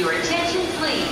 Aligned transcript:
Your 0.00 0.12
attention, 0.12 0.62
please. 0.78 1.04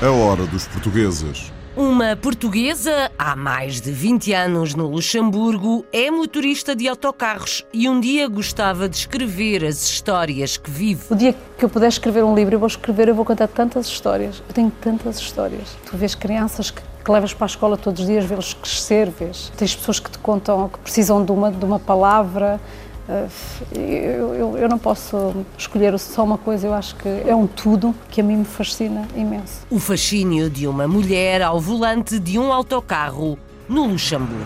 A 0.00 0.10
hora 0.12 0.46
dos 0.46 0.68
portugueses. 0.68 1.50
Uma 1.76 2.14
portuguesa, 2.14 3.10
há 3.18 3.34
mais 3.34 3.80
de 3.80 3.90
20 3.90 4.32
anos 4.32 4.76
no 4.76 4.86
Luxemburgo, 4.86 5.84
é 5.92 6.08
motorista 6.08 6.76
de 6.76 6.86
autocarros 6.86 7.66
e 7.72 7.88
um 7.88 7.98
dia 7.98 8.28
gostava 8.28 8.88
de 8.88 8.96
escrever 8.96 9.64
as 9.64 9.82
histórias 9.82 10.56
que 10.56 10.70
vive. 10.70 11.02
O 11.10 11.16
dia 11.16 11.34
que 11.58 11.64
eu 11.64 11.68
puder 11.68 11.88
escrever 11.88 12.22
um 12.22 12.32
livro, 12.32 12.54
eu 12.54 12.60
vou 12.60 12.68
escrever, 12.68 13.08
eu 13.08 13.14
vou 13.16 13.24
contar 13.24 13.48
tantas 13.48 13.88
histórias. 13.88 14.40
Eu 14.48 14.54
tenho 14.54 14.70
tantas 14.80 15.18
histórias. 15.18 15.76
Tu 15.84 15.96
vês 15.96 16.14
crianças 16.14 16.70
que, 16.70 16.80
que 17.06 17.12
levas 17.12 17.32
para 17.32 17.44
a 17.44 17.46
escola 17.46 17.76
todos 17.76 18.00
os 18.00 18.06
dias, 18.08 18.24
vê-los 18.24 18.52
crescer, 18.52 19.08
vês. 19.08 19.52
Tens 19.56 19.76
pessoas 19.76 20.00
que 20.00 20.10
te 20.10 20.18
contam 20.18 20.68
que 20.68 20.78
precisam 20.80 21.24
de 21.24 21.30
uma, 21.30 21.52
de 21.52 21.64
uma 21.64 21.78
palavra. 21.78 22.60
Uh, 23.08 23.30
Eu, 23.72 24.34
eu, 24.34 24.58
eu 24.58 24.68
não 24.68 24.76
posso 24.76 25.32
escolher 25.56 25.96
só 26.00 26.24
uma 26.24 26.36
coisa, 26.36 26.66
eu 26.66 26.74
acho 26.74 26.96
que 26.96 27.08
é 27.08 27.32
um 27.32 27.46
tudo 27.46 27.94
que 28.10 28.20
a 28.20 28.24
mim 28.24 28.38
me 28.38 28.44
fascina 28.44 29.06
imenso. 29.14 29.64
O 29.70 29.78
fascínio 29.78 30.50
de 30.50 30.66
uma 30.66 30.88
mulher 30.88 31.42
ao 31.42 31.60
volante 31.60 32.18
de 32.18 32.36
um 32.40 32.52
autocarro 32.52 33.38
no 33.68 33.86
Luxemburgo. 33.86 34.44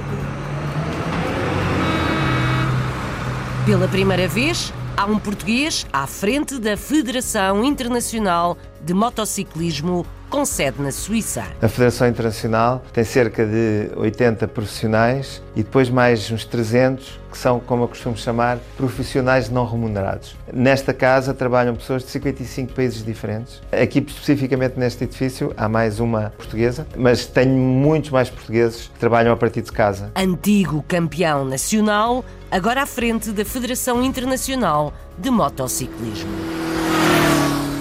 Pela 3.64 3.88
primeira 3.88 4.28
vez, 4.28 4.70
há 4.94 5.06
um 5.06 5.18
português 5.18 5.86
à 5.90 6.06
frente 6.06 6.58
da 6.58 6.76
Federação 6.76 7.64
Internacional 7.64 8.58
de 8.84 8.92
Motociclismo 8.92 10.04
com 10.30 10.44
sede 10.44 10.80
na 10.80 10.92
Suíça. 10.92 11.44
A 11.60 11.68
Federação 11.68 12.08
Internacional 12.08 12.82
tem 12.92 13.02
cerca 13.02 13.44
de 13.44 13.90
80 13.96 14.46
profissionais 14.48 15.42
e 15.56 15.62
depois 15.62 15.90
mais 15.90 16.30
uns 16.30 16.44
300 16.44 17.18
que 17.30 17.38
são, 17.38 17.60
como 17.60 17.84
eu 17.84 17.88
costumo 17.88 18.16
chamar, 18.16 18.58
profissionais 18.76 19.48
não 19.48 19.64
remunerados. 19.64 20.36
Nesta 20.52 20.92
casa 20.92 21.32
trabalham 21.32 21.76
pessoas 21.76 22.02
de 22.02 22.10
55 22.10 22.72
países 22.72 23.04
diferentes. 23.04 23.60
Aqui, 23.70 24.04
especificamente 24.06 24.78
neste 24.78 25.04
edifício, 25.04 25.52
há 25.56 25.68
mais 25.68 26.00
uma 26.00 26.30
portuguesa, 26.36 26.86
mas 26.96 27.26
tenho 27.26 27.52
muitos 27.52 28.10
mais 28.10 28.28
portugueses 28.28 28.90
que 28.92 28.98
trabalham 28.98 29.32
a 29.32 29.36
partir 29.36 29.62
de 29.62 29.70
casa. 29.70 30.10
Antigo 30.16 30.84
campeão 30.88 31.44
nacional, 31.44 32.24
agora 32.50 32.82
à 32.82 32.86
frente 32.86 33.30
da 33.30 33.44
Federação 33.44 34.02
Internacional 34.02 34.92
de 35.16 35.30
Motociclismo. 35.30 36.30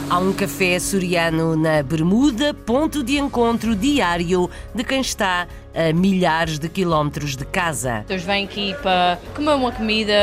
Há 0.10 0.18
um 0.18 0.34
café 0.34 0.78
açoriano 0.78 1.56
na 1.56 1.84
Bermuda, 1.84 2.52
ponto 2.52 3.04
de 3.04 3.20
encontro 3.20 3.76
diário 3.76 4.50
de 4.74 4.84
quem 4.84 5.02
está 5.02 5.48
a 5.74 5.94
milhares 5.94 6.60
de 6.60 6.68
quilómetros 6.70 7.36
de 7.36 7.46
casa. 7.46 8.06
Eles 8.10 8.24
vêm 8.24 8.46
aqui 8.46 8.76
para 8.82 9.18
comer 9.36 9.54
uma 9.54 9.72
comida, 9.72 10.14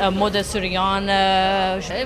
a 0.00 0.10
moda 0.10 0.40
açoriana, 0.40 1.12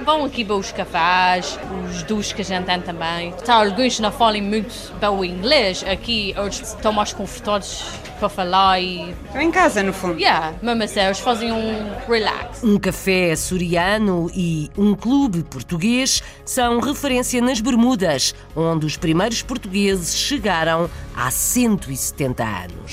vão 0.04 0.24
aqui 0.24 0.44
para 0.44 0.56
os 0.56 0.72
cafés, 0.72 1.58
os 1.88 2.02
duches 2.02 2.32
que 2.32 2.42
a 2.42 2.44
gente 2.44 2.66
tem 2.66 2.80
também. 2.80 3.32
Tá, 3.44 3.54
alguns 3.54 3.98
não 4.00 4.12
falam 4.12 4.42
muito 4.42 4.92
bem 4.98 5.08
o 5.08 5.24
inglês, 5.24 5.84
aqui 5.84 6.34
eles 6.36 6.60
estão 6.60 6.92
mais 6.92 7.12
confortáveis 7.12 7.84
para 8.20 8.28
falar 8.28 8.80
e... 8.80 9.14
Estão 9.24 9.40
em 9.40 9.50
casa, 9.50 9.82
no 9.82 9.92
fundo. 9.92 10.20
Yeah, 10.20 10.54
mesmo 10.62 10.82
assim, 10.82 11.00
eles 11.00 11.18
fazem 11.18 11.50
um 11.50 11.90
relax. 12.06 12.62
Um 12.62 12.78
café 12.78 13.32
açoriano 13.32 14.30
e 14.34 14.70
um 14.76 14.94
clube 14.94 15.42
português 15.42 16.22
são 16.44 16.80
referência 16.80 17.40
nas 17.40 17.60
Bermudas, 17.60 18.34
onde 18.54 18.84
os 18.84 18.96
primeiros 18.96 19.42
portugueses 19.42 20.14
chegaram 20.14 20.90
há 21.16 21.30
170 21.30 22.44
anos. 22.44 22.89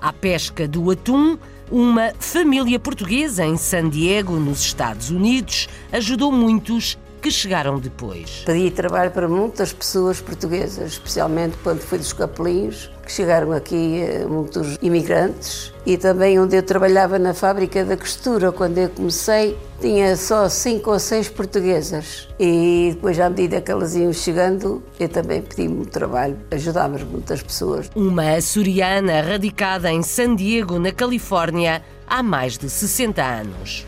À 0.00 0.12
pesca 0.12 0.68
do 0.68 0.90
atum, 0.90 1.38
uma 1.70 2.12
família 2.18 2.78
portuguesa 2.78 3.44
em 3.44 3.56
San 3.56 3.88
Diego, 3.88 4.34
nos 4.34 4.60
Estados 4.60 5.10
Unidos, 5.10 5.68
ajudou 5.92 6.30
muitos 6.30 6.98
que 7.24 7.30
chegaram 7.30 7.80
depois. 7.80 8.42
Pedi 8.44 8.70
trabalho 8.70 9.10
para 9.10 9.26
muitas 9.26 9.72
pessoas 9.72 10.20
portuguesas, 10.20 10.92
especialmente 10.92 11.56
quando 11.62 11.80
fui 11.80 11.96
dos 11.96 12.12
Capelinhos, 12.12 12.90
que 13.02 13.10
chegaram 13.10 13.50
aqui 13.52 14.02
eh, 14.02 14.26
muitos 14.28 14.76
imigrantes. 14.82 15.72
E 15.86 15.96
também 15.96 16.38
onde 16.38 16.54
eu 16.54 16.62
trabalhava 16.62 17.18
na 17.18 17.32
fábrica 17.32 17.82
da 17.82 17.96
costura, 17.96 18.52
quando 18.52 18.76
eu 18.76 18.90
comecei, 18.90 19.56
tinha 19.80 20.14
só 20.18 20.50
cinco 20.50 20.90
ou 20.90 20.98
seis 20.98 21.26
portuguesas. 21.30 22.28
E 22.38 22.90
depois, 22.92 23.18
à 23.18 23.30
medida 23.30 23.58
que 23.62 23.70
elas 23.70 23.96
iam 23.96 24.12
chegando, 24.12 24.82
eu 25.00 25.08
também 25.08 25.40
pedi 25.40 25.66
muito 25.66 25.92
trabalho, 25.92 26.36
ajudávamos 26.50 27.04
muitas 27.04 27.42
pessoas. 27.42 27.90
Uma 27.96 28.34
açoriana 28.34 29.22
radicada 29.22 29.90
em 29.90 30.02
San 30.02 30.36
Diego, 30.36 30.78
na 30.78 30.92
Califórnia, 30.92 31.82
há 32.06 32.22
mais 32.22 32.58
de 32.58 32.68
60 32.68 33.22
anos. 33.22 33.86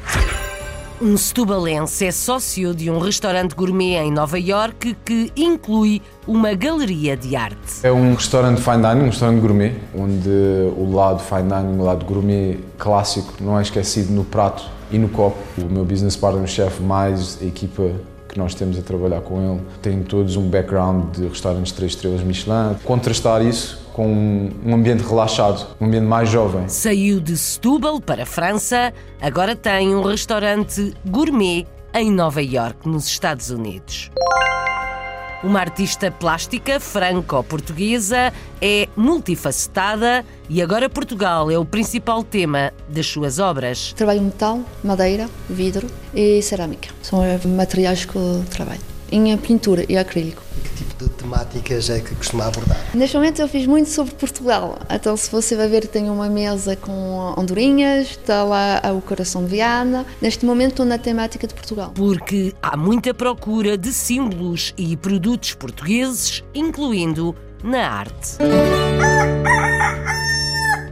Um 0.98 1.14
setubalense 1.14 2.06
é 2.06 2.10
sócio 2.10 2.74
de 2.74 2.90
um 2.90 2.98
restaurante 2.98 3.54
gourmet 3.54 3.96
em 3.96 4.10
Nova 4.10 4.38
York 4.38 4.96
que 5.04 5.30
inclui 5.36 6.00
uma 6.26 6.54
galeria 6.54 7.14
de 7.14 7.36
arte. 7.36 7.80
É 7.82 7.92
um 7.92 8.14
restaurante 8.14 8.62
fine 8.62 8.78
dining, 8.78 9.02
um 9.02 9.10
restaurante 9.10 9.40
gourmet, 9.40 9.74
onde 9.94 10.30
o 10.74 10.90
lado 10.94 11.22
fine 11.22 11.50
dining, 11.50 11.78
o 11.78 11.84
lado 11.84 12.02
gourmet 12.06 12.58
clássico 12.78 13.34
não 13.42 13.58
é 13.58 13.62
esquecido 13.62 14.10
no 14.10 14.24
prato 14.24 14.64
e 14.90 14.96
no 14.96 15.10
copo. 15.10 15.36
O 15.58 15.70
meu 15.70 15.84
business 15.84 16.16
partner, 16.16 16.42
o 16.42 16.48
chefe, 16.48 16.82
mais 16.82 17.38
a 17.42 17.44
equipa 17.44 17.90
que 18.26 18.38
nós 18.38 18.54
temos 18.54 18.78
a 18.78 18.82
trabalhar 18.82 19.20
com 19.20 19.42
ele, 19.42 19.60
têm 19.82 20.02
todos 20.02 20.34
um 20.36 20.48
background 20.48 21.14
de 21.14 21.28
restaurantes 21.28 21.72
3 21.72 21.92
estrelas 21.92 22.22
Michelin. 22.22 22.74
Contrastar 22.84 23.44
isso 23.44 23.85
com 23.96 24.50
um 24.62 24.74
ambiente 24.74 25.02
relaxado, 25.02 25.66
um 25.80 25.86
ambiente 25.86 26.04
mais 26.04 26.28
jovem. 26.28 26.68
Saiu 26.68 27.18
de 27.18 27.34
Setúbal 27.34 27.98
para 27.98 28.24
a 28.24 28.26
França, 28.26 28.92
agora 29.22 29.56
tem 29.56 29.96
um 29.96 30.02
restaurante 30.02 30.92
gourmet 31.06 31.66
em 31.94 32.10
Nova 32.12 32.42
York, 32.42 32.86
nos 32.86 33.06
Estados 33.06 33.48
Unidos. 33.48 34.10
Uma 35.42 35.60
artista 35.60 36.10
plástica 36.10 36.78
franco-portuguesa 36.78 38.34
é 38.60 38.86
multifacetada 38.94 40.26
e 40.46 40.60
agora 40.60 40.90
Portugal 40.90 41.50
é 41.50 41.58
o 41.58 41.64
principal 41.64 42.22
tema 42.22 42.74
das 42.90 43.06
suas 43.06 43.38
obras. 43.38 43.94
Trabalho 43.94 44.20
metal, 44.20 44.60
madeira, 44.84 45.26
vidro 45.48 45.86
e 46.12 46.42
cerâmica. 46.42 46.90
São 47.00 47.20
os 47.20 47.46
materiais 47.46 48.04
que 48.04 48.16
eu 48.16 48.44
trabalho. 48.50 48.80
Em 49.10 49.34
pintura 49.38 49.86
e 49.88 49.96
acrílico. 49.96 50.42
De 50.98 51.10
temáticas 51.10 51.90
é 51.90 52.00
que 52.00 52.14
costuma 52.14 52.46
abordar? 52.46 52.78
Neste 52.94 53.16
momento 53.16 53.42
eu 53.42 53.48
fiz 53.48 53.66
muito 53.66 53.90
sobre 53.90 54.14
Portugal. 54.14 54.78
Então, 54.88 55.14
se 55.14 55.30
você 55.30 55.54
vai 55.54 55.68
ver, 55.68 55.86
tenho 55.86 56.10
uma 56.10 56.28
mesa 56.28 56.74
com 56.74 57.34
andorinhas, 57.36 58.12
está 58.12 58.42
lá 58.42 58.80
o 58.96 59.02
coração 59.02 59.44
de 59.44 59.50
Viana. 59.50 60.06
Neste 60.22 60.46
momento 60.46 60.70
estou 60.70 60.86
na 60.86 60.96
temática 60.96 61.46
de 61.46 61.52
Portugal. 61.52 61.92
Porque 61.94 62.54
há 62.62 62.78
muita 62.78 63.12
procura 63.12 63.76
de 63.76 63.92
símbolos 63.92 64.72
e 64.78 64.96
produtos 64.96 65.52
portugueses, 65.52 66.42
incluindo 66.54 67.36
na 67.62 67.86
arte. 67.90 68.38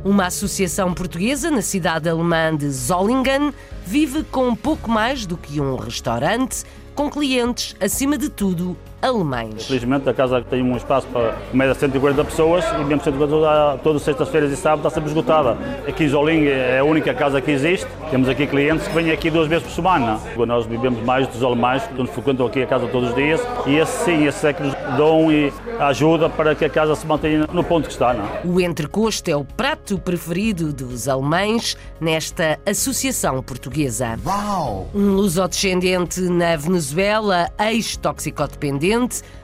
Uma 0.04 0.26
associação 0.26 0.92
portuguesa 0.92 1.50
na 1.50 1.62
cidade 1.62 2.10
alemã 2.10 2.54
de 2.54 2.68
Zollingen 2.68 3.54
vive 3.86 4.22
com 4.24 4.54
pouco 4.54 4.90
mais 4.90 5.24
do 5.24 5.38
que 5.38 5.58
um 5.62 5.76
restaurante, 5.76 6.62
com 6.94 7.08
clientes, 7.08 7.74
acima 7.80 8.18
de 8.18 8.28
tudo, 8.28 8.76
alemães. 9.04 9.66
Felizmente 9.66 10.08
a 10.08 10.14
casa 10.14 10.40
tem 10.42 10.62
um 10.62 10.76
espaço 10.76 11.06
para 11.08 11.36
média 11.52 11.74
140 11.74 12.24
pessoas 12.24 12.64
e 12.80 12.84
mesmo 12.84 13.04
140 13.04 13.78
todas 13.82 14.02
sextas-feiras 14.02 14.50
e 14.50 14.56
sábado 14.56 14.78
está 14.78 14.90
sempre 14.90 15.10
esgotada. 15.10 15.56
Aqui 15.86 16.04
em 16.04 16.08
Zoling 16.08 16.46
é 16.46 16.78
a 16.78 16.84
única 16.84 17.12
casa 17.12 17.40
que 17.40 17.50
existe. 17.50 17.86
Temos 18.10 18.28
aqui 18.28 18.46
clientes 18.46 18.88
que 18.88 18.94
vêm 18.94 19.10
aqui 19.10 19.30
duas 19.30 19.46
vezes 19.46 19.64
por 19.64 19.72
semana. 19.72 20.18
Nós 20.46 20.66
vivemos 20.66 21.02
mais 21.02 21.26
dos 21.28 21.42
alemães 21.42 21.82
que 21.86 21.94
nos 21.94 22.10
frequentam 22.10 22.46
aqui 22.46 22.62
a 22.62 22.66
casa 22.66 22.86
todos 22.86 23.10
os 23.10 23.14
dias 23.14 23.40
e 23.66 23.76
esse 23.76 24.04
sim, 24.04 24.24
esse 24.24 24.46
é 24.46 24.52
que 24.52 24.62
nos 24.62 24.74
dão 24.96 25.30
e 25.30 25.52
ajuda 25.80 26.30
para 26.30 26.54
que 26.54 26.64
a 26.64 26.70
casa 26.70 26.94
se 26.94 27.06
mantenha 27.06 27.46
no 27.52 27.62
ponto 27.62 27.86
que 27.86 27.92
está. 27.92 28.14
Não? 28.14 28.24
é? 28.24 28.40
O 28.44 28.60
entrecosto 28.60 29.30
é 29.30 29.36
o 29.36 29.44
prato 29.44 29.98
preferido 29.98 30.72
dos 30.72 31.08
alemães 31.08 31.76
nesta 32.00 32.58
associação 32.66 33.42
portuguesa. 33.42 34.18
Uau! 34.24 34.88
Um 34.94 35.12
lusodescendente 35.12 36.20
na 36.20 36.56
Venezuela, 36.56 37.50
ex-toxicodependente, 37.58 38.93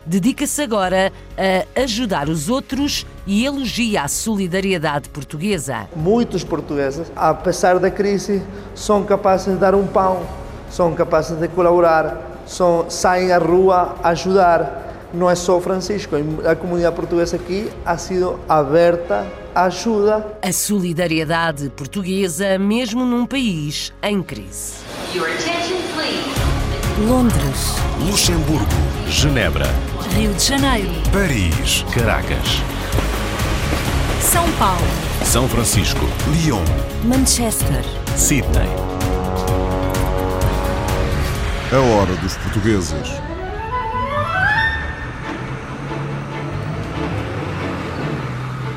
dedica-se 0.05 0.63
agora 0.63 1.13
a 1.37 1.81
ajudar 1.83 2.29
os 2.29 2.49
outros 2.49 3.07
e 3.27 3.45
elogia 3.45 4.03
a 4.03 4.09
solidariedade 4.09 5.09
portuguesa. 5.09 5.89
Muitos 5.95 6.43
portugueses, 6.43 7.11
apesar 7.15 7.79
da 7.79 7.91
crise, 7.91 8.43
são 8.75 9.05
capazes 9.05 9.55
de 9.55 9.61
dar 9.61 9.75
um 9.75 9.87
pão, 9.87 10.27
são 10.71 10.95
capazes 10.95 11.39
de 11.39 11.49
colaborar, 11.49 12.43
são, 12.47 12.87
saem 12.89 13.33
à 13.33 13.39
rua 13.39 13.97
a 14.03 14.11
ajudar. 14.11 15.09
Não 15.13 15.29
é 15.29 15.35
só 15.35 15.59
o 15.59 15.61
Francisco, 15.61 16.15
a 16.49 16.55
comunidade 16.55 16.95
portuguesa 16.95 17.37
aqui 17.37 17.69
ha 17.85 17.97
sido 17.99 18.39
aberta 18.49 19.27
à 19.55 19.65
ajuda. 19.65 20.25
A 20.41 20.53
solidariedade 20.53 21.69
portuguesa, 21.71 22.59
mesmo 22.59 23.05
num 23.05 23.27
país 23.27 23.93
em 24.03 24.23
crise. 24.23 24.75
Your 25.13 25.27
attention, 25.27 25.79
please. 25.97 26.40
Londres, 27.09 27.77
Luxemburgo, 27.99 28.67
Genebra, 29.09 29.67
Rio 30.15 30.35
de 30.35 30.45
Janeiro, 30.45 30.91
Paris, 31.11 31.83
Caracas. 31.95 32.63
São 34.21 34.51
Paulo. 34.53 34.87
São 35.25 35.49
Francisco. 35.49 36.07
Lyon. 36.31 36.63
Manchester. 37.05 37.83
Sydney. 38.15 38.69
A 41.73 41.81
hora 41.81 42.15
dos 42.17 42.37
portugueses. 42.37 43.30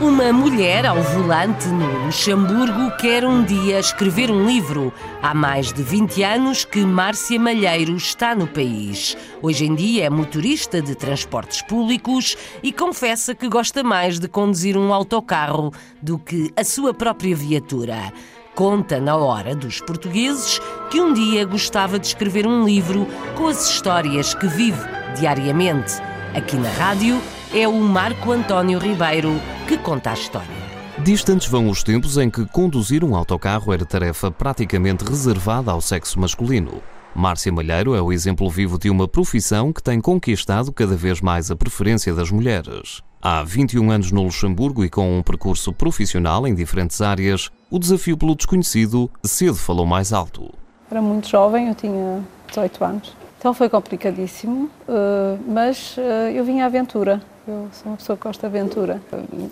Uma 0.03 0.33
mulher 0.33 0.85
ao 0.85 1.01
volante 1.01 1.65
no 1.69 2.05
Luxemburgo 2.05 2.91
quer 2.97 3.23
um 3.23 3.41
dia 3.41 3.79
escrever 3.79 4.29
um 4.29 4.45
livro. 4.45 4.91
Há 5.21 5.33
mais 5.33 5.71
de 5.71 5.81
20 5.81 6.21
anos 6.21 6.65
que 6.65 6.85
Márcia 6.85 7.39
Malheiro 7.39 7.95
está 7.95 8.35
no 8.35 8.45
país. 8.45 9.15
Hoje 9.41 9.65
em 9.65 9.73
dia 9.73 10.03
é 10.03 10.09
motorista 10.09 10.81
de 10.81 10.93
transportes 10.93 11.61
públicos 11.61 12.35
e 12.61 12.73
confessa 12.73 13.33
que 13.33 13.47
gosta 13.47 13.81
mais 13.81 14.19
de 14.19 14.27
conduzir 14.27 14.75
um 14.75 14.93
autocarro 14.93 15.71
do 16.01 16.19
que 16.19 16.51
a 16.57 16.65
sua 16.65 16.93
própria 16.93 17.33
viatura. 17.33 18.11
Conta 18.53 18.99
na 18.99 19.15
hora 19.15 19.55
dos 19.55 19.79
portugueses 19.79 20.59
que 20.91 20.99
um 20.99 21.13
dia 21.13 21.45
gostava 21.45 21.97
de 21.97 22.07
escrever 22.07 22.45
um 22.45 22.65
livro 22.65 23.07
com 23.37 23.47
as 23.47 23.69
histórias 23.69 24.33
que 24.33 24.47
vive 24.47 24.83
diariamente. 25.17 25.93
Aqui 26.35 26.57
na 26.57 26.69
rádio 26.71 27.21
é 27.55 27.67
o 27.67 27.79
Marco 27.79 28.31
António 28.31 28.79
Ribeiro 28.79 29.39
que 29.67 29.77
conta 29.77 30.09
a 30.09 30.13
história. 30.13 30.63
Distantes 31.03 31.47
vão 31.47 31.69
os 31.69 31.83
tempos 31.83 32.17
em 32.17 32.27
que 32.27 32.47
conduzir 32.47 33.03
um 33.03 33.15
autocarro 33.15 33.71
era 33.71 33.85
tarefa 33.85 34.31
praticamente 34.31 35.03
reservada 35.03 35.71
ao 35.71 35.79
sexo 35.79 36.19
masculino. 36.19 36.81
Márcia 37.13 37.51
Malheiro 37.51 37.93
é 37.93 38.01
o 38.01 38.11
exemplo 38.11 38.49
vivo 38.49 38.79
de 38.79 38.89
uma 38.89 39.07
profissão 39.07 39.71
que 39.71 39.83
tem 39.83 40.01
conquistado 40.01 40.71
cada 40.71 40.95
vez 40.95 41.21
mais 41.21 41.51
a 41.51 41.55
preferência 41.55 42.11
das 42.11 42.31
mulheres. 42.31 43.03
Há 43.21 43.43
21 43.43 43.91
anos 43.91 44.11
no 44.11 44.23
Luxemburgo 44.23 44.83
e 44.83 44.89
com 44.89 45.19
um 45.19 45.21
percurso 45.21 45.71
profissional 45.71 46.47
em 46.47 46.55
diferentes 46.55 47.01
áreas, 47.01 47.51
o 47.69 47.77
desafio 47.77 48.17
pelo 48.17 48.35
desconhecido 48.35 49.11
cedo 49.23 49.55
falou 49.55 49.85
mais 49.85 50.11
alto. 50.11 50.51
Era 50.89 51.03
muito 51.03 51.29
jovem, 51.29 51.67
eu 51.67 51.75
tinha 51.75 52.23
18 52.47 52.83
anos. 52.83 53.15
Então 53.37 53.53
foi 53.53 53.69
complicadíssimo, 53.69 54.69
eh, 54.87 55.37
mas 55.47 55.95
eh, 55.97 56.31
eu 56.33 56.43
vim 56.43 56.61
à 56.61 56.65
aventura. 56.65 57.21
Eu 57.47 57.67
sou 57.73 57.91
uma 57.91 57.97
pessoa 57.97 58.17
que 58.17 58.23
gosta 58.23 58.49
de 58.49 58.57
aventura. 58.57 59.01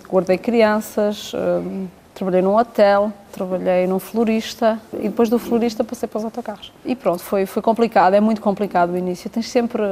Guardei 0.08 0.38
crianças, 0.38 1.32
eh, 1.34 1.86
trabalhei 2.14 2.40
num 2.40 2.56
hotel, 2.56 3.12
trabalhei 3.32 3.86
num 3.86 3.98
florista 3.98 4.80
e 4.94 5.08
depois 5.08 5.28
do 5.28 5.38
florista 5.38 5.84
passei 5.84 6.08
para 6.08 6.18
os 6.18 6.24
autocarros. 6.24 6.72
E 6.84 6.96
pronto, 6.96 7.22
foi, 7.22 7.44
foi 7.44 7.60
complicado, 7.60 8.14
é 8.14 8.20
muito 8.20 8.40
complicado 8.40 8.92
o 8.92 8.96
início. 8.96 9.28
Tens 9.28 9.48
sempre, 9.50 9.82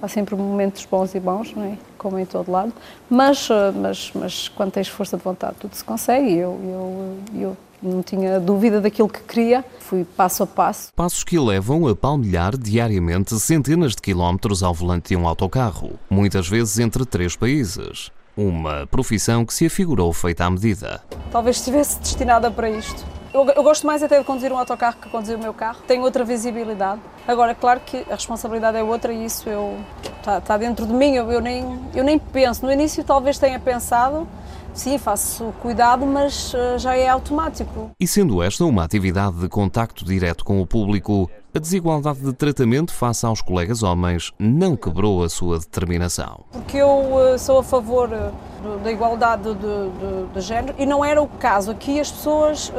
há 0.00 0.06
sempre 0.06 0.36
momentos 0.36 0.84
bons 0.84 1.14
e 1.14 1.20
bons, 1.20 1.54
não 1.54 1.64
é? 1.64 1.78
como 1.98 2.18
em 2.18 2.24
todo 2.24 2.50
lado, 2.50 2.72
mas, 3.10 3.48
mas, 3.74 4.12
mas 4.14 4.48
quando 4.48 4.70
tens 4.70 4.88
força 4.88 5.16
de 5.16 5.22
vontade 5.22 5.56
tudo 5.58 5.74
se 5.74 5.82
consegue 5.82 6.32
eu, 6.32 6.58
eu, 6.62 7.18
eu 7.42 7.56
não 7.82 8.02
tinha 8.02 8.40
dúvida 8.40 8.80
daquilo 8.80 9.08
que 9.08 9.20
queria, 9.20 9.64
fui 9.80 10.04
passo 10.04 10.42
a 10.42 10.46
passo. 10.46 10.92
Passos 10.94 11.24
que 11.24 11.38
levam 11.38 11.86
a 11.88 11.94
palmilhar 11.94 12.56
diariamente 12.56 13.38
centenas 13.38 13.94
de 13.94 14.02
quilómetros 14.02 14.62
ao 14.62 14.74
volante 14.74 15.10
de 15.10 15.16
um 15.16 15.26
autocarro, 15.26 15.92
muitas 16.10 16.48
vezes 16.48 16.78
entre 16.78 17.04
três 17.04 17.36
países. 17.36 18.10
Uma 18.36 18.86
profissão 18.86 19.44
que 19.44 19.52
se 19.52 19.66
afigurou 19.66 20.12
feita 20.12 20.44
à 20.44 20.50
medida. 20.50 21.02
Talvez 21.30 21.56
estivesse 21.56 21.98
destinada 21.98 22.50
para 22.50 22.70
isto. 22.70 23.04
Eu, 23.34 23.46
eu, 23.50 23.62
gosto 23.62 23.86
mais 23.86 24.02
até 24.02 24.18
de 24.18 24.24
conduzir 24.24 24.52
um 24.52 24.58
autocarro 24.58 24.96
que 25.00 25.08
conduzir 25.10 25.36
o 25.36 25.38
meu 25.38 25.52
carro. 25.52 25.78
Tenho 25.86 26.02
outra 26.02 26.24
visibilidade. 26.24 27.00
Agora, 27.26 27.54
claro 27.54 27.80
que 27.84 27.98
a 28.08 28.14
responsabilidade 28.14 28.78
é 28.78 28.82
outra 28.82 29.12
e 29.12 29.24
isso 29.24 29.48
está 30.18 30.40
tá 30.40 30.56
dentro 30.56 30.86
de 30.86 30.92
mim. 30.94 31.14
Eu, 31.14 31.30
eu, 31.30 31.40
nem, 31.40 31.78
eu 31.94 32.02
nem 32.02 32.18
penso. 32.18 32.64
No 32.64 32.72
início 32.72 33.04
talvez 33.04 33.38
tenha 33.38 33.58
pensado, 33.58 34.26
Sim, 34.78 34.96
faço 34.96 35.52
cuidado, 35.60 36.06
mas 36.06 36.54
uh, 36.54 36.78
já 36.78 36.96
é 36.96 37.08
automático. 37.08 37.90
E 37.98 38.06
sendo 38.06 38.40
esta 38.40 38.64
uma 38.64 38.84
atividade 38.84 39.34
de 39.40 39.48
contacto 39.48 40.04
direto 40.04 40.44
com 40.44 40.60
o 40.62 40.66
público, 40.66 41.28
a 41.52 41.58
desigualdade 41.58 42.20
de 42.20 42.32
tratamento 42.32 42.94
face 42.94 43.26
aos 43.26 43.42
colegas 43.42 43.82
homens 43.82 44.32
não 44.38 44.76
quebrou 44.76 45.24
a 45.24 45.28
sua 45.28 45.58
determinação. 45.58 46.44
Porque 46.52 46.76
eu 46.76 46.86
uh, 46.86 47.36
sou 47.40 47.58
a 47.58 47.64
favor 47.64 48.08
uh, 48.08 48.78
da 48.78 48.92
igualdade 48.92 49.52
de, 49.52 49.54
de, 49.54 50.32
de, 50.32 50.40
género 50.40 50.76
e 50.78 50.86
não 50.86 51.04
era 51.04 51.20
o 51.20 51.26
caso. 51.26 51.72
Aqui 51.72 51.98
as 51.98 52.12
pessoas. 52.12 52.72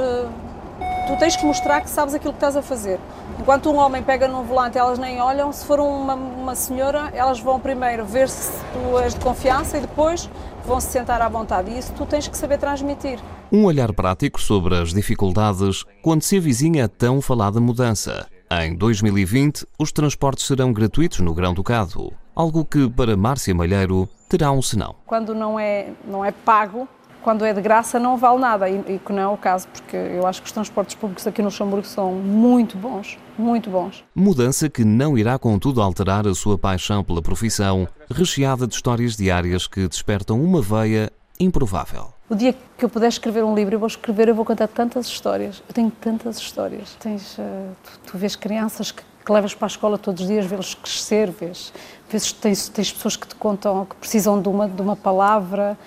tu 1.06 1.20
tens 1.20 1.36
que 1.36 1.46
mostrar 1.46 1.82
que 1.82 1.90
sabes 1.90 2.14
aquilo 2.14 2.32
que 2.32 2.38
estás 2.38 2.56
a 2.56 2.62
fazer. 2.62 2.98
Enquanto 3.38 3.70
um 3.70 3.76
homem 3.76 4.02
pega 4.02 4.26
num 4.26 4.44
volante 4.44 4.78
elas 4.78 4.98
nem 4.98 5.20
olham, 5.20 5.52
se 5.52 5.66
for 5.66 5.82
uma, 5.82 6.16
uma 6.16 6.56
senhora, 6.56 7.10
elas 7.14 7.42
vão 7.42 7.60
primeiro 7.60 8.06
ver 8.06 8.30
se 8.30 8.52
tu 8.72 8.98
és 9.00 9.14
de 9.14 9.20
confiança 9.20 9.78
e 9.78 9.82
depois 9.82 10.30
vão 10.70 10.80
se 10.80 10.92
sentar 10.92 11.20
à 11.20 11.28
vontade. 11.28 11.72
E 11.72 11.80
isso 11.80 11.92
tu 11.94 12.06
tens 12.06 12.28
que 12.28 12.38
saber 12.38 12.60
transmitir. 12.60 13.20
Um 13.52 13.66
olhar 13.66 13.92
prático 13.92 14.40
sobre 14.40 14.76
as 14.76 14.94
dificuldades 14.94 15.84
quando 16.04 16.22
se 16.22 16.38
avizinha 16.38 16.86
a 16.86 16.88
tão 16.88 17.20
falada 17.22 17.60
mudança. 17.60 18.28
Em 18.52 18.76
2020, 18.76 19.66
os 19.80 19.92
transportes 19.92 20.46
serão 20.46 20.72
gratuitos 20.72 21.20
no 21.20 21.34
Grão 21.34 21.56
Ducado, 21.56 22.14
algo 22.36 22.64
que 22.64 22.88
para 22.88 23.18
Márcia 23.18 23.54
Malheiro 23.54 24.08
terá 24.28 24.52
um 24.52 24.62
senão. 24.62 24.96
Quando 25.08 25.34
não 25.34 25.60
é, 25.60 25.90
não 26.06 26.24
é 26.24 26.32
pago, 26.32 26.88
quando 27.24 27.46
é 27.46 27.54
de 27.54 27.62
graça 27.62 28.00
não 28.00 28.16
vale 28.16 28.40
nada, 28.40 28.70
e, 28.70 29.00
que 29.00 29.12
não 29.12 29.22
é 29.22 29.28
o 29.28 29.38
caso, 29.38 29.68
porque 29.68 29.96
eu 29.96 30.26
acho 30.26 30.42
que 30.42 30.48
os 30.48 30.52
transportes 30.52 30.96
públicos 30.96 31.26
aqui 31.28 31.42
no 31.42 31.48
Luxemburgo 31.48 31.86
são 31.86 32.14
muito 32.14 32.78
bons, 32.78 33.18
muito 33.40 33.70
bons. 33.70 34.04
Mudança 34.14 34.70
que 34.70 34.84
não 34.84 35.18
irá, 35.18 35.40
contudo, 35.40 35.82
alterar 35.82 36.28
a 36.28 36.36
sua 36.36 36.58
paixão 36.58 37.04
pela 37.04 37.22
profissão, 37.22 37.88
recheada 38.10 38.68
de 38.68 38.76
histórias 38.76 39.16
diárias 39.16 39.66
que 39.66 39.88
despertam 39.88 40.44
uma 40.44 40.62
veia 40.62 41.12
improvável. 41.40 42.14
O 42.30 42.36
dia 42.36 42.54
que 42.78 42.86
eu 42.86 42.90
puder 42.90 43.08
escrever 43.08 43.44
um 43.44 43.56
livro, 43.56 43.76
eu 43.76 43.80
vou 43.80 43.88
escrever, 43.88 44.28
eu 44.28 44.36
vou 44.36 44.46
contar 44.46 44.68
tantas 44.68 45.08
histórias. 45.08 45.64
Eu 45.68 45.74
tenho 45.74 45.90
tantas 45.90 46.38
histórias. 46.38 46.96
Tens, 47.00 47.38
uh, 47.40 47.42
tu, 47.84 48.12
tu 48.12 48.18
vês 48.18 48.36
crianças 48.36 48.92
que, 48.92 49.02
que, 49.26 49.32
levas 49.32 49.56
para 49.56 49.66
a 49.66 49.70
escola 49.70 49.98
todos 49.98 50.22
os 50.22 50.28
dias, 50.28 50.46
vê-los 50.46 50.76
crescer, 50.76 51.32
vês, 51.32 51.74
vês 52.10 52.32
tens, 52.34 52.70
tens 52.70 52.92
pessoas 52.92 53.16
que 53.16 53.28
te 53.28 53.36
contam 53.36 53.86
que 53.86 53.96
precisam 53.96 54.40
de 54.40 54.50
uma, 54.50 54.68
de 54.68 54.82
uma 54.82 54.96
palavra, 54.96 55.78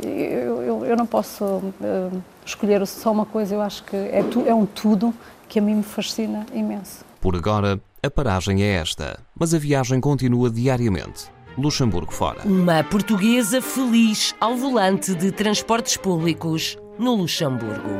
eu, 0.00 0.62
eu, 0.62 0.84
eu, 0.84 0.96
não 0.96 1.06
posso 1.06 1.44
uh, 1.44 2.22
escolher 2.44 2.84
só 2.86 3.12
uma 3.12 3.24
coisa, 3.24 3.54
eu 3.54 3.60
acho 3.60 3.84
que 3.84 3.96
é, 3.96 4.22
tu, 4.28 4.44
é 4.46 4.54
um 4.54 4.66
tudo 4.66 5.14
que 5.50 5.58
a 5.58 5.62
mim 5.62 5.74
me 5.74 5.82
fascina 5.82 6.46
imenso. 6.54 7.04
Por 7.20 7.36
agora, 7.36 7.78
a 8.02 8.10
paragem 8.10 8.62
é 8.62 8.76
esta, 8.76 9.18
mas 9.38 9.52
a 9.52 9.58
viagem 9.58 10.00
continua 10.00 10.48
diariamente. 10.48 11.24
Luxemburgo 11.58 12.12
fora. 12.12 12.42
Uma 12.44 12.84
portuguesa 12.84 13.60
feliz 13.60 14.34
ao 14.40 14.56
volante 14.56 15.12
de 15.14 15.32
transportes 15.32 15.96
públicos 15.96 16.78
no 16.98 17.16
Luxemburgo. 17.16 17.90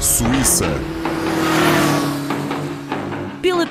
Suíça. 0.00 0.66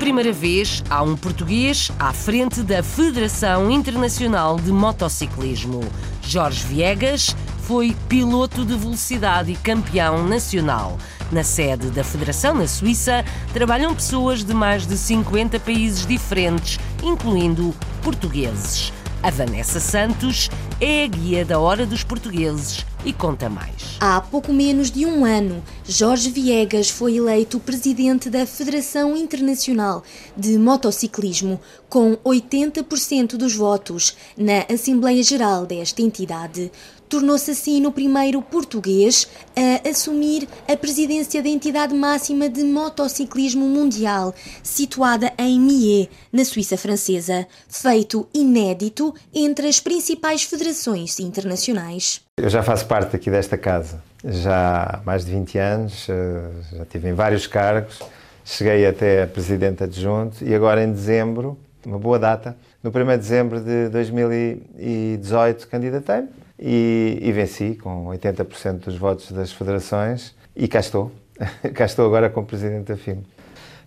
Primeira 0.02 0.34
vez, 0.34 0.84
há 0.90 1.04
um 1.04 1.16
português 1.16 1.92
à 2.00 2.12
frente 2.12 2.64
da 2.64 2.82
Federação 2.82 3.70
Internacional 3.70 4.60
de 4.60 4.72
Motociclismo. 4.72 5.82
Jorge 6.24 6.66
Viegas 6.66 7.36
foi 7.68 7.96
piloto 8.10 8.66
de 8.66 8.76
velocidade 8.76 9.52
e 9.52 9.56
campeão 9.56 10.28
nacional. 10.28 10.98
Na 11.32 11.44
sede 11.44 11.92
da 11.92 12.04
Federação, 12.04 12.56
na 12.56 12.68
Suíça, 12.68 13.24
trabalham 13.54 13.94
pessoas 13.94 14.44
de 14.44 14.56
mais 14.56 14.88
de 14.88 14.98
50 14.98 15.60
países 15.60 16.04
diferentes, 16.04 16.80
incluindo 17.04 17.72
portugueses. 18.02 18.92
A 19.24 19.30
Vanessa 19.30 19.80
Santos 19.80 20.50
é 20.80 21.04
a 21.04 21.08
guia 21.08 21.46
da 21.46 21.60
Hora 21.60 21.86
dos 21.86 22.04
Portugueses 22.04 22.84
e 23.06 23.14
conta 23.14 23.48
mais. 23.48 23.98
Há 24.00 24.20
pouco 24.20 24.52
menos 24.52 24.90
de 24.90 25.06
um 25.06 25.24
ano, 25.24 25.64
Jorge 25.88 26.32
Viegas 26.32 26.90
foi 26.90 27.18
eleito 27.18 27.60
presidente 27.60 28.32
da 28.32 28.48
Federação 28.48 29.16
Internacional 29.16 30.04
de 30.36 30.58
Motociclismo, 30.58 31.62
com 31.88 32.18
80% 32.18 33.38
dos 33.38 33.54
votos 33.54 34.18
na 34.36 34.66
Assembleia 34.74 35.22
Geral 35.22 35.68
desta 35.68 36.02
entidade 36.02 36.72
tornou-se 37.12 37.52
assim 37.52 37.82
no 37.82 37.92
primeiro 37.92 38.42
português 38.42 39.28
a 39.54 39.90
assumir 39.90 40.48
a 40.66 40.78
presidência 40.78 41.44
da 41.44 41.50
entidade 41.50 41.94
máxima 41.94 42.48
de 42.48 42.64
motociclismo 42.64 43.68
mundial, 43.68 44.34
situada 44.64 45.30
em 45.38 45.60
Mie, 45.60 46.10
na 46.32 46.46
Suíça 46.46 46.78
francesa, 46.78 47.46
feito 47.68 48.26
inédito 48.34 49.14
entre 49.34 49.68
as 49.68 49.82
principais 49.82 50.44
federações 50.44 51.20
internacionais. 51.20 52.22
Eu 52.38 52.50
já 52.50 52.64
faço 52.64 52.86
parte 52.86 53.14
aqui 53.14 53.30
desta 53.30 53.58
casa, 53.58 54.02
já 54.24 54.84
há 54.84 55.02
mais 55.06 55.26
de 55.26 55.32
20 55.34 55.58
anos, 55.58 56.08
eh, 56.08 56.50
já 56.78 56.86
tive 56.86 57.10
em 57.10 57.14
vários 57.14 57.46
cargos, 57.46 58.00
cheguei 58.46 58.88
até 58.88 59.24
a 59.24 59.28
presidente 59.28 59.84
adjunto 59.84 60.46
e 60.46 60.56
agora 60.56 60.82
em 60.82 60.90
dezembro, 60.90 61.58
uma 61.86 62.00
boa 62.00 62.18
data, 62.18 62.56
no 62.82 62.90
1 62.90 62.94
de 62.94 63.18
dezembro 63.18 63.60
de 63.60 63.90
2018 63.90 65.68
candidatei-me 65.68 66.41
e, 66.62 67.18
e 67.20 67.32
venci 67.32 67.74
com 67.74 68.06
80% 68.06 68.86
dos 68.86 68.96
votos 68.96 69.32
das 69.32 69.52
federações 69.52 70.36
e 70.56 70.68
cá 70.68 70.80
estou. 70.80 71.12
cá 71.74 71.86
estou 71.86 72.06
agora 72.06 72.30
como 72.30 72.46
presidente 72.46 72.86
da 72.86 72.98
FIM. 72.98 73.24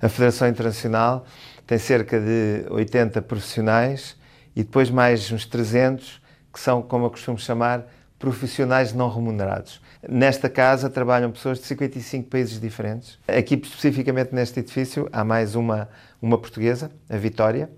A 0.03 0.09
Federação 0.09 0.49
Internacional 0.49 1.25
tem 1.67 1.79
cerca 1.79 2.21
de 2.21 2.67
80 2.69 3.23
profissionais 3.23 4.17
e 4.57 4.65
depois 4.65 4.91
mais 4.91 5.31
uns 5.31 5.47
300 5.47 6.21
que 6.53 6.59
são, 6.59 6.83
como 6.83 7.07
eu 7.07 7.11
costumo 7.11 7.39
chamar, 7.39 7.87
profissionais 8.19 8.93
não 8.93 9.09
remunerados. 9.09 9.81
Nesta 10.09 10.49
casa 10.49 10.91
trabalham 10.91 11.31
pessoas 11.31 11.59
de 11.59 11.67
55 11.67 12.29
países 12.29 12.61
diferentes. 12.61 13.19
Aqui, 13.27 13.55
especificamente 13.55 14.35
neste 14.35 14.61
edifício, 14.61 15.09
há 15.13 15.25
mais 15.25 15.55
uma, 15.55 15.89
uma 16.21 16.39
portuguesa, 16.39 16.91
a 17.09 17.17
Vitória, 17.17 17.71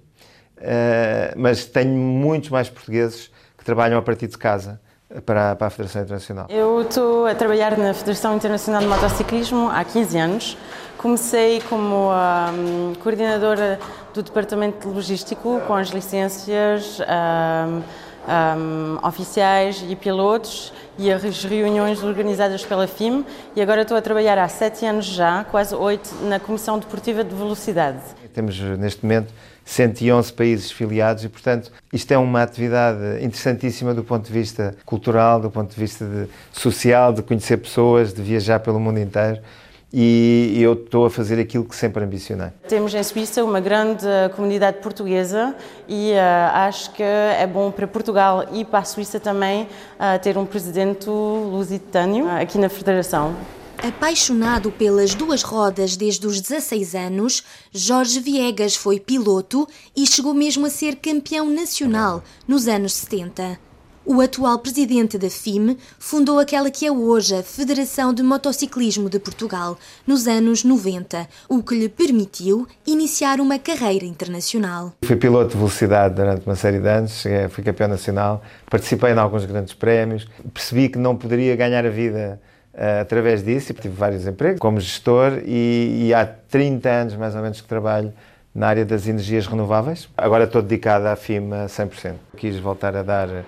uh, 0.59 1.38
mas 1.38 1.67
tenho 1.67 1.93
muitos 1.93 2.50
mais 2.50 2.69
portugueses 2.69 3.31
que 3.57 3.65
trabalham 3.65 3.99
a 3.99 4.03
partir 4.03 4.26
de 4.26 4.37
casa 4.37 4.81
para, 5.25 5.56
para 5.56 5.66
a 5.66 5.70
Federação 5.70 6.02
Internacional. 6.02 6.46
Eu 6.49 6.82
estou 6.82 7.26
a 7.26 7.35
trabalhar 7.35 7.76
na 7.76 7.94
Federação 7.94 8.37
Internacional 8.37 8.80
de 8.80 8.88
Motociclismo 8.88 9.70
há 9.70 9.85
15 9.85 10.18
anos. 10.18 10.58
Comecei 10.99 11.61
como 11.68 12.11
um, 12.11 12.94
coordenadora 13.02 13.78
do 14.12 14.23
Departamento 14.23 14.88
de 14.88 14.94
Logístico, 14.94 15.61
com 15.66 15.75
as 15.75 15.88
licenças 15.88 16.99
um, 17.00 17.82
um, 18.28 19.06
oficiais 19.06 19.85
e 19.87 19.94
pilotos 19.94 20.73
e 20.99 21.12
as 21.12 21.45
reuniões 21.45 22.03
organizadas 22.03 22.65
pela 22.65 22.87
FIM 22.87 23.25
e 23.55 23.61
agora 23.61 23.83
estou 23.83 23.97
a 23.97 24.00
trabalhar 24.00 24.38
há 24.38 24.49
sete 24.49 24.85
anos 24.87 25.05
já, 25.05 25.45
quase 25.45 25.75
oito, 25.75 26.15
na 26.23 26.41
Comissão 26.41 26.79
Deportiva 26.79 27.23
de 27.23 27.35
Velocidade. 27.35 27.99
Temos 28.33 28.59
neste 28.61 29.05
momento 29.05 29.33
111 29.65 30.33
países 30.33 30.71
filiados 30.71 31.25
e, 31.25 31.29
portanto, 31.29 31.73
isto 31.93 32.12
é 32.12 32.19
uma 32.19 32.43
atividade 32.43 33.23
interessantíssima 33.23 33.93
do 33.93 34.05
ponto 34.05 34.26
de 34.26 34.33
vista 34.33 34.76
cultural, 34.85 35.41
do 35.41 35.50
ponto 35.50 35.75
de 35.75 35.81
vista 35.81 36.05
de 36.05 36.29
social, 36.53 37.12
de 37.12 37.23
conhecer 37.23 37.57
pessoas, 37.57 38.15
de 38.15 38.23
viajar 38.23 38.61
pelo 38.61 38.79
mundo 38.79 39.00
inteiro 39.00 39.41
e 39.93 40.59
eu 40.61 40.73
estou 40.73 41.07
a 41.07 41.11
fazer 41.11 41.40
aquilo 41.40 41.64
que 41.64 41.75
sempre 41.75 42.02
ambicionei. 42.05 42.49
Temos 42.69 42.93
em 42.95 43.02
Suíça 43.02 43.45
uma 43.45 43.61
grande 43.61 44.07
comunidade 44.35 44.78
portuguesa 44.78 45.55
e 45.88 46.12
uh, 46.12 46.16
acho 46.55 46.93
que 46.93 47.02
é 47.02 47.47
bom 47.47 47.71
para 47.71 47.87
Portugal 47.87 48.47
e 48.52 48.64
para 48.64 48.81
a 48.81 48.85
Suíça 48.85 49.21
também 49.21 49.62
uh, 49.62 50.19
ter 50.23 50.37
um 50.37 50.45
presidente 50.45 51.09
lusitânio 51.09 52.26
uh, 52.26 52.40
aqui 52.40 52.59
na 52.59 52.69
Federação. 52.69 53.35
Apaixonado 53.78 54.73
pelas 54.73 55.14
duas 55.14 55.43
rodas 55.43 55.97
desde 55.97 56.26
os 56.26 56.40
16 56.40 56.95
anos, 56.95 57.45
Jorge 57.71 58.19
Viegas 58.21 58.75
foi 58.75 58.99
piloto 58.99 59.69
e 59.95 60.07
chegou 60.07 60.33
mesmo 60.33 60.66
a 60.66 60.71
ser 60.71 60.97
campeão 60.97 61.49
nacional 61.50 62.25
nos 62.49 62.66
anos 62.69 62.95
70. 62.95 63.66
O 64.08 64.20
atual 64.20 64.60
presidente 64.60 65.18
da 65.18 65.28
FIM 65.28 65.76
fundou 65.98 66.38
aquela 66.38 66.70
que 66.70 66.86
é 66.86 66.92
hoje 66.92 67.34
a 67.34 67.42
Federação 67.42 68.14
de 68.14 68.22
Motociclismo 68.22 69.10
de 69.10 69.18
Portugal, 69.18 69.76
nos 70.06 70.28
anos 70.28 70.62
90, 70.62 71.26
o 71.48 71.60
que 71.60 71.75
lhe 71.75 71.88
permitiu 71.88 72.68
iniciar 72.86 73.40
uma 73.40 73.58
carreira 73.58 74.04
internacional. 74.06 74.92
Fui 75.02 75.16
piloto 75.16 75.50
de 75.50 75.56
velocidade 75.56 76.14
durante 76.14 76.46
uma 76.46 76.54
série 76.54 76.78
de 76.78 76.88
anos, 76.88 77.25
fui 77.50 77.64
campeão 77.64 77.88
nacional, 77.88 78.44
participei 78.70 79.10
em 79.10 79.18
alguns 79.18 79.44
grandes 79.44 79.75
prémios, 79.75 80.28
percebi 80.54 80.88
que 80.88 80.98
não 80.98 81.16
poderia 81.16 81.56
ganhar 81.56 81.84
a 81.84 81.90
vida 81.90 82.40
uh, 82.75 83.00
através 83.00 83.42
disso 83.42 83.72
e 83.72 83.75
tive 83.75 83.96
vários 83.96 84.25
empregos 84.25 84.60
como 84.60 84.78
gestor 84.78 85.42
e, 85.44 86.06
e 86.06 86.14
há 86.14 86.25
30 86.25 86.88
anos 86.88 87.16
mais 87.16 87.34
ou 87.34 87.42
menos 87.42 87.60
que 87.60 87.66
trabalho 87.66 88.14
na 88.54 88.68
área 88.68 88.84
das 88.84 89.08
energias 89.08 89.48
renováveis. 89.48 90.08
Agora 90.16 90.44
estou 90.44 90.62
dedicado 90.62 91.08
à 91.08 91.16
FIM 91.16 91.52
a 91.52 91.66
100%. 91.66 92.14
Quis 92.36 92.56
voltar 92.60 92.94
a 92.96 93.02
dar 93.02 93.44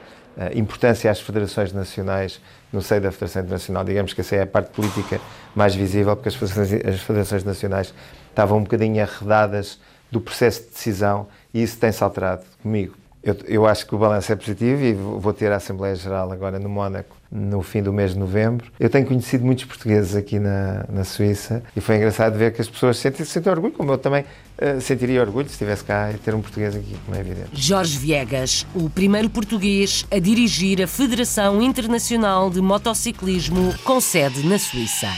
importância 0.54 1.10
às 1.10 1.20
federações 1.20 1.72
nacionais 1.72 2.40
no 2.72 2.80
seio 2.82 3.00
da 3.00 3.10
Federação 3.10 3.42
Internacional. 3.42 3.84
Digamos 3.84 4.12
que 4.12 4.20
essa 4.20 4.36
é 4.36 4.42
a 4.42 4.46
parte 4.46 4.70
política 4.70 5.20
mais 5.54 5.74
visível, 5.74 6.14
porque 6.14 6.28
as 6.28 6.34
federações, 6.34 6.86
as 6.86 7.00
federações 7.00 7.44
nacionais 7.44 7.94
estavam 8.28 8.58
um 8.58 8.62
bocadinho 8.62 9.02
arredadas 9.02 9.78
do 10.10 10.20
processo 10.20 10.62
de 10.62 10.68
decisão 10.68 11.26
e 11.52 11.62
isso 11.62 11.78
tem-se 11.78 12.02
alterado 12.02 12.42
comigo. 12.62 12.94
Eu, 13.22 13.36
eu, 13.46 13.66
acho 13.66 13.86
que 13.86 13.94
o 13.94 13.98
balanço 13.98 14.32
é 14.32 14.36
positivo 14.36 14.82
e 14.82 14.94
vou 14.94 15.32
ter 15.32 15.50
a 15.50 15.56
Assembleia 15.56 15.94
Geral 15.96 16.30
agora 16.30 16.58
no 16.58 16.68
Mónaco 16.68 17.17
no 17.30 17.62
fim 17.62 17.82
do 17.82 17.92
mês 17.92 18.12
de 18.12 18.18
novembro. 18.18 18.70
Eu 18.78 18.88
tenho 18.88 19.06
conhecido 19.06 19.44
muitos 19.44 19.64
portugueses 19.64 20.16
aqui 20.16 20.38
na, 20.38 20.84
na 20.88 21.04
Suíça 21.04 21.62
e 21.76 21.80
foi 21.80 21.96
engraçado 21.96 22.36
ver 22.36 22.52
que 22.52 22.60
as 22.60 22.68
pessoas 22.68 22.96
sentem, 22.96 23.24
sentem 23.24 23.52
orgulho, 23.52 23.72
como 23.72 23.92
eu 23.92 23.98
também 23.98 24.22
uh, 24.22 24.80
sentiria 24.80 25.20
orgulho 25.20 25.46
se 25.46 25.52
estivesse 25.52 25.84
cá 25.84 26.10
e 26.10 26.18
ter 26.18 26.34
um 26.34 26.40
português 26.40 26.74
aqui, 26.74 26.96
como 27.04 27.16
é 27.16 27.20
evidente. 27.20 27.50
Jorge 27.52 27.98
Viegas, 27.98 28.66
o 28.74 28.88
primeiro 28.88 29.28
português 29.28 30.06
a 30.10 30.18
dirigir 30.18 30.82
a 30.82 30.86
Federação 30.86 31.60
Internacional 31.62 32.50
de 32.50 32.60
Motociclismo 32.60 33.74
com 33.84 34.00
sede 34.00 34.46
na 34.46 34.58
Suíça. 34.58 35.08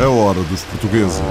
A 0.00 0.08
hora 0.08 0.40
dos 0.44 0.64
portugueses. 0.64 1.22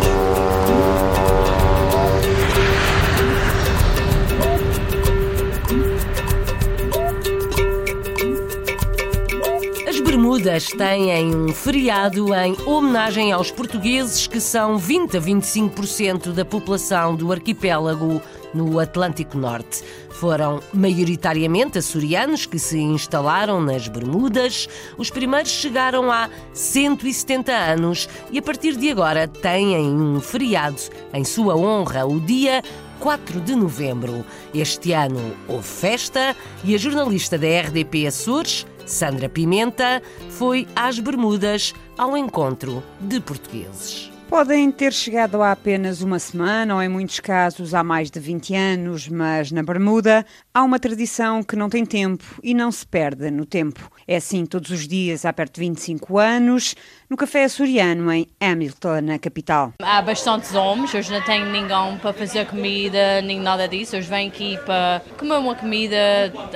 Bermudas 10.32 10.68
têm 10.68 11.36
um 11.36 11.50
feriado 11.50 12.34
em 12.34 12.56
homenagem 12.66 13.34
aos 13.34 13.52
portugueses 13.52 14.28
que 14.28 14.40
são 14.40 14.78
20 14.78 15.18
a 15.18 15.22
25% 15.22 16.32
da 16.32 16.46
população 16.46 17.18
do 17.18 17.34
arquipélago 17.34 18.22
no 18.54 18.80
Atlântico 18.80 19.38
Norte. 19.38 19.84
Foram 20.10 20.62
maioritariamente 20.74 21.80
açorianos 21.80 22.46
que 22.46 22.58
se 22.58 22.80
instalaram 22.80 23.60
nas 23.60 23.90
Bermudas. 23.90 24.70
Os 24.98 25.10
primeiros 25.10 25.52
chegaram 25.52 26.10
há 26.10 26.30
170 26.54 27.52
anos 27.52 28.08
e 28.32 28.40
a 28.40 28.42
partir 28.42 28.78
de 28.78 28.90
agora 28.90 29.28
têm 29.28 29.78
um 29.78 30.22
feriado 30.22 30.82
em 31.14 31.26
sua 31.26 31.58
honra, 31.58 32.06
o 32.06 32.22
dia 32.22 32.64
4 33.02 33.42
de 33.42 33.56
novembro. 33.56 34.24
Este 34.54 34.94
ano 34.94 35.36
houve 35.48 35.68
festa 35.68 36.36
e 36.64 36.76
a 36.76 36.78
jornalista 36.78 37.36
da 37.36 37.48
RDP 37.48 38.06
Açores, 38.06 38.66
Sandra 38.86 39.30
Pimenta 39.30 40.02
foi 40.30 40.68
às 40.76 41.00
Bermudas 41.00 41.74
ao 41.98 42.18
encontro 42.18 42.84
de 43.00 43.20
portugueses. 43.20 44.12
Podem 44.32 44.72
ter 44.72 44.94
chegado 44.94 45.42
há 45.42 45.52
apenas 45.52 46.02
uma 46.02 46.18
semana 46.18 46.76
ou, 46.76 46.82
em 46.82 46.88
muitos 46.88 47.20
casos, 47.20 47.74
há 47.74 47.84
mais 47.84 48.10
de 48.10 48.18
20 48.18 48.56
anos, 48.56 49.10
mas 49.10 49.52
na 49.52 49.62
Bermuda 49.62 50.26
há 50.54 50.64
uma 50.64 50.80
tradição 50.80 51.44
que 51.44 51.58
não 51.58 51.68
tem 51.68 51.86
tempo 51.86 52.24
e 52.42 52.54
não 52.54 52.72
se 52.72 52.88
perde 52.88 53.30
no 53.30 53.46
tempo. 53.46 53.92
É 54.08 54.16
assim 54.16 54.46
todos 54.46 54.72
os 54.72 54.88
dias 54.88 55.26
há 55.26 55.34
perto 55.34 55.56
de 55.56 55.68
25 55.68 56.18
anos, 56.18 56.76
no 57.12 57.18
Café 57.18 57.44
Açoriano, 57.44 58.10
em 58.10 58.26
Hamilton, 58.40 59.02
na 59.02 59.20
capital. 59.20 59.74
Há 59.84 60.02
bastantes 60.02 60.56
homens, 60.56 60.94
hoje 60.94 61.12
não 61.12 61.22
tenho 61.22 61.46
ninguém 61.46 61.98
para 61.98 62.14
fazer 62.14 62.48
comida, 62.48 63.22
nem 63.22 63.38
nada 63.38 63.68
disso. 63.68 63.98
Hoje 63.98 64.08
vêm 64.08 64.30
aqui 64.30 64.58
para 64.66 65.02
comer 65.18 65.36
uma 65.36 65.54
comida, 65.54 65.98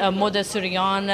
a 0.01 0.09
moda 0.11 0.39
açoriana, 0.39 1.13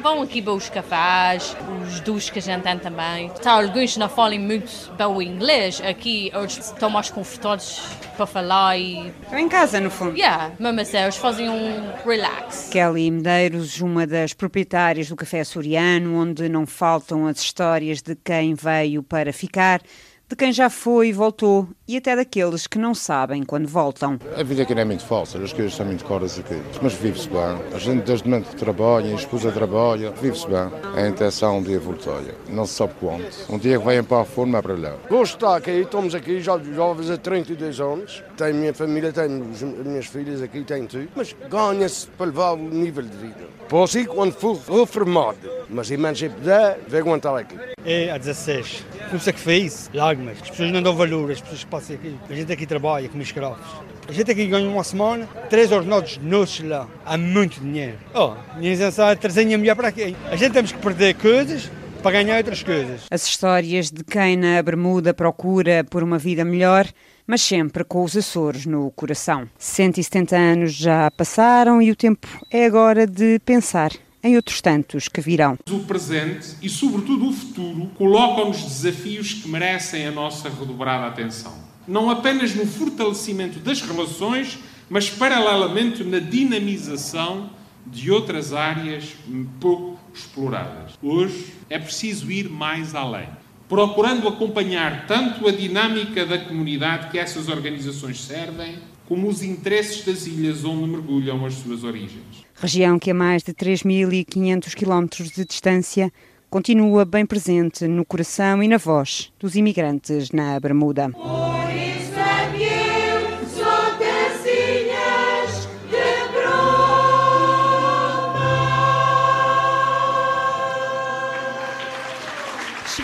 vão 0.00 0.22
aqui 0.22 0.40
para 0.40 0.52
os 0.52 0.68
cafés, 0.68 1.56
os 1.88 1.98
duches 1.98 2.30
que 2.30 2.38
a 2.38 2.42
gente 2.42 2.62
tem 2.62 2.78
também. 2.78 3.30
Tá, 3.42 3.54
alguns 3.54 3.96
não 3.96 4.08
falam 4.08 4.38
muito 4.38 4.92
bem 4.96 5.06
o 5.08 5.20
inglês, 5.20 5.82
aqui 5.84 6.30
hoje 6.32 6.60
estão 6.60 6.88
mais 6.88 7.10
confortáveis 7.10 7.82
para 8.16 8.26
falar 8.26 8.78
e... 8.78 9.12
Estão 9.22 9.38
em 9.40 9.48
casa, 9.48 9.80
no 9.80 9.90
fundo. 9.90 10.16
Yeah, 10.16 10.52
mesmo 10.58 10.80
assim, 10.80 10.98
eles 10.98 11.16
fazem 11.16 11.50
um 11.50 11.92
relax. 12.04 12.68
Kelly 12.70 13.10
Medeiros, 13.10 13.80
uma 13.80 14.06
das 14.06 14.32
proprietárias 14.32 15.08
do 15.08 15.16
Café 15.16 15.40
Açoriano, 15.40 16.16
onde 16.16 16.48
não 16.48 16.64
faltam 16.64 17.26
as 17.26 17.40
histórias 17.40 18.00
de 18.00 18.14
quem 18.14 18.35
quem 18.36 18.54
veio 18.54 19.02
para 19.02 19.32
ficar, 19.32 19.80
de 20.28 20.34
quem 20.34 20.52
já 20.52 20.68
foi 20.68 21.08
e 21.08 21.12
voltou 21.12 21.68
e 21.86 21.96
até 21.96 22.16
daqueles 22.16 22.66
que 22.66 22.78
não 22.78 22.94
sabem 22.94 23.44
quando 23.44 23.68
voltam. 23.68 24.18
A 24.36 24.42
vida 24.42 24.64
aqui 24.64 24.74
não 24.74 24.82
é 24.82 24.84
muito 24.84 25.04
fácil, 25.04 25.42
as 25.44 25.52
coisas 25.52 25.72
são 25.72 25.86
muito 25.86 26.04
caras 26.04 26.36
aqui, 26.36 26.60
mas 26.82 26.94
vive-se 26.94 27.28
bem. 27.28 27.60
A 27.72 27.78
gente 27.78 28.02
desde 28.04 28.28
momento 28.28 28.48
que 28.48 28.56
trabalha, 28.56 29.12
a 29.12 29.14
esposa 29.14 29.52
trabalha, 29.52 30.10
vive-se 30.10 30.48
bem. 30.48 30.68
A 30.96 31.06
intenção 31.06 31.58
um 31.58 31.62
dia 31.62 31.78
voltar, 31.78 32.20
não 32.48 32.66
se 32.66 32.74
sabe 32.74 32.94
quando. 32.98 33.24
Um 33.48 33.56
dia 33.56 33.78
que 33.78 33.84
venham 33.84 34.02
para 34.02 34.22
a 34.22 34.24
forma 34.24 34.58
é 34.58 34.62
para 34.62 34.74
lá. 34.74 34.96
Gosto 35.08 35.38
de 35.38 35.44
estar 35.44 35.56
aqui, 35.56 35.70
estamos 35.70 36.12
aqui 36.12 36.40
já 36.40 36.58
jovens 36.58 37.08
há 37.08 37.16
32 37.16 37.80
anos. 37.80 38.24
Tenho 38.36 38.56
minha 38.56 38.74
família, 38.74 39.12
tenho 39.12 39.48
as 39.52 39.62
minhas 39.62 40.06
filhas 40.06 40.42
aqui, 40.42 40.64
tenho 40.64 40.88
tudo, 40.88 41.08
mas 41.14 41.36
ganha-se 41.48 42.08
para 42.08 42.26
levar 42.26 42.52
o 42.54 42.56
nível 42.56 43.04
de 43.04 43.16
vida. 43.16 43.46
Posso 43.68 43.98
ir 43.98 44.06
quando 44.06 44.32
for 44.32 44.56
reformado, 44.56 45.38
mas 45.68 45.86
se 45.86 45.96
se 46.14 46.28
puder, 46.28 46.80
vai 46.88 47.00
aguentar 47.00 47.36
aqui. 47.36 47.56
É 47.84 48.10
a 48.10 48.18
16. 48.18 48.84
Não 49.12 49.20
sei 49.20 49.32
o 49.32 49.34
que 49.34 49.40
fez, 49.40 49.90
lágrimas. 50.16 50.38
As 50.42 50.50
pessoas 50.50 50.72
não 50.72 50.82
dão 50.82 50.96
valor, 50.96 51.30
as 51.30 51.40
pessoas 51.40 51.64
que 51.64 51.70
passam 51.70 51.96
aqui. 51.96 52.16
A 52.28 52.34
gente 52.34 52.52
aqui 52.52 52.66
trabalha 52.66 53.08
como 53.08 53.22
escravos. 53.22 53.60
A 54.08 54.12
gente 54.12 54.30
aqui 54.30 54.46
ganha 54.46 54.68
uma 54.68 54.84
semana, 54.84 55.26
três 55.50 55.70
ordenados 55.70 56.18
nossos 56.18 56.60
lá. 56.60 56.88
Há 57.04 57.18
muito 57.18 57.60
dinheiro. 57.60 57.98
Oh, 58.14 58.34
minha 58.56 58.72
isenção 58.72 59.08
é 59.08 59.16
trazer 59.16 59.44
mulher 59.56 59.74
para 59.74 59.88
aqui. 59.88 60.16
A 60.30 60.36
gente 60.36 60.52
temos 60.52 60.72
que 60.72 60.78
perder 60.78 61.14
coisas 61.14 61.70
para 62.02 62.12
ganhar 62.12 62.36
outras 62.38 62.62
coisas. 62.62 63.02
As 63.10 63.26
histórias 63.26 63.90
de 63.90 64.04
quem 64.04 64.36
na 64.36 64.62
Bermuda 64.62 65.12
procura 65.12 65.84
por 65.84 66.02
uma 66.02 66.18
vida 66.18 66.44
melhor 66.44 66.86
mas 67.26 67.42
sempre 67.42 67.82
com 67.82 68.04
os 68.04 68.16
Açores 68.16 68.66
no 68.66 68.88
coração. 68.92 69.48
170 69.58 70.36
anos 70.36 70.72
já 70.72 71.10
passaram 71.10 71.82
e 71.82 71.90
o 71.90 71.96
tempo 71.96 72.28
é 72.52 72.66
agora 72.66 73.04
de 73.04 73.40
pensar 73.40 73.90
em 74.22 74.36
outros 74.36 74.60
tantos 74.60 75.08
que 75.08 75.20
virão. 75.20 75.58
O 75.70 75.80
presente 75.80 76.56
e, 76.62 76.68
sobretudo, 76.68 77.28
o 77.28 77.32
futuro 77.32 77.90
colocam-nos 77.96 78.62
desafios 78.62 79.34
que 79.34 79.48
merecem 79.48 80.06
a 80.06 80.10
nossa 80.10 80.48
redobrada 80.48 81.06
atenção. 81.06 81.54
Não 81.86 82.10
apenas 82.10 82.54
no 82.54 82.66
fortalecimento 82.66 83.60
das 83.60 83.80
relações, 83.80 84.58
mas, 84.90 85.08
paralelamente, 85.08 86.02
na 86.02 86.18
dinamização 86.18 87.50
de 87.86 88.10
outras 88.10 88.52
áreas 88.52 89.14
pouco 89.60 89.98
exploradas. 90.12 90.92
Hoje 91.00 91.52
é 91.70 91.78
preciso 91.78 92.30
ir 92.30 92.48
mais 92.48 92.94
além, 92.94 93.28
procurando 93.68 94.26
acompanhar 94.26 95.06
tanto 95.06 95.46
a 95.46 95.52
dinâmica 95.52 96.26
da 96.26 96.38
comunidade 96.38 97.10
que 97.10 97.18
essas 97.18 97.48
organizações 97.48 98.20
servem, 98.20 98.78
como 99.06 99.28
os 99.28 99.42
interesses 99.42 100.04
das 100.04 100.26
ilhas 100.26 100.64
onde 100.64 100.88
mergulham 100.88 101.44
as 101.44 101.54
suas 101.54 101.84
origens. 101.84 102.44
Região 102.54 102.98
que 102.98 103.10
a 103.10 103.14
mais 103.14 103.42
de 103.42 103.52
3.500 103.52 104.74
quilómetros 104.74 105.30
de 105.30 105.44
distância 105.44 106.12
continua 106.48 107.04
bem 107.04 107.26
presente 107.26 107.86
no 107.86 108.04
coração 108.04 108.62
e 108.62 108.68
na 108.68 108.78
voz 108.78 109.32
dos 109.38 109.56
imigrantes 109.56 110.30
na 110.30 110.58
Bermuda. 110.58 111.10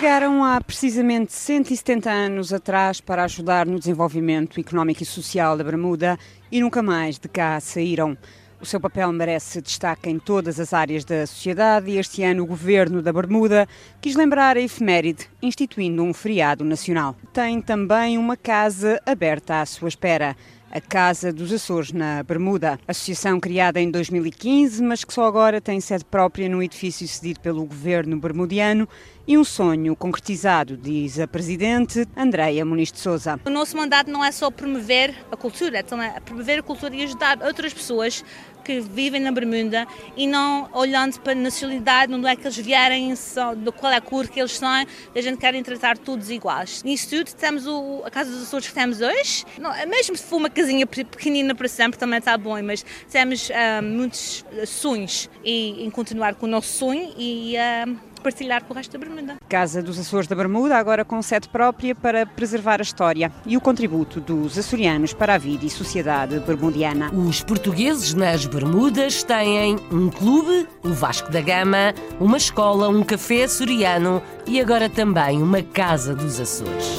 Chegaram 0.03 0.43
há 0.43 0.61
precisamente 0.61 1.33
170 1.33 2.11
anos 2.11 2.53
atrás 2.53 3.01
para 3.01 3.23
ajudar 3.23 3.65
no 3.65 3.79
desenvolvimento 3.79 4.59
económico 4.59 5.01
e 5.01 5.07
social 5.07 5.57
da 5.57 5.63
Bermuda 5.63 6.19
e 6.51 6.61
nunca 6.61 6.83
mais 6.83 7.21
de 7.21 7.29
cá 7.29 7.61
saíram. 7.61 8.19
O 8.61 8.67
seu 8.67 8.81
papel 8.81 9.13
merece 9.13 9.63
destaque 9.63 10.11
em 10.11 10.19
todas 10.19 10.59
as 10.59 10.73
áreas 10.73 11.05
da 11.05 11.25
sociedade 11.25 11.89
e 11.89 11.99
este 11.99 12.25
ano 12.25 12.43
o 12.43 12.47
governo 12.47 13.01
da 13.01 13.13
Bermuda 13.13 13.69
quis 14.01 14.17
lembrar 14.17 14.57
a 14.57 14.61
efeméride, 14.61 15.31
instituindo 15.41 16.03
um 16.03 16.13
feriado 16.13 16.65
nacional. 16.65 17.15
Tem 17.33 17.61
também 17.61 18.19
uma 18.19 18.37
casa 18.37 19.01
aberta 19.07 19.61
à 19.61 19.67
sua 19.67 19.89
espera 19.89 20.37
a 20.73 20.81
Casa 20.81 21.31
dos 21.31 21.53
Açores, 21.53 21.93
na 21.93 22.23
Bermuda. 22.23 22.81
Associação 22.89 23.39
criada 23.39 23.79
em 23.79 23.91
2015, 23.91 24.83
mas 24.83 25.05
que 25.05 25.13
só 25.13 25.27
agora 25.27 25.61
tem 25.61 25.79
sede 25.81 26.05
própria 26.05 26.49
num 26.49 26.63
edifício 26.63 27.07
cedido 27.07 27.41
pelo 27.41 27.65
governo 27.67 28.17
bermudiano 28.19 28.89
e 29.27 29.39
um 29.39 29.45
sonho 29.45 29.95
concretizado, 29.95 30.77
diz 30.77 31.21
a 31.21 31.29
presidente 31.29 32.07
Andreia 32.17 32.65
Muniz 32.65 32.91
de 32.91 32.99
Souza. 32.99 33.39
O 33.45 33.51
nosso 33.51 33.77
mandato 33.77 34.11
não 34.11 34.25
é 34.25 34.33
só 34.33 34.51
promover 34.51 35.15
a 35.31 35.37
cultura, 35.37 35.79
é 35.79 35.83
também 35.83 36.11
promover 36.25 36.59
a 36.59 36.63
cultura 36.63 36.97
e 36.97 37.05
ajudar 37.05 37.41
outras 37.43 37.73
pessoas 37.73 38.25
que 38.63 38.81
vivem 38.81 39.21
na 39.21 39.33
Bermuda 39.33 39.87
e 40.17 40.27
não 40.27 40.69
olhando 40.73 41.19
para 41.21 41.33
a 41.33 41.35
nacionalidade, 41.35 42.13
onde 42.13 42.27
é 42.27 42.37
que 42.37 42.43
eles 42.43 42.57
vierem, 42.57 43.15
do 43.59 43.73
qual 43.73 43.93
é 43.93 43.97
a 43.97 44.01
cor 44.01 44.29
que 44.29 44.41
eles 44.41 44.53
são, 44.53 44.69
a 44.69 45.21
gente 45.21 45.39
quer 45.39 45.61
tratar 45.63 45.99
todos 45.99 46.31
iguais. 46.31 46.83
Nisso 46.83 47.11
tudo, 47.11 47.33
temos 47.35 47.67
o, 47.67 48.03
a 48.05 48.11
Casa 48.11 48.31
dos 48.31 48.43
Açores 48.43 48.69
que 48.69 48.75
temos 48.75 49.01
hoje, 49.01 49.45
não, 49.59 49.71
mesmo 49.87 50.17
se 50.17 50.25
for 50.25 50.37
uma 50.37 50.51
casinha 50.51 50.87
pequenina 50.87 51.55
para 51.55 51.69
sempre, 51.69 51.99
também 51.99 52.19
está 52.19 52.37
bom, 52.37 52.61
mas 52.63 52.85
temos 53.11 53.51
uh, 53.51 53.83
muitos 53.83 54.45
sonhos 54.67 55.29
e 55.45 55.85
em 55.85 55.91
continuar 55.91 56.35
com 56.35 56.47
o 56.47 56.49
nosso 56.49 56.79
sonho 56.79 57.13
e 57.17 57.55
uh, 57.57 58.12
partilhar 58.23 58.65
com 58.65 58.73
o 58.73 58.77
resto 58.77 58.93
da 58.93 58.99
Bermuda. 58.99 59.37
Casa 59.49 59.83
dos 59.83 59.99
Açores 59.99 60.27
da 60.27 60.35
Bermuda, 60.35 60.77
agora 60.77 61.05
com 61.05 61.21
sede 61.21 61.49
própria 61.49 61.95
para 61.95 62.25
preservar 62.25 62.81
a 62.81 62.83
história 62.83 63.31
e 63.45 63.57
o 63.57 63.61
contributo 63.61 64.21
dos 64.21 64.57
açorianos 64.57 65.13
para 65.13 65.35
a 65.35 65.39
vida 65.39 65.67
e 65.67 65.71
sociedade 65.71 66.39
bermudiana. 66.41 67.11
Os 67.13 67.43
portugueses 67.43 68.15
nas 68.15 68.47
Bermudas 68.47 69.23
têm 69.23 69.77
um 69.91 70.09
clube, 70.09 70.67
o 70.83 70.91
Vasco 70.91 71.31
da 71.31 71.41
Gama, 71.41 71.95
uma 72.21 72.37
escola, 72.37 72.89
um 72.89 73.03
café 73.03 73.45
açoriano 73.45 74.23
e 74.47 74.61
agora 74.61 74.89
também 74.89 75.43
uma 75.43 75.63
Casa 75.63 76.15
dos 76.15 76.41
Açores. 76.41 76.97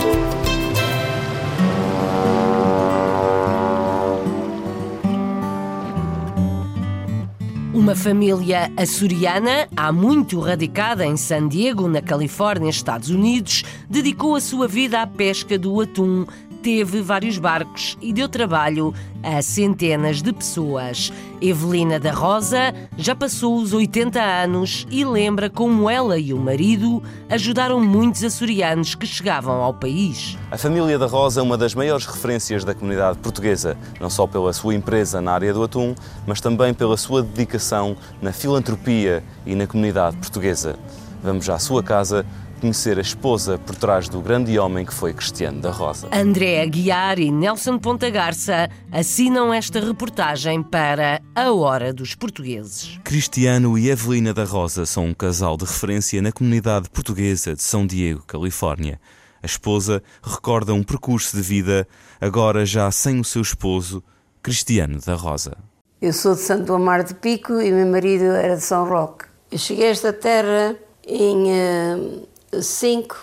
Uma 7.74 7.96
família 7.96 8.72
açoriana, 8.78 9.68
há 9.76 9.92
muito 9.92 10.40
radicada 10.40 11.08
em 11.08 11.18
San 11.18 11.48
Diego, 11.48 11.88
na 11.88 12.04
Califórnia, 12.04 12.70
Estados 12.70 13.10
Unidos, 13.10 13.64
dedicou 13.90 14.36
a 14.36 14.42
sua 14.42 14.68
vida 14.68 15.02
à 15.02 15.08
pesca 15.08 15.58
do 15.58 15.82
atum 15.82 16.24
teve 16.64 17.02
vários 17.02 17.38
barcos 17.38 17.98
e 18.02 18.14
deu 18.14 18.30
trabalho 18.30 18.94
a 19.22 19.42
centenas 19.42 20.22
de 20.22 20.32
pessoas. 20.32 21.12
Evelina 21.42 22.00
da 22.00 22.14
Rosa 22.14 22.74
já 22.98 23.14
passou 23.14 23.58
os 23.58 23.74
80 23.74 24.18
anos 24.22 24.88
e 24.90 25.04
lembra 25.04 25.50
como 25.50 25.90
ela 25.90 26.18
e 26.18 26.34
o 26.34 26.38
marido 26.40 27.04
ajudaram 27.30 27.82
muitos 27.82 28.24
açorianos 28.24 28.96
que 28.96 29.06
chegavam 29.06 29.62
ao 29.62 29.74
país. 29.74 30.38
A 30.50 30.58
família 30.58 30.98
da 30.98 31.06
Rosa 31.06 31.42
é 31.42 31.44
uma 31.44 31.58
das 31.58 31.76
maiores 31.76 32.06
referências 32.06 32.64
da 32.64 32.74
comunidade 32.74 33.18
portuguesa, 33.20 33.78
não 34.00 34.10
só 34.10 34.26
pela 34.26 34.54
sua 34.54 34.74
empresa 34.74 35.20
na 35.20 35.34
área 35.34 35.54
do 35.54 35.64
atum, 35.64 35.94
mas 36.26 36.40
também 36.40 36.74
pela 36.74 36.96
sua 36.96 37.22
dedicação 37.22 37.98
na 38.22 38.32
filantropia 38.32 39.22
e 39.46 39.54
na 39.54 39.68
comunidade 39.68 40.16
portuguesa. 40.16 40.78
Vamos 41.22 41.50
à 41.50 41.58
sua 41.58 41.82
casa 41.82 42.26
conhecer 42.64 42.98
a 42.98 43.02
esposa 43.02 43.58
por 43.58 43.76
trás 43.76 44.08
do 44.08 44.22
grande 44.22 44.58
homem 44.58 44.86
que 44.86 44.94
foi 44.94 45.14
Cristiano 45.14 45.60
da 45.60 45.70
Rosa. 45.70 46.08
André 46.14 46.62
Aguiar 46.62 47.20
e 47.20 47.30
Nelson 47.30 47.78
Ponta 47.78 48.10
Garça 48.10 48.70
assinam 48.90 49.54
esta 49.54 49.82
reportagem 49.82 50.64
para 50.64 51.22
A 51.36 51.52
Hora 51.52 51.92
dos 51.92 52.16
Portugueses. 52.16 52.98
Cristiano 53.04 53.78
e 53.78 53.90
Evelina 53.90 54.34
da 54.34 54.46
Rosa 54.46 54.86
são 54.86 55.08
um 55.08 55.14
casal 55.14 55.58
de 55.58 55.66
referência 55.66 56.22
na 56.22 56.32
comunidade 56.32 56.90
portuguesa 56.90 57.54
de 57.54 57.62
São 57.62 57.86
Diego, 57.86 58.24
Califórnia. 58.26 58.98
A 59.42 59.46
esposa 59.46 60.02
recorda 60.24 60.74
um 60.74 60.84
percurso 60.84 61.36
de 61.36 61.44
vida, 61.44 61.86
agora 62.22 62.66
já 62.66 62.90
sem 62.92 63.20
o 63.20 63.26
seu 63.26 63.42
esposo, 63.42 64.02
Cristiano 64.42 65.02
da 65.06 65.16
Rosa. 65.16 65.58
Eu 66.02 66.14
sou 66.14 66.34
de 66.34 66.40
Santo 66.40 66.74
Amar 66.74 67.04
de 67.04 67.14
Pico 67.14 67.60
e 67.60 67.70
meu 67.74 67.88
marido 67.88 68.24
era 68.24 68.56
de 68.56 68.64
São 68.64 68.88
Roque. 68.88 69.26
Eu 69.52 69.58
cheguei 69.58 69.88
a 69.88 69.92
esta 69.92 70.14
terra 70.14 70.78
em 71.06 71.52
uh, 71.52 72.33
5 72.62 73.16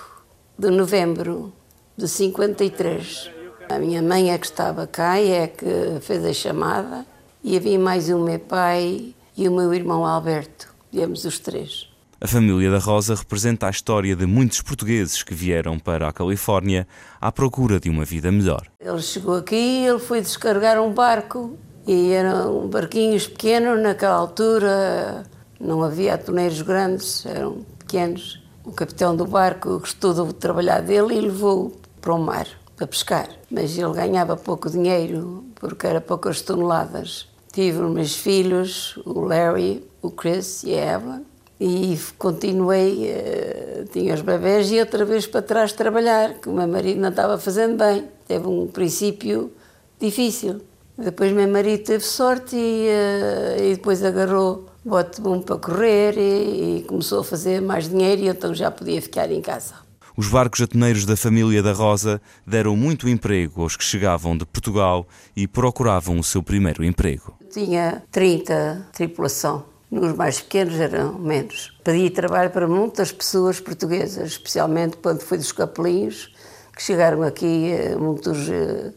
de 0.58 0.70
novembro 0.70 1.52
de 1.96 2.08
53. 2.08 3.30
A 3.68 3.78
minha 3.78 4.02
mãe 4.02 4.32
é 4.32 4.38
que 4.38 4.46
estava 4.46 4.86
cá 4.86 5.20
e 5.20 5.30
é 5.30 5.46
que 5.46 6.00
fez 6.00 6.24
a 6.24 6.32
chamada. 6.32 7.06
E 7.42 7.56
havia 7.56 7.78
mais 7.78 8.08
o 8.08 8.18
meu 8.18 8.38
pai 8.38 9.14
e 9.36 9.48
o 9.48 9.52
meu 9.52 9.72
irmão 9.72 10.04
Alberto. 10.04 10.74
Viemos 10.92 11.24
os 11.24 11.38
três. 11.38 11.88
A 12.20 12.26
família 12.26 12.70
da 12.70 12.78
Rosa 12.78 13.14
representa 13.14 13.66
a 13.66 13.70
história 13.70 14.14
de 14.14 14.26
muitos 14.26 14.60
portugueses 14.60 15.22
que 15.22 15.32
vieram 15.32 15.78
para 15.78 16.08
a 16.08 16.12
Califórnia 16.12 16.86
à 17.18 17.32
procura 17.32 17.80
de 17.80 17.88
uma 17.88 18.04
vida 18.04 18.30
melhor. 18.30 18.66
Ele 18.78 19.00
chegou 19.00 19.36
aqui, 19.36 19.86
ele 19.86 19.98
foi 19.98 20.20
descarregar 20.20 20.78
um 20.82 20.92
barco 20.92 21.56
e 21.86 22.10
eram 22.12 22.68
barquinhos 22.68 23.26
pequenos 23.26 23.80
naquela 23.80 24.16
altura. 24.16 25.22
Não 25.58 25.82
havia 25.82 26.14
atoneiros 26.14 26.60
grandes, 26.60 27.24
eram 27.24 27.64
pequenos. 27.78 28.42
O 28.70 28.72
capitão 28.72 29.16
do 29.16 29.26
barco 29.26 29.80
gostou 29.80 30.14
do 30.14 30.32
trabalhar 30.32 30.80
dele 30.80 31.16
e 31.16 31.20
levou 31.22 31.72
para 32.00 32.14
o 32.14 32.18
mar 32.20 32.46
para 32.76 32.86
pescar. 32.86 33.28
Mas 33.50 33.76
ele 33.76 33.92
ganhava 33.92 34.36
pouco 34.36 34.70
dinheiro 34.70 35.44
porque 35.56 35.88
era 35.88 36.00
poucas 36.00 36.40
toneladas. 36.40 37.26
Tive 37.52 37.80
os 37.80 37.90
meus 37.90 38.14
filhos, 38.14 38.96
o 39.04 39.22
Larry, 39.22 39.84
o 40.00 40.08
Chris 40.08 40.62
e 40.62 40.74
a 40.74 40.84
Eva, 40.84 41.20
e 41.58 41.98
continuei, 42.16 43.10
uh, 43.10 43.86
tinha 43.86 44.14
os 44.14 44.20
bebés 44.20 44.70
e 44.70 44.78
outra 44.78 45.04
vez 45.04 45.26
para 45.26 45.42
trás 45.42 45.72
trabalhar, 45.72 46.34
que 46.34 46.48
o 46.48 46.52
meu 46.52 46.68
marido 46.68 47.00
não 47.00 47.08
estava 47.08 47.38
fazendo 47.38 47.76
bem. 47.76 48.04
Teve 48.28 48.46
um 48.46 48.68
princípio 48.68 49.50
difícil. 49.98 50.60
Depois 50.96 51.32
meu 51.32 51.48
marido 51.48 51.82
teve 51.82 52.04
sorte 52.04 52.54
e, 52.54 52.86
uh, 52.88 53.64
e 53.64 53.74
depois 53.74 54.04
agarrou 54.04 54.69
bote 54.84 55.20
bom 55.20 55.40
para 55.40 55.56
correr 55.56 56.16
e, 56.16 56.78
e, 56.78 56.82
começou 56.84 57.20
a 57.20 57.24
fazer 57.24 57.60
mais 57.60 57.88
dinheiro 57.88 58.22
e 58.22 58.28
então 58.28 58.54
já 58.54 58.70
podia 58.70 59.00
ficar 59.00 59.30
em 59.30 59.40
casa. 59.40 59.74
Os 60.16 60.28
barcos 60.28 60.60
atoneiros 60.60 61.04
da 61.04 61.16
família 61.16 61.62
da 61.62 61.72
Rosa 61.72 62.20
deram 62.46 62.76
muito 62.76 63.08
emprego 63.08 63.62
aos 63.62 63.76
que 63.76 63.84
chegavam 63.84 64.36
de 64.36 64.44
Portugal 64.44 65.06
e 65.36 65.46
procuravam 65.46 66.18
o 66.18 66.24
seu 66.24 66.42
primeiro 66.42 66.84
emprego. 66.84 67.34
Tinha 67.50 68.02
30 68.10 68.88
tripulação. 68.92 69.64
Nos 69.90 70.14
mais 70.14 70.40
pequenos 70.40 70.78
eram 70.78 71.18
menos. 71.18 71.76
Pedi 71.82 72.10
trabalho 72.10 72.50
para 72.50 72.68
muitas 72.68 73.10
pessoas 73.10 73.58
portuguesas, 73.58 74.32
especialmente 74.32 74.96
quando 74.98 75.20
fui 75.20 75.36
dos 75.36 75.50
capelinhos, 75.50 76.32
que 76.76 76.82
chegaram 76.82 77.22
aqui 77.22 77.72
eh, 77.72 77.96
muitos 77.96 78.48
uh, 78.48 78.94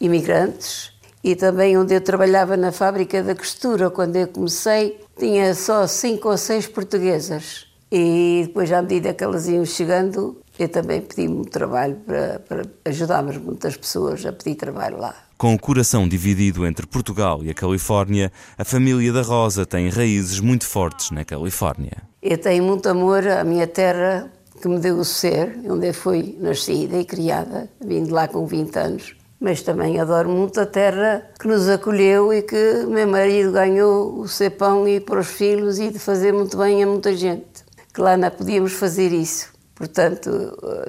imigrantes. 0.00 0.92
E 1.22 1.36
também 1.36 1.76
onde 1.76 1.94
eu 1.94 2.00
trabalhava 2.00 2.56
na 2.56 2.72
fábrica 2.72 3.22
da 3.22 3.34
costura, 3.34 3.90
quando 3.90 4.16
eu 4.16 4.28
comecei, 4.28 4.98
tinha 5.18 5.54
só 5.54 5.86
cinco 5.86 6.30
ou 6.30 6.36
seis 6.36 6.66
portuguesas. 6.66 7.66
E 7.92 8.44
depois, 8.46 8.72
à 8.72 8.80
medida 8.80 9.12
que 9.12 9.22
elas 9.22 9.48
iam 9.48 9.64
chegando, 9.64 10.40
eu 10.58 10.68
também 10.68 11.00
pedi-me 11.00 11.44
trabalho 11.44 11.96
para, 12.06 12.40
para 12.48 12.62
ajudarmos 12.84 13.36
muitas 13.36 13.76
pessoas 13.76 14.24
a 14.24 14.32
pedir 14.32 14.54
trabalho 14.54 14.98
lá. 14.98 15.14
Com 15.36 15.54
o 15.54 15.58
coração 15.58 16.06
dividido 16.06 16.66
entre 16.66 16.86
Portugal 16.86 17.42
e 17.42 17.50
a 17.50 17.54
Califórnia, 17.54 18.30
a 18.58 18.64
família 18.64 19.12
da 19.12 19.22
Rosa 19.22 19.64
tem 19.64 19.88
raízes 19.88 20.38
muito 20.38 20.66
fortes 20.66 21.10
na 21.10 21.24
Califórnia. 21.24 22.02
Eu 22.22 22.36
tenho 22.36 22.62
muito 22.62 22.88
amor 22.88 23.26
à 23.26 23.42
minha 23.42 23.66
terra, 23.66 24.30
que 24.60 24.68
me 24.68 24.78
deu 24.78 24.98
o 24.98 25.04
ser, 25.04 25.58
onde 25.64 25.88
eu 25.88 25.94
fui 25.94 26.36
nascida 26.38 26.98
e 26.98 27.04
criada, 27.06 27.70
vim 27.82 28.04
de 28.04 28.10
lá 28.10 28.28
com 28.28 28.46
20 28.46 28.76
anos. 28.78 29.16
Mas 29.40 29.62
também 29.62 29.98
adoro 29.98 30.28
muito 30.28 30.60
a 30.60 30.66
terra 30.66 31.22
que 31.40 31.48
nos 31.48 31.68
acolheu 31.68 32.32
e 32.32 32.42
que 32.42 32.84
meu 32.86 33.08
marido 33.08 33.52
ganhou 33.52 34.20
o 34.20 34.28
ser 34.28 34.50
pão 34.50 34.86
e 34.86 35.00
para 35.00 35.20
os 35.20 35.28
filhos 35.28 35.78
e 35.78 35.90
de 35.90 35.98
fazer 35.98 36.32
muito 36.32 36.58
bem 36.58 36.82
a 36.82 36.86
muita 36.86 37.16
gente. 37.16 37.64
Que 37.92 38.00
lá 38.02 38.16
não 38.16 38.30
podíamos 38.30 38.74
fazer 38.74 39.12
isso. 39.12 39.50
Portanto, 39.74 40.30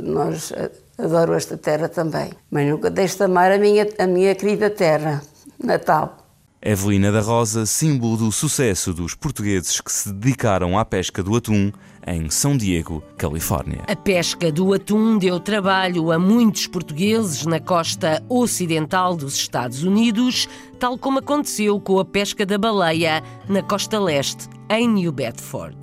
nós 0.03 0.51
adoro 0.97 1.33
esta 1.33 1.57
terra 1.57 1.87
também. 1.87 2.31
Mas 2.51 2.67
nunca 2.67 2.89
deixo 2.89 3.17
de 3.17 3.23
amar 3.23 3.51
a 3.51 3.57
minha, 3.57 3.87
a 3.97 4.05
minha 4.05 4.35
querida 4.35 4.69
terra, 4.69 5.21
Natal. 5.63 6.20
Evelina 6.63 7.11
da 7.11 7.21
Rosa, 7.21 7.65
símbolo 7.65 8.15
do 8.15 8.31
sucesso 8.31 8.93
dos 8.93 9.15
portugueses 9.15 9.81
que 9.81 9.91
se 9.91 10.13
dedicaram 10.13 10.77
à 10.77 10.85
pesca 10.85 11.23
do 11.23 11.35
atum 11.35 11.71
em 12.05 12.29
São 12.29 12.55
Diego, 12.55 13.03
Califórnia. 13.17 13.81
A 13.87 13.95
pesca 13.95 14.51
do 14.51 14.71
atum 14.71 15.17
deu 15.17 15.39
trabalho 15.39 16.11
a 16.11 16.19
muitos 16.19 16.67
portugueses 16.67 17.47
na 17.47 17.59
costa 17.59 18.23
ocidental 18.29 19.15
dos 19.15 19.35
Estados 19.35 19.83
Unidos, 19.83 20.47
tal 20.79 20.99
como 20.99 21.17
aconteceu 21.17 21.79
com 21.79 21.99
a 21.99 22.05
pesca 22.05 22.45
da 22.45 22.59
baleia 22.59 23.23
na 23.49 23.63
costa 23.63 23.99
leste, 23.99 24.47
em 24.69 24.87
New 24.87 25.11
Bedford. 25.11 25.77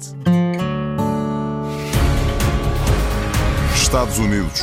Estados 3.75 4.19
Unidos. 4.19 4.61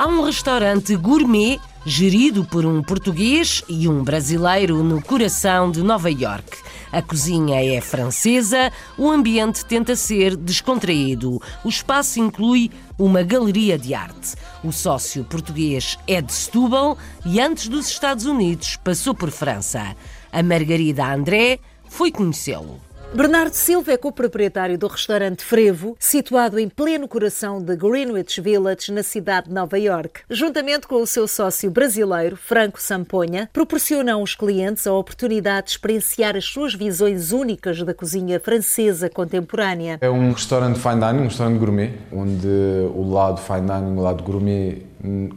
Há 0.00 0.06
um 0.06 0.22
restaurante 0.22 0.96
gourmet 0.96 1.60
gerido 1.84 2.42
por 2.46 2.64
um 2.64 2.82
português 2.82 3.62
e 3.68 3.86
um 3.86 4.02
brasileiro 4.02 4.82
no 4.82 5.02
coração 5.02 5.70
de 5.70 5.82
Nova 5.82 6.10
York. 6.10 6.56
A 6.90 7.02
cozinha 7.02 7.62
é 7.62 7.82
francesa, 7.82 8.72
o 8.96 9.10
ambiente 9.10 9.62
tenta 9.62 9.94
ser 9.94 10.36
descontraído. 10.36 11.38
O 11.62 11.68
espaço 11.68 12.18
inclui 12.18 12.70
uma 12.98 13.22
galeria 13.22 13.78
de 13.78 13.92
arte. 13.92 14.36
O 14.64 14.72
sócio 14.72 15.22
português 15.22 15.98
é 16.06 16.22
de 16.22 16.32
Setúbal 16.32 16.96
e 17.26 17.38
antes 17.38 17.68
dos 17.68 17.86
Estados 17.86 18.24
Unidos 18.24 18.78
passou 18.82 19.14
por 19.14 19.30
França. 19.30 19.94
A 20.32 20.42
Margarida 20.42 21.12
André 21.12 21.58
foi 21.90 22.10
conhecê-lo. 22.10 22.80
Bernardo 23.12 23.54
Silva 23.54 23.90
é 23.90 23.96
co-proprietário 23.96 24.78
do 24.78 24.86
restaurante 24.86 25.44
Frevo, 25.44 25.96
situado 25.98 26.60
em 26.60 26.68
pleno 26.68 27.08
coração 27.08 27.60
de 27.60 27.74
Greenwich 27.74 28.40
Village, 28.40 28.92
na 28.92 29.02
cidade 29.02 29.48
de 29.48 29.52
Nova 29.52 29.76
York. 29.76 30.20
Juntamente 30.30 30.86
com 30.86 31.02
o 31.02 31.06
seu 31.06 31.26
sócio 31.26 31.68
brasileiro, 31.72 32.36
Franco 32.36 32.80
Samponha, 32.80 33.50
proporcionam 33.52 34.20
aos 34.20 34.36
clientes 34.36 34.86
a 34.86 34.92
oportunidade 34.92 35.66
de 35.66 35.72
experienciar 35.72 36.36
as 36.36 36.44
suas 36.44 36.72
visões 36.72 37.32
únicas 37.32 37.82
da 37.82 37.92
cozinha 37.92 38.38
francesa 38.38 39.10
contemporânea. 39.10 39.98
É 40.00 40.08
um 40.08 40.30
restaurante 40.30 40.78
fine 40.78 41.00
dining, 41.00 41.22
um 41.22 41.24
restaurante 41.24 41.58
gourmet, 41.58 41.92
onde 42.12 42.46
o 42.94 43.10
lado 43.10 43.40
fine 43.40 43.66
dining, 43.66 43.98
o 43.98 44.02
lado 44.02 44.22
gourmet 44.22 44.86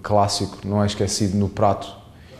clássico 0.03 0.59
não 0.63 0.83
é 0.83 0.85
esquecido 0.85 1.35
no 1.35 1.49
prato 1.49 1.91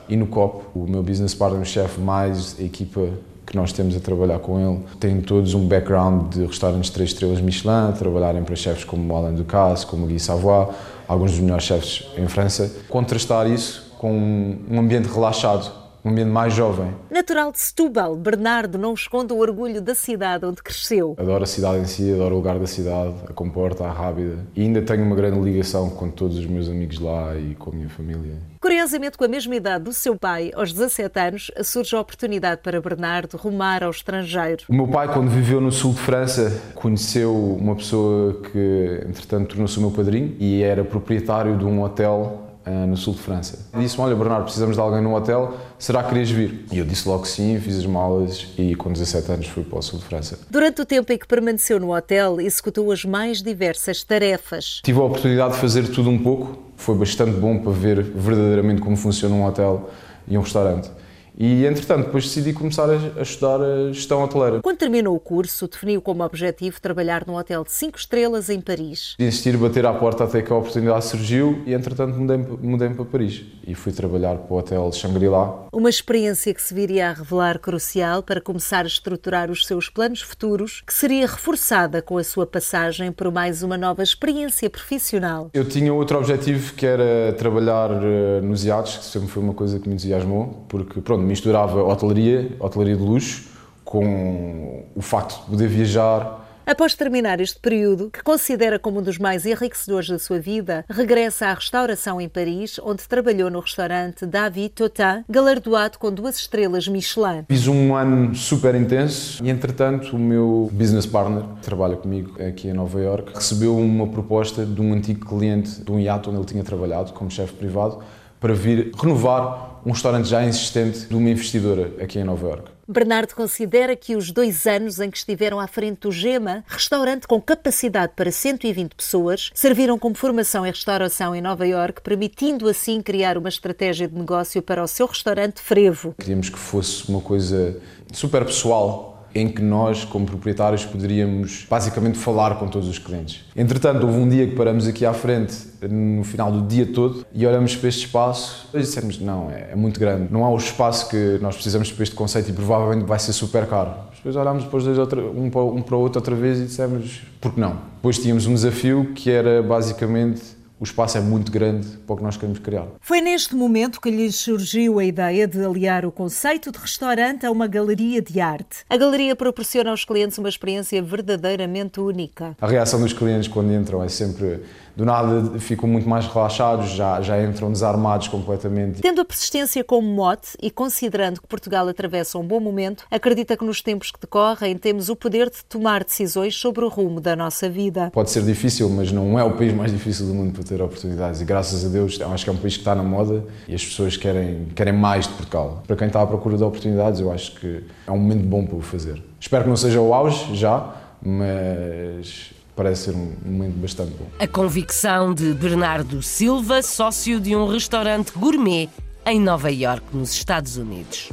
e 0.07 0.15
no 0.15 0.27
copo. 0.27 0.79
O 0.79 0.87
meu 0.87 1.01
business 1.01 1.33
partner, 1.33 1.63
o 1.63 1.65
chefe, 1.65 1.99
mais 1.99 2.55
a 2.59 2.63
equipa 2.63 3.09
que 3.53 3.57
nós 3.57 3.71
temos 3.71 3.95
a 3.95 3.99
trabalhar 3.99 4.39
com 4.39 4.59
ele 4.59 4.79
têm 4.99 5.21
todos 5.21 5.53
um 5.53 5.67
background 5.67 6.33
de 6.33 6.43
restaurantes 6.43 6.89
de 6.89 6.93
3 6.93 7.11
estrelas 7.11 7.39
Michelin, 7.39 7.91
trabalharem 7.95 8.43
para 8.43 8.55
chefes 8.55 8.83
como 8.83 9.15
Alain 9.15 9.35
Ducasse, 9.35 9.85
como 9.85 10.07
Guy 10.07 10.19
Savoy, 10.19 10.73
alguns 11.07 11.33
dos 11.33 11.39
melhores 11.39 11.63
chefes 11.63 12.07
em 12.17 12.27
França. 12.27 12.71
Contrastar 12.89 13.45
isso 13.45 13.93
com 13.99 14.57
um 14.67 14.79
ambiente 14.79 15.07
relaxado, 15.07 15.71
um 16.03 16.09
ambiente 16.09 16.29
mais 16.29 16.53
jovem. 16.53 16.93
Natural 17.09 17.51
de 17.51 17.59
Setúbal, 17.59 18.15
Bernardo 18.15 18.77
não 18.77 18.93
esconde 18.93 19.31
o 19.31 19.37
orgulho 19.37 19.81
da 19.81 19.95
cidade 19.95 20.45
onde 20.45 20.61
cresceu. 20.61 21.15
Adoro 21.17 21.43
a 21.43 21.47
cidade 21.47 21.79
em 21.79 21.85
si, 21.85 22.11
adoro 22.11 22.35
o 22.35 22.37
lugar 22.37 22.59
da 22.59 22.67
cidade, 22.67 23.15
a 23.27 23.33
comporta, 23.33 23.85
a 23.85 23.91
rábida. 23.91 24.45
E 24.55 24.61
ainda 24.61 24.81
tenho 24.81 25.03
uma 25.03 25.15
grande 25.15 25.39
ligação 25.39 25.89
com 25.89 26.09
todos 26.09 26.37
os 26.37 26.45
meus 26.45 26.67
amigos 26.67 26.99
lá 26.99 27.35
e 27.37 27.55
com 27.55 27.71
a 27.71 27.73
minha 27.73 27.89
família. 27.89 28.37
Curiosamente, 28.59 29.17
com 29.17 29.23
a 29.25 29.27
mesma 29.27 29.55
idade 29.55 29.83
do 29.85 29.93
seu 29.93 30.17
pai, 30.17 30.51
aos 30.55 30.71
17 30.71 31.19
anos, 31.19 31.51
surge 31.63 31.95
a 31.95 31.99
oportunidade 31.99 32.61
para 32.61 32.81
Bernardo 32.81 33.37
rumar 33.37 33.83
ao 33.83 33.91
estrangeiro. 33.91 34.63
O 34.69 34.73
meu 34.73 34.87
pai, 34.87 35.11
quando 35.11 35.29
viveu 35.29 35.59
no 35.59 35.71
sul 35.71 35.93
de 35.93 35.99
França, 35.99 36.61
conheceu 36.73 37.33
uma 37.33 37.75
pessoa 37.75 38.41
que, 38.41 39.03
entretanto, 39.07 39.49
tornou-se 39.49 39.77
o 39.77 39.81
meu 39.81 39.91
padrinho 39.91 40.35
e 40.39 40.63
era 40.63 40.83
proprietário 40.83 41.57
de 41.57 41.65
um 41.65 41.81
hotel 41.81 42.52
no 42.65 42.95
sul 42.95 43.13
de 43.13 43.19
França. 43.19 43.59
Disse-me, 43.77 44.03
olha 44.03 44.15
Bernardo, 44.15 44.43
precisamos 44.43 44.75
de 44.75 44.81
alguém 44.81 45.01
no 45.01 45.15
hotel, 45.15 45.57
será 45.77 46.01
que 46.03 46.09
querias 46.09 46.29
vir? 46.29 46.65
E 46.71 46.77
eu 46.77 46.85
disse 46.85 47.07
logo 47.07 47.23
que 47.23 47.27
sim, 47.27 47.59
fiz 47.59 47.77
as 47.77 47.85
malas 47.85 48.47
e 48.57 48.75
com 48.75 48.91
17 48.91 49.31
anos 49.31 49.47
fui 49.47 49.63
para 49.63 49.79
o 49.79 49.81
sul 49.81 49.99
de 49.99 50.05
França. 50.05 50.39
Durante 50.49 50.81
o 50.81 50.85
tempo 50.85 51.11
em 51.11 51.17
que 51.17 51.27
permaneceu 51.27 51.79
no 51.79 51.93
hotel, 51.95 52.39
executou 52.39 52.91
as 52.91 53.03
mais 53.03 53.41
diversas 53.41 54.03
tarefas. 54.03 54.81
Tive 54.83 54.99
a 54.99 55.03
oportunidade 55.03 55.53
de 55.53 55.59
fazer 55.59 55.87
tudo 55.89 56.09
um 56.09 56.17
pouco, 56.17 56.57
foi 56.77 56.95
bastante 56.95 57.37
bom 57.37 57.59
para 57.59 57.71
ver 57.71 58.01
verdadeiramente 58.01 58.81
como 58.81 58.95
funciona 58.95 59.35
um 59.35 59.45
hotel 59.45 59.89
e 60.27 60.37
um 60.37 60.41
restaurante. 60.41 60.89
E, 61.37 61.65
entretanto, 61.65 62.05
depois 62.05 62.25
decidi 62.25 62.53
começar 62.53 62.89
a, 62.89 63.21
estudar 63.21 63.61
a 63.61 63.91
gestão 63.91 64.23
hoteleira. 64.23 64.61
Quando 64.61 64.77
terminou 64.77 65.15
o 65.15 65.19
curso, 65.19 65.67
definiu 65.67 66.01
como 66.01 66.23
objetivo 66.23 66.79
trabalhar 66.81 67.25
num 67.25 67.35
hotel 67.35 67.63
de 67.63 67.71
5 67.71 67.97
estrelas 67.97 68.49
em 68.49 68.61
Paris. 68.61 69.15
Insistir, 69.19 69.57
bater 69.57 69.85
à 69.85 69.93
porta 69.93 70.23
até 70.23 70.41
que 70.41 70.51
a 70.51 70.55
oportunidade 70.55 71.05
surgiu 71.05 71.61
e, 71.65 71.73
entretanto, 71.73 72.17
mudei-me 72.17 72.45
mudei 72.61 72.89
para 72.89 73.05
Paris 73.05 73.43
e 73.65 73.73
fui 73.73 73.91
trabalhar 73.91 74.35
para 74.37 74.53
o 74.53 74.57
hotel 74.57 74.91
Shangri-La. 74.91 75.67
Uma 75.71 75.89
experiência 75.89 76.53
que 76.53 76.61
se 76.61 76.73
viria 76.73 77.09
a 77.09 77.13
revelar 77.13 77.59
crucial 77.59 78.21
para 78.21 78.41
começar 78.41 78.83
a 78.83 78.87
estruturar 78.87 79.49
os 79.49 79.65
seus 79.65 79.89
planos 79.89 80.21
futuros, 80.21 80.83
que 80.85 80.93
seria 80.93 81.25
reforçada 81.25 82.01
com 82.01 82.17
a 82.17 82.23
sua 82.23 82.45
passagem 82.45 83.11
por 83.11 83.31
mais 83.31 83.63
uma 83.63 83.77
nova 83.77 84.03
experiência 84.03 84.69
profissional. 84.69 85.49
Eu 85.53 85.67
tinha 85.67 85.93
outro 85.93 86.17
objetivo 86.17 86.73
que 86.73 86.85
era 86.85 87.33
trabalhar 87.37 87.89
eh, 87.91 88.41
nos 88.41 88.65
iates, 88.65 88.97
que 88.97 89.05
sempre 89.05 89.29
foi 89.29 89.41
uma 89.41 89.53
coisa 89.53 89.79
que 89.79 89.87
me 89.87 89.95
entusiasmou, 89.95 90.65
porque, 90.67 91.01
pronto, 91.01 91.22
misturava 91.23 91.83
hotelaria, 91.83 92.55
hotelaria 92.59 92.95
de 92.95 93.01
luxo, 93.01 93.53
com 93.83 94.85
o 94.95 95.01
facto 95.01 95.43
de 95.43 95.51
poder 95.51 95.67
viajar. 95.67 96.41
Após 96.65 96.95
terminar 96.95 97.41
este 97.41 97.59
período, 97.59 98.09
que 98.09 98.23
considera 98.23 98.79
como 98.79 98.99
um 98.99 99.03
dos 99.03 99.17
mais 99.17 99.45
enriquecedores 99.45 100.09
da 100.09 100.17
sua 100.17 100.39
vida, 100.39 100.85
regressa 100.89 101.47
à 101.47 101.53
restauração 101.53 102.21
em 102.21 102.29
Paris, 102.29 102.79
onde 102.81 103.05
trabalhou 103.05 103.51
no 103.51 103.59
restaurante 103.59 104.25
David 104.25 104.69
Totin, 104.69 105.25
galardoado 105.29 105.99
com 105.99 106.09
duas 106.09 106.37
estrelas 106.37 106.87
Michelin. 106.87 107.43
Fiz 107.49 107.67
um 107.67 107.93
ano 107.93 108.33
super 108.33 108.75
intenso 108.75 109.43
e, 109.43 109.49
entretanto, 109.49 110.15
o 110.15 110.19
meu 110.19 110.69
business 110.71 111.05
partner, 111.05 111.43
que 111.57 111.63
trabalha 111.63 111.97
comigo 111.97 112.41
aqui 112.41 112.69
em 112.69 112.73
Nova 112.73 113.01
York, 113.01 113.33
recebeu 113.35 113.77
uma 113.77 114.07
proposta 114.07 114.65
de 114.65 114.79
um 114.79 114.93
antigo 114.93 115.25
cliente 115.25 115.83
de 115.83 115.91
um 115.91 115.99
iate 115.99 116.29
onde 116.29 116.37
ele 116.37 116.45
tinha 116.45 116.63
trabalhado 116.63 117.11
como 117.11 117.29
chefe 117.29 117.51
privado 117.53 117.99
para 118.39 118.53
vir 118.53 118.91
renovar 118.95 119.72
um 119.85 119.91
restaurante 119.91 120.27
já 120.27 120.45
existente 120.45 121.07
de 121.07 121.15
uma 121.15 121.29
investidora 121.29 121.93
aqui 122.01 122.19
em 122.19 122.23
Nova 122.23 122.47
York. 122.47 122.71
Bernardo 122.87 123.33
considera 123.33 123.95
que 123.95 124.15
os 124.15 124.29
dois 124.29 124.65
anos 124.67 124.99
em 124.99 125.09
que 125.09 125.17
estiveram 125.17 125.59
à 125.59 125.67
frente 125.67 126.01
do 126.01 126.11
Gema, 126.11 126.65
restaurante 126.67 127.25
com 127.25 127.41
capacidade 127.41 128.11
para 128.15 128.29
120 128.29 128.93
pessoas, 128.93 129.51
serviram 129.53 129.97
como 129.97 130.15
formação 130.15 130.65
em 130.65 130.69
restauração 130.69 131.33
em 131.33 131.41
Nova 131.41 131.65
York, 131.65 132.01
permitindo 132.01 132.67
assim 132.67 133.01
criar 133.01 133.37
uma 133.37 133.47
estratégia 133.47 134.07
de 134.07 134.15
negócio 134.15 134.61
para 134.61 134.83
o 134.83 134.87
seu 134.87 135.07
restaurante 135.07 135.61
Frevo. 135.61 136.13
Queríamos 136.19 136.49
que 136.49 136.59
fosse 136.59 137.09
uma 137.09 137.21
coisa 137.21 137.77
super 138.11 138.43
pessoal, 138.43 139.12
em 139.35 139.47
que 139.47 139.61
nós, 139.61 140.05
como 140.05 140.25
proprietários, 140.25 140.85
poderíamos 140.85 141.65
basicamente 141.69 142.17
falar 142.17 142.55
com 142.55 142.67
todos 142.67 142.87
os 142.87 142.99
clientes. 142.99 143.43
Entretanto, 143.55 144.05
houve 144.05 144.19
um 144.19 144.29
dia 144.29 144.47
que 144.47 144.55
paramos 144.55 144.87
aqui 144.87 145.05
à 145.05 145.13
frente, 145.13 145.55
no 145.89 146.23
final 146.23 146.51
do 146.51 146.61
dia 146.61 146.85
todo, 146.85 147.25
e 147.33 147.45
olhamos 147.45 147.75
para 147.75 147.89
este 147.89 148.05
espaço 148.05 148.69
e 148.73 148.79
dissemos: 148.79 149.19
não, 149.19 149.49
é, 149.49 149.71
é 149.71 149.75
muito 149.75 149.99
grande, 149.99 150.31
não 150.31 150.45
há 150.45 150.49
o 150.49 150.57
espaço 150.57 151.09
que 151.09 151.39
nós 151.41 151.55
precisamos 151.55 151.91
para 151.91 152.03
este 152.03 152.15
conceito 152.15 152.49
e 152.49 152.53
provavelmente 152.53 153.05
vai 153.05 153.19
ser 153.19 153.33
super 153.33 153.65
caro. 153.67 153.91
Depois 154.15 154.35
olhámos 154.35 154.63
depois 154.63 154.85
dois 154.85 154.97
outra, 154.97 155.21
um, 155.21 155.49
para, 155.49 155.61
um 155.61 155.81
para 155.81 155.95
o 155.97 155.99
outro 155.99 156.19
outra 156.19 156.35
vez 156.35 156.59
e 156.59 156.65
dissemos: 156.65 157.21
por 157.41 157.53
que 157.53 157.59
não? 157.59 157.77
Depois 157.95 158.17
tínhamos 158.19 158.45
um 158.45 158.53
desafio 158.53 159.11
que 159.13 159.29
era 159.29 159.61
basicamente 159.61 160.41
o 160.83 160.85
espaço 160.85 161.17
é 161.17 161.21
muito 161.21 161.49
grande 161.49 161.87
para 162.05 162.13
o 162.13 162.17
que 162.17 162.23
nós 162.23 162.35
queremos 162.35 162.59
criar. 162.59 162.85
Foi 162.99 163.21
neste 163.21 163.55
momento 163.55 164.01
que 164.01 164.11
lhes 164.11 164.35
surgiu 164.35 164.99
a 164.99 165.05
ideia 165.05 165.47
de 165.47 165.63
aliar 165.63 166.05
o 166.05 166.11
conceito 166.11 166.73
de 166.73 166.77
restaurante 166.77 167.45
a 167.45 167.51
uma 167.51 167.67
galeria 167.67 168.21
de 168.21 168.41
arte. 168.41 168.83
A 168.89 168.97
galeria 168.97 169.33
proporciona 169.33 169.91
aos 169.91 170.03
clientes 170.03 170.37
uma 170.37 170.49
experiência 170.49 171.01
verdadeiramente 171.01 172.01
única. 172.01 172.57
A 172.59 172.67
reação 172.67 172.99
dos 172.99 173.13
clientes 173.13 173.47
quando 173.47 173.71
entram 173.71 174.03
é 174.03 174.09
sempre 174.09 174.59
do 174.95 175.05
nada 175.05 175.59
ficam 175.59 175.89
muito 175.89 176.07
mais 176.07 176.27
relaxados, 176.27 176.91
já, 176.91 177.21
já 177.21 177.41
entram 177.41 177.71
desarmados 177.71 178.27
completamente. 178.27 179.01
Tendo 179.01 179.21
a 179.21 179.25
persistência 179.25 179.83
como 179.83 180.07
mote 180.07 180.49
e 180.61 180.69
considerando 180.69 181.41
que 181.41 181.47
Portugal 181.47 181.87
atravessa 181.87 182.37
um 182.37 182.45
bom 182.45 182.59
momento, 182.59 183.05
acredita 183.09 183.57
que 183.57 183.65
nos 183.65 183.81
tempos 183.81 184.11
que 184.11 184.19
decorrem 184.19 184.77
temos 184.77 185.09
o 185.09 185.15
poder 185.15 185.49
de 185.49 185.63
tomar 185.65 186.03
decisões 186.03 186.55
sobre 186.55 186.85
o 186.85 186.89
rumo 186.89 187.19
da 187.19 187.35
nossa 187.35 187.69
vida. 187.69 188.09
Pode 188.11 188.29
ser 188.29 188.43
difícil, 188.43 188.89
mas 188.89 189.11
não 189.11 189.39
é 189.39 189.43
o 189.43 189.51
país 189.51 189.73
mais 189.73 189.91
difícil 189.91 190.27
do 190.27 190.33
mundo 190.33 190.53
para 190.53 190.63
ter 190.63 190.81
oportunidades 190.81 191.41
e 191.41 191.45
graças 191.45 191.85
a 191.85 191.89
Deus 191.89 192.19
acho 192.21 192.43
que 192.43 192.49
é 192.49 192.53
um 192.53 192.57
país 192.57 192.73
que 192.75 192.81
está 192.81 192.93
na 192.95 193.03
moda 193.03 193.43
e 193.67 193.73
as 193.73 193.83
pessoas 193.83 194.15
querem, 194.17 194.67
querem 194.75 194.93
mais 194.93 195.27
de 195.27 195.33
Portugal. 195.33 195.83
Para 195.87 195.95
quem 195.95 196.07
está 196.07 196.21
à 196.21 196.27
procura 196.27 196.57
de 196.57 196.63
oportunidades, 196.63 197.19
eu 197.19 197.31
acho 197.31 197.55
que 197.55 197.83
é 198.05 198.11
um 198.11 198.17
momento 198.17 198.45
bom 198.45 198.65
para 198.65 198.75
o 198.75 198.81
fazer. 198.81 199.21
Espero 199.39 199.63
que 199.63 199.69
não 199.69 199.77
seja 199.77 199.99
o 199.99 200.13
auge 200.13 200.55
já, 200.55 200.95
mas 201.21 202.53
parece 202.75 203.05
ser 203.05 203.15
um 203.15 203.33
momento 203.45 203.75
bastante 203.75 204.11
bom. 204.13 204.27
A 204.39 204.47
convicção 204.47 205.33
de 205.33 205.53
Bernardo 205.53 206.21
Silva, 206.21 206.81
sócio 206.81 207.39
de 207.39 207.55
um 207.55 207.67
restaurante 207.67 208.31
gourmet 208.35 208.89
em 209.25 209.39
Nova 209.39 209.71
York, 209.71 210.03
nos 210.13 210.33
Estados 210.33 210.77
Unidos. 210.77 211.31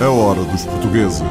A 0.00 0.08
hora 0.08 0.42
dos 0.44 0.64
portugueses. 0.64 1.22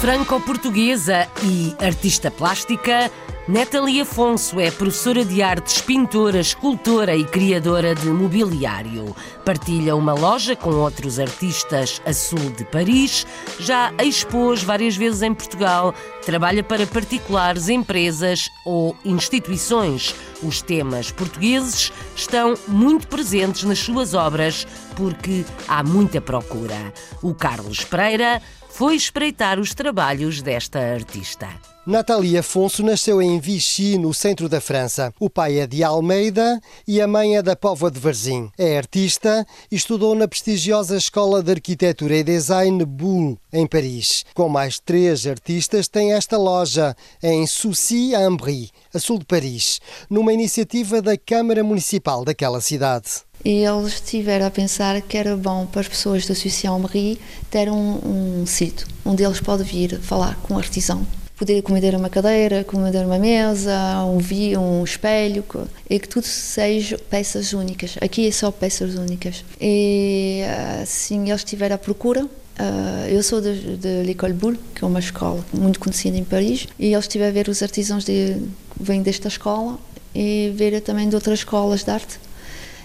Franco-portuguesa 0.00 1.26
e 1.42 1.74
artista 1.82 2.30
plástica, 2.30 3.10
Nathalie 3.46 4.00
Afonso 4.00 4.58
é 4.58 4.70
professora 4.70 5.22
de 5.22 5.42
artes, 5.42 5.82
pintora, 5.82 6.40
escultora 6.40 7.14
e 7.14 7.26
criadora 7.26 7.94
de 7.94 8.06
mobiliário. 8.06 9.14
Partilha 9.44 9.94
uma 9.94 10.14
loja 10.14 10.56
com 10.56 10.70
outros 10.70 11.18
artistas 11.18 12.00
a 12.06 12.14
sul 12.14 12.38
de 12.56 12.64
Paris, 12.64 13.26
já 13.60 13.92
expôs 14.02 14.62
várias 14.62 14.96
vezes 14.96 15.20
em 15.20 15.34
Portugal, 15.34 15.94
trabalha 16.24 16.64
para 16.64 16.86
particulares, 16.86 17.68
empresas 17.68 18.48
ou 18.64 18.96
instituições. 19.04 20.14
Os 20.42 20.62
temas 20.62 21.12
portugueses 21.12 21.92
estão 22.16 22.54
muito 22.66 23.06
presentes 23.08 23.64
nas 23.64 23.78
suas 23.78 24.14
obras 24.14 24.66
porque 24.96 25.44
há 25.68 25.82
muita 25.82 26.18
procura. 26.18 26.94
O 27.20 27.34
Carlos 27.34 27.84
Pereira 27.84 28.40
foi 28.70 28.94
espreitar 28.96 29.60
os 29.60 29.74
trabalhos 29.74 30.40
desta 30.40 30.78
artista. 30.78 31.73
Nathalie 31.86 32.38
Afonso 32.38 32.82
nasceu 32.82 33.20
em 33.20 33.38
Vichy, 33.38 33.98
no 33.98 34.14
centro 34.14 34.48
da 34.48 34.58
França. 34.58 35.12
O 35.20 35.28
pai 35.28 35.58
é 35.58 35.66
de 35.66 35.84
Almeida 35.84 36.58
e 36.88 36.98
a 36.98 37.06
mãe 37.06 37.36
é 37.36 37.42
da 37.42 37.54
Póvoa 37.54 37.90
de 37.90 38.00
Varzim. 38.00 38.50
É 38.56 38.78
artista 38.78 39.46
e 39.70 39.76
estudou 39.76 40.14
na 40.14 40.26
prestigiosa 40.26 40.96
Escola 40.96 41.42
de 41.42 41.52
Arquitetura 41.52 42.16
e 42.16 42.24
Design 42.24 42.82
Boulle, 42.86 43.36
em 43.52 43.66
Paris. 43.66 44.24
Com 44.32 44.48
mais 44.48 44.80
três 44.80 45.26
artistas, 45.26 45.86
tem 45.86 46.14
esta 46.14 46.38
loja 46.38 46.96
em 47.22 47.46
Soucy-Ambry, 47.46 48.70
a 48.94 48.98
sul 48.98 49.18
de 49.18 49.26
Paris, 49.26 49.78
numa 50.08 50.32
iniciativa 50.32 51.02
da 51.02 51.18
Câmara 51.18 51.62
Municipal 51.62 52.24
daquela 52.24 52.62
cidade. 52.62 53.10
E 53.44 53.62
eles 53.62 53.92
estiveram 53.92 54.46
a 54.46 54.50
pensar 54.50 55.02
que 55.02 55.18
era 55.18 55.36
bom 55.36 55.66
para 55.66 55.82
as 55.82 55.88
pessoas 55.88 56.26
da 56.26 56.34
Sucy-en-Brie 56.34 57.20
ter 57.50 57.68
um, 57.68 58.40
um 58.40 58.46
sítio 58.46 58.86
onde 59.04 59.22
eles 59.22 59.38
podem 59.38 59.66
vir 59.66 60.00
falar 60.00 60.36
com 60.36 60.54
o 60.54 60.58
artesão. 60.58 61.06
Poder 61.44 61.60
comender 61.60 61.94
uma 61.94 62.08
cadeira, 62.08 62.64
comender 62.64 63.04
uma 63.04 63.18
mesa, 63.18 64.02
um, 64.06 64.16
vi, 64.16 64.56
um 64.56 64.82
espelho, 64.82 65.44
e 65.90 65.98
que 65.98 66.08
tudo 66.08 66.24
seja 66.24 66.96
peças 66.96 67.52
únicas. 67.52 67.98
Aqui 68.00 68.26
é 68.26 68.30
só 68.30 68.50
peças 68.50 68.94
únicas. 68.94 69.44
E 69.60 70.40
assim 70.82 71.28
eles 71.28 71.42
estiveram 71.42 71.74
à 71.74 71.78
procura 71.78 72.26
Uh, 72.54 73.08
eu 73.08 73.20
sou 73.20 73.40
de, 73.40 73.76
de 73.76 74.04
l'École 74.04 74.32
Boulle, 74.32 74.60
que 74.76 74.84
é 74.84 74.86
uma 74.86 75.00
escola 75.00 75.44
muito 75.52 75.80
conhecida 75.80 76.16
em 76.16 76.22
Paris, 76.22 76.68
e 76.78 76.92
eles 76.92 77.04
estiveram 77.04 77.30
a 77.30 77.34
ver 77.34 77.48
os 77.48 77.60
artesãos 77.60 78.04
de, 78.04 78.36
que 78.70 78.80
vêm 78.80 79.02
desta 79.02 79.26
escola 79.26 79.76
e 80.14 80.52
ver 80.54 80.80
também 80.80 81.08
de 81.08 81.16
outras 81.16 81.40
escolas 81.40 81.82
de 81.82 81.90
arte. 81.90 82.20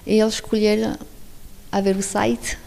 E 0.07 0.19
eles 0.19 0.33
escolheram 0.33 0.97
a 1.71 1.81
ver 1.81 1.95
o 1.95 2.01
site, 2.01 2.57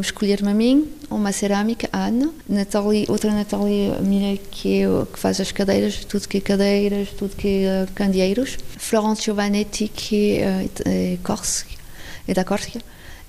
escolher-me 0.00 0.50
a 0.50 0.54
mim, 0.54 0.92
uma 1.10 1.32
cerâmica, 1.32 1.88
a 1.92 2.06
Ana, 2.06 2.32
Nathalie, 2.48 3.04
outra 3.08 3.32
Natália 3.32 3.98
minha 4.00 4.36
que, 4.36 4.82
é, 4.82 4.86
que 5.12 5.18
faz 5.18 5.40
as 5.40 5.50
cadeiras, 5.50 6.04
tudo 6.04 6.28
que 6.28 6.38
é 6.38 6.40
cadeiras, 6.40 7.08
tudo 7.10 7.34
que 7.34 7.64
é 7.64 7.86
candeeiros, 7.94 8.58
Florence 8.76 9.22
Giovanetti, 9.22 9.88
que 9.88 10.38
é, 10.38 10.68
é, 10.84 11.18
Corse, 11.22 11.66
é 12.28 12.34
da 12.34 12.44
Córcega, 12.44 12.80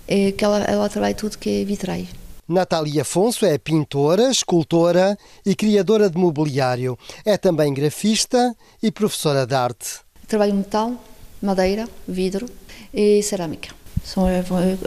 é, 0.08 0.32
que 0.32 0.46
ela, 0.46 0.60
ela 0.60 0.90
trabalha 0.90 1.16
tudo 1.16 1.38
que 1.38 1.62
é 1.62 1.66
vitrais. 1.66 2.08
Natália 2.48 3.02
Afonso 3.02 3.44
é 3.44 3.58
pintora, 3.58 4.30
escultora 4.30 5.18
e 5.44 5.56
criadora 5.56 6.08
de 6.12 6.18
mobiliário. 6.20 6.96
É 7.26 7.38
também 7.38 7.74
grafista 7.74 8.56
e 8.84 8.92
professora 8.92 9.48
de 9.48 9.56
arte. 9.56 10.02
Trabalho 10.28 10.54
metal, 10.54 10.94
madeira, 11.42 11.90
vidro 12.08 12.48
e 12.94 13.24
cerâmica. 13.24 13.70
São 14.06 14.26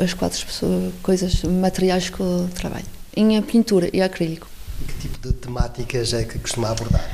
as 0.02 0.14
quatro 0.14 0.46
coisas, 1.02 1.42
materiais 1.42 2.08
que 2.08 2.20
eu 2.20 2.48
trabalho. 2.54 2.86
Em 3.16 3.42
pintura 3.42 3.90
e 3.92 4.00
acrílico. 4.00 4.46
Que 4.86 5.08
tipo 5.08 5.18
de 5.18 5.34
temáticas 5.34 6.14
é 6.14 6.22
que 6.22 6.38
costuma 6.38 6.70
abordar? 6.70 7.04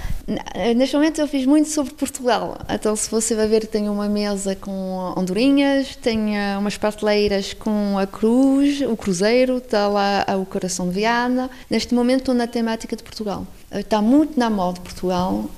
Neste 0.77 0.97
momento 0.97 1.21
eu 1.21 1.29
fiz 1.29 1.45
muito 1.47 1.69
sobre 1.69 1.93
Portugal. 1.95 2.59
Então, 2.69 2.95
se 2.95 3.11
você 3.11 3.35
vai 3.35 3.47
ver, 3.47 3.67
tenho 3.67 3.93
uma 3.93 4.09
mesa 4.09 4.55
com 4.55 5.15
andorinhas, 5.17 5.97
tenho 5.97 6.59
umas 6.59 6.77
prateleiras 6.77 7.53
com 7.55 7.99
a 7.99 8.07
cruz, 8.07 8.81
o 8.83 8.97
cruzeiro, 8.97 9.59
está 9.59 9.89
lá 9.89 10.25
o 10.39 10.47
coração 10.47 10.89
de 10.89 10.95
Viana. 10.95 11.51
Neste 11.71 11.95
momento 11.95 12.21
estou 12.21 12.35
na 12.35 12.47
temática 12.47 12.95
de 12.97 13.03
Portugal. 13.03 13.47
Está 13.71 14.01
muito 14.01 14.39
na 14.39 14.49
moda 14.49 14.81
Portugal. 14.81 15.51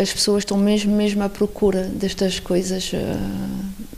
as 0.00 0.12
pessoas 0.12 0.42
estão 0.42 0.56
mesmo, 0.56 0.94
mesmo 0.94 1.22
à 1.22 1.28
procura 1.28 1.84
destas 1.84 2.38
coisas 2.38 2.92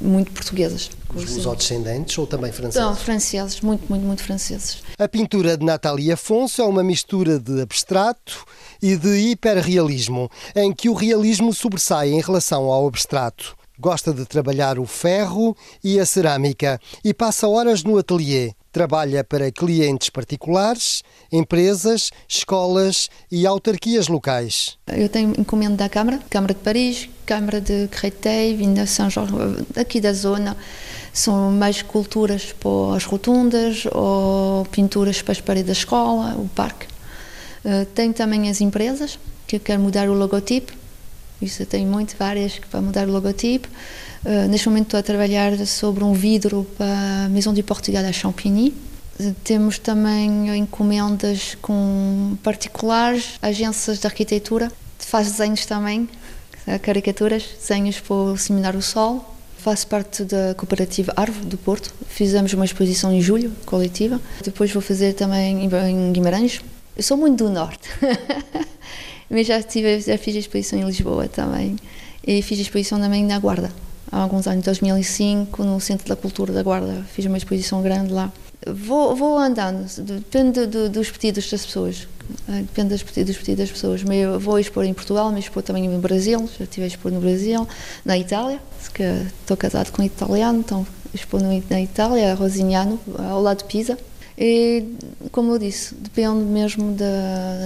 muito 0.06 0.30
portuguesas. 0.32 0.90
Os 1.14 1.36
lusodescendentes 1.36 2.18
ou 2.18 2.26
também 2.26 2.52
franceses? 2.52 2.82
São 2.82 2.96
franceses, 2.96 3.60
muito, 3.60 3.88
muito, 3.88 4.04
muito 4.04 4.22
franceses. 4.22 4.82
A 4.98 5.08
pintura 5.08 5.56
de 5.56 5.64
Nathalie 5.64 6.12
Afonso 6.12 6.60
é 6.60 6.64
uma 6.64 6.82
mistura 6.82 7.38
de 7.38 7.60
abstrato 7.60 8.44
e 8.82 8.96
de 8.96 9.30
hiperrealismo, 9.30 10.30
em 10.54 10.72
que 10.72 10.88
o 10.88 10.94
realismo 10.94 11.52
sobressai 11.54 12.10
em 12.10 12.20
relação 12.20 12.64
ao 12.64 12.86
abstrato. 12.86 13.56
Gosta 13.78 14.12
de 14.12 14.24
trabalhar 14.24 14.78
o 14.78 14.86
ferro 14.86 15.56
e 15.82 15.98
a 15.98 16.06
cerâmica 16.06 16.80
e 17.04 17.12
passa 17.12 17.48
horas 17.48 17.82
no 17.82 17.98
ateliê. 17.98 18.52
Trabalha 18.74 19.22
para 19.22 19.52
clientes 19.52 20.10
particulares, 20.10 21.04
empresas, 21.30 22.10
escolas 22.28 23.08
e 23.30 23.46
autarquias 23.46 24.08
locais. 24.08 24.76
Eu 24.88 25.08
tenho 25.08 25.32
encomenda 25.38 25.76
da 25.76 25.88
Câmara, 25.88 26.18
Câmara 26.28 26.54
de 26.54 26.58
Paris, 26.58 27.08
Câmara 27.24 27.60
de 27.60 27.86
Créteil, 27.86 28.56
Vinda 28.56 28.84
São 28.84 29.08
João, 29.08 29.28
aqui 29.76 30.00
da 30.00 30.12
zona. 30.12 30.56
São 31.12 31.52
mais 31.52 31.82
culturas 31.82 32.52
para 32.52 32.96
as 32.96 33.04
rotundas 33.04 33.84
ou 33.92 34.64
pinturas 34.72 35.22
para 35.22 35.30
as 35.30 35.40
paredes 35.40 35.66
da 35.66 35.72
escola, 35.72 36.34
o 36.36 36.48
parque. 36.48 36.88
Uh, 37.64 37.86
tenho 37.94 38.12
também 38.12 38.50
as 38.50 38.60
empresas, 38.60 39.20
que 39.46 39.60
quero 39.60 39.82
mudar 39.82 40.08
o 40.08 40.14
logotipo. 40.14 40.72
Isso 41.40 41.64
tenho 41.64 41.88
muito, 41.88 42.16
várias 42.16 42.58
para 42.58 42.80
mudar 42.80 43.06
o 43.06 43.12
logotipo. 43.12 43.68
Uh, 44.24 44.48
neste 44.48 44.68
momento 44.68 44.86
estou 44.86 45.00
a 45.00 45.02
trabalhar 45.02 45.66
sobre 45.66 46.02
um 46.02 46.12
vidro 46.12 46.66
para 46.78 47.26
a 47.26 47.28
Maison 47.28 47.52
du 47.52 47.62
Portugal 47.62 48.04
à 48.04 48.12
Champigny. 48.12 48.74
Temos 49.44 49.78
também 49.78 50.56
encomendas 50.56 51.56
com 51.62 52.36
particulares, 52.42 53.38
agências 53.40 53.98
de 53.98 54.06
arquitetura. 54.06 54.72
Faz 54.98 55.30
desenhos 55.30 55.66
também, 55.66 56.08
caricaturas, 56.82 57.44
desenhos 57.60 58.00
para 58.00 58.14
o 58.14 58.36
Seminário 58.36 58.82
Sol 58.82 59.34
Faço 59.64 59.86
parte 59.86 60.24
da 60.24 60.54
cooperativa 60.54 61.10
Árvore 61.16 61.46
do 61.46 61.56
Porto. 61.56 61.90
Fizemos 62.06 62.52
uma 62.52 62.66
exposição 62.66 63.10
em 63.10 63.22
julho, 63.22 63.50
coletiva. 63.64 64.20
Depois 64.44 64.70
vou 64.70 64.82
fazer 64.82 65.14
também 65.14 65.64
em 65.64 66.12
Guimarães. 66.12 66.60
Eu 66.94 67.02
sou 67.02 67.16
muito 67.16 67.44
do 67.44 67.50
Norte, 67.50 67.88
mas 69.30 69.46
já, 69.46 69.62
tive, 69.62 70.02
já 70.02 70.18
fiz 70.18 70.36
a 70.36 70.38
exposição 70.40 70.78
em 70.78 70.84
Lisboa 70.84 71.28
também. 71.28 71.76
E 72.26 72.42
fiz 72.42 72.58
a 72.58 72.60
exposição 72.60 73.00
também 73.00 73.24
na 73.24 73.38
Guarda, 73.38 73.72
há 74.14 74.22
alguns 74.22 74.46
anos, 74.46 74.64
2005, 74.64 75.64
no 75.64 75.80
Centro 75.80 76.08
da 76.08 76.14
Cultura 76.14 76.52
da 76.52 76.62
Guarda. 76.62 77.04
Fiz 77.12 77.26
uma 77.26 77.36
exposição 77.36 77.82
grande 77.82 78.12
lá. 78.12 78.32
Vou, 78.64 79.14
vou 79.16 79.36
andando, 79.36 79.84
depende 80.02 80.66
do, 80.66 80.88
dos 80.88 81.10
pedidos 81.10 81.50
das 81.50 81.66
pessoas. 81.66 82.06
Eh, 82.48 82.62
depende 82.62 82.90
dos 82.90 83.02
pedidos, 83.02 83.34
dos 83.34 83.36
pedidos 83.38 83.58
das 83.58 83.70
pessoas. 83.72 84.02
Eu 84.08 84.38
vou 84.38 84.58
expor 84.58 84.84
em 84.84 84.94
Portugal, 84.94 85.30
mas 85.32 85.44
expor 85.44 85.64
também 85.64 85.88
no 85.88 85.98
Brasil. 85.98 86.48
Já 86.56 86.64
estive 86.64 86.84
a 86.84 86.86
expor 86.86 87.10
no 87.10 87.20
Brasil, 87.20 87.66
na 88.04 88.16
Itália, 88.16 88.60
que 88.94 89.02
estou 89.40 89.56
casado 89.56 89.90
com 89.90 90.00
um 90.00 90.04
italiano, 90.04 90.60
então 90.60 90.86
expor 91.12 91.40
na 91.42 91.80
Itália, 91.80 92.34
Rosignano, 92.34 93.00
ao 93.18 93.42
lado 93.42 93.58
de 93.58 93.64
Pisa. 93.64 93.98
E, 94.38 94.84
como 95.30 95.52
eu 95.52 95.58
disse, 95.58 95.94
depende 95.94 96.44
mesmo 96.44 96.96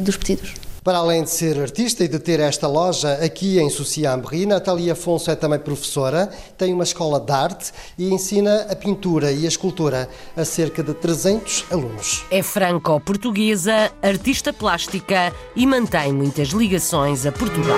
dos 0.03 0.17
pedidos. 0.17 0.55
Para 0.89 1.01
além 1.01 1.23
de 1.23 1.29
ser 1.29 1.61
artista 1.61 2.03
e 2.03 2.09
de 2.09 2.19
ter 2.19 2.41
esta 2.41 2.67
loja 2.67 3.13
aqui 3.23 3.59
em 3.59 3.69
Soucy-Ambry, 3.69 4.47
Natalia 4.47 4.95
Afonso 4.95 5.31
é 5.31 5.37
também 5.37 5.59
professora, 5.59 6.31
tem 6.57 6.73
uma 6.73 6.83
escola 6.83 7.21
de 7.21 7.31
arte 7.31 7.73
e 7.99 8.09
ensina 8.09 8.63
a 8.71 8.75
pintura 8.75 9.31
e 9.31 9.45
a 9.45 9.49
escultura 9.49 10.09
a 10.35 10.47
cerca 10.47 10.83
de 10.83 10.95
300 10.95 11.67
alunos. 11.71 12.25
É 12.31 12.43
franco-portuguesa, 12.43 13.93
artista 14.01 14.51
plástica 14.51 15.31
e 15.55 15.67
mantém 15.67 16.11
muitas 16.11 16.49
ligações 16.49 17.27
a 17.27 17.33
Portugal. 17.33 17.77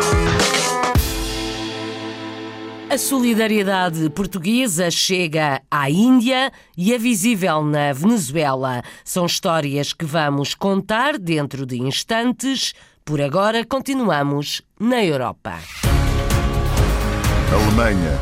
A 2.89 2.99
solidariedade 2.99 4.09
portuguesa 4.11 4.89
chega 4.89 5.61
à 5.69 5.91
Índia 5.91 6.53
e 6.77 6.93
é 6.93 6.99
visível 6.99 7.65
na 7.65 7.93
Venezuela. 7.93 8.83
São 9.05 9.27
histórias 9.27 9.93
que 9.93 10.05
vamos 10.05 10.55
contar 10.55 11.19
dentro 11.19 11.67
de 11.67 11.81
instantes. 11.81 12.73
Por 13.11 13.21
agora, 13.21 13.65
continuamos 13.67 14.63
na 14.79 15.05
Europa. 15.05 15.59
Alemanha. 17.53 18.17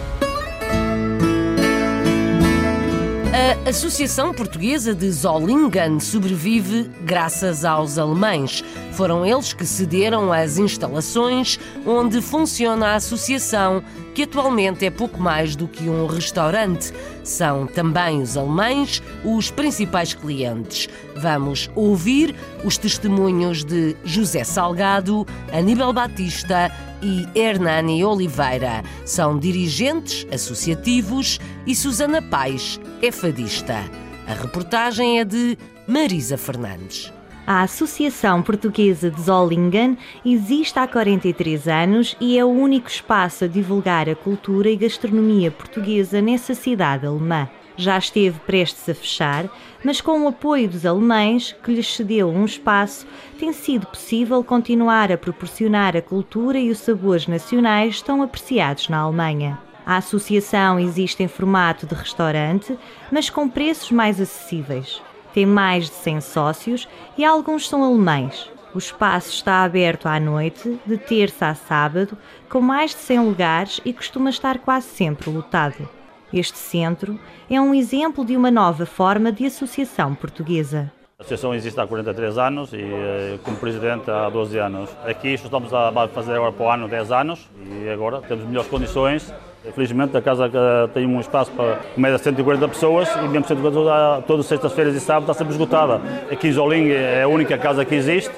A 3.66 3.68
Associação 3.68 4.33
Portuguesa 4.33 4.94
de 4.94 5.11
Zollingen 5.11 6.01
sobrevive 6.01 6.90
graças 7.03 7.66
aos 7.66 7.98
alemães. 7.98 8.64
Foram 8.92 9.27
eles 9.27 9.53
que 9.53 9.66
cederam 9.66 10.33
as 10.33 10.57
instalações 10.57 11.61
onde 11.85 12.22
funciona 12.22 12.87
a 12.87 12.94
associação, 12.94 13.85
que 14.14 14.23
atualmente 14.23 14.85
é 14.85 14.90
pouco 14.90 15.21
mais 15.21 15.55
do 15.55 15.68
que 15.68 15.88
um 15.88 16.07
restaurante. 16.07 16.92
São 17.23 17.66
também 17.66 18.21
os 18.23 18.37
alemães 18.37 19.03
os 19.25 19.51
principais 19.51 20.14
clientes. 20.14 20.88
Vamos 21.16 21.71
ouvir 21.75 22.35
os 22.64 22.79
testemunhos 22.79 23.64
de 23.64 23.97
José 24.05 24.44
Salgado, 24.44 25.27
Aníbal 25.53 25.92
Batista 25.92 26.71
e 27.03 27.27
Hernani 27.35 28.05
Oliveira. 28.05 28.83
São 29.05 29.38
dirigentes 29.38 30.27
associativos 30.33 31.38
e 31.66 31.75
Susana 31.75 32.23
Pais 32.23 32.81
é 33.03 33.11
fadista. 33.11 33.85
A 34.27 34.35
reportagem 34.35 35.21
é 35.21 35.25
de 35.25 35.57
Marisa 35.87 36.37
Fernandes. 36.37 37.17
A 37.50 37.62
Associação 37.62 38.42
Portuguesa 38.42 39.11
de 39.11 39.22
Zollingen 39.22 39.96
existe 40.22 40.78
há 40.78 40.87
43 40.87 41.66
anos 41.66 42.14
e 42.20 42.38
é 42.38 42.44
o 42.44 42.48
único 42.48 42.90
espaço 42.90 43.44
a 43.44 43.48
divulgar 43.48 44.06
a 44.06 44.14
cultura 44.14 44.68
e 44.68 44.76
gastronomia 44.76 45.50
portuguesa 45.50 46.20
nessa 46.20 46.54
cidade 46.54 47.06
alemã. 47.06 47.48
Já 47.74 47.96
esteve 47.96 48.38
prestes 48.40 48.87
a 48.87 48.94
fechar, 48.94 49.48
mas 49.82 49.98
com 49.98 50.24
o 50.24 50.28
apoio 50.28 50.68
dos 50.68 50.84
alemães, 50.84 51.56
que 51.64 51.72
lhes 51.72 51.96
cedeu 51.96 52.28
um 52.28 52.44
espaço, 52.44 53.06
tem 53.38 53.50
sido 53.54 53.87
possível 53.87 54.44
continuar 54.44 55.11
a 55.11 55.16
proporcionar 55.16 55.96
a 55.96 56.02
cultura 56.02 56.58
e 56.58 56.70
os 56.70 56.80
sabores 56.80 57.26
nacionais 57.26 58.02
tão 58.02 58.20
apreciados 58.20 58.90
na 58.90 58.98
Alemanha. 58.98 59.58
A 59.87 59.96
associação 59.96 60.78
existe 60.78 61.22
em 61.22 61.28
formato 61.28 61.87
de 61.87 61.94
restaurante, 61.94 62.78
mas 63.11 63.30
com 63.30 63.48
preços 63.48 63.90
mais 63.90 64.20
acessíveis. 64.20 65.00
Tem 65.38 65.46
mais 65.46 65.85
de 65.85 65.94
100 65.94 66.20
sócios 66.20 66.88
e 67.16 67.24
alguns 67.24 67.68
são 67.68 67.85
alemães. 67.85 68.51
O 68.74 68.79
espaço 68.79 69.31
está 69.31 69.62
aberto 69.62 70.07
à 70.07 70.18
noite, 70.18 70.81
de 70.85 70.98
terça 70.98 71.46
a 71.46 71.55
sábado, 71.55 72.18
com 72.51 72.61
mais 72.61 72.90
de 72.90 72.96
100 72.96 73.20
lugares 73.20 73.81
e 73.85 73.92
costuma 73.92 74.31
estar 74.31 74.59
quase 74.59 74.88
sempre 74.88 75.31
lotado. 75.31 75.88
Este 76.35 76.59
centro 76.59 77.20
é 77.48 77.61
um 77.61 77.72
exemplo 77.72 78.24
de 78.24 78.37
uma 78.37 78.51
nova 78.51 78.85
forma 78.85 79.31
de 79.31 79.46
associação 79.46 80.12
portuguesa. 80.12 80.90
A 81.16 81.22
associação 81.22 81.55
existe 81.55 81.79
há 81.79 81.87
43 81.87 82.37
anos 82.37 82.72
e 82.72 82.83
eh, 82.83 83.38
como 83.44 83.57
presidente 83.59 84.11
há 84.11 84.29
12 84.29 84.59
anos. 84.59 84.90
Aqui 85.05 85.35
estamos 85.35 85.72
a 85.72 86.09
fazer 86.09 86.33
agora 86.33 86.51
para 86.51 86.66
o 86.66 86.68
ano 86.68 86.88
10 86.88 87.12
anos 87.12 87.48
e 87.64 87.88
agora 87.88 88.20
temos 88.22 88.44
melhores 88.44 88.68
condições 88.68 89.33
Felizmente 89.75 90.16
a 90.16 90.23
casa 90.23 90.49
tem 90.94 91.05
um 91.05 91.21
espaço 91.21 91.51
para 91.51 91.81
média 91.97 92.16
140 92.16 92.68
pessoas 92.68 93.09
e 93.16 93.29
mesmo 93.29 93.47
140 93.47 93.71
pessoas, 93.71 94.25
todas 94.25 94.47
sextas-feiras 94.47 94.94
e 94.94 95.01
sábado 95.01 95.23
está 95.23 95.35
sempre 95.35 95.53
esgotada. 95.53 96.01
Aqui 96.31 96.49
em 96.49 96.53
Zoling 96.53 96.90
é 96.90 97.23
a 97.23 97.29
única 97.29 97.59
casa 97.59 97.85
que 97.85 97.94
existe. 97.94 98.31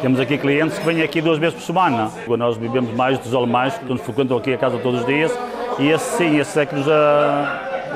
Temos 0.00 0.20
aqui 0.20 0.38
clientes 0.38 0.78
que 0.78 0.86
vêm 0.86 1.02
aqui 1.02 1.20
duas 1.20 1.38
vezes 1.38 1.54
por 1.54 1.62
semana. 1.62 2.10
Nós 2.38 2.56
vivemos 2.56 2.94
mais 2.94 3.18
dos 3.18 3.34
alemães 3.34 3.76
que 3.76 3.84
nos 3.84 4.00
frequentam 4.02 4.36
aqui 4.36 4.54
a 4.54 4.58
casa 4.58 4.78
todos 4.78 5.00
os 5.00 5.06
dias 5.06 5.36
e 5.78 5.88
esse 5.88 6.16
sim, 6.16 6.38
esse 6.38 6.58
é 6.60 6.64
que 6.64 6.74
nos 6.74 6.86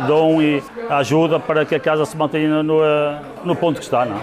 dão 0.06 0.42
e 0.42 0.62
ajuda 0.90 1.38
para 1.38 1.64
que 1.64 1.74
a 1.74 1.80
casa 1.80 2.04
se 2.04 2.16
mantenha 2.16 2.62
no, 2.62 2.80
no 3.44 3.54
ponto 3.54 3.78
que 3.78 3.84
está. 3.84 4.04
Não? 4.04 4.20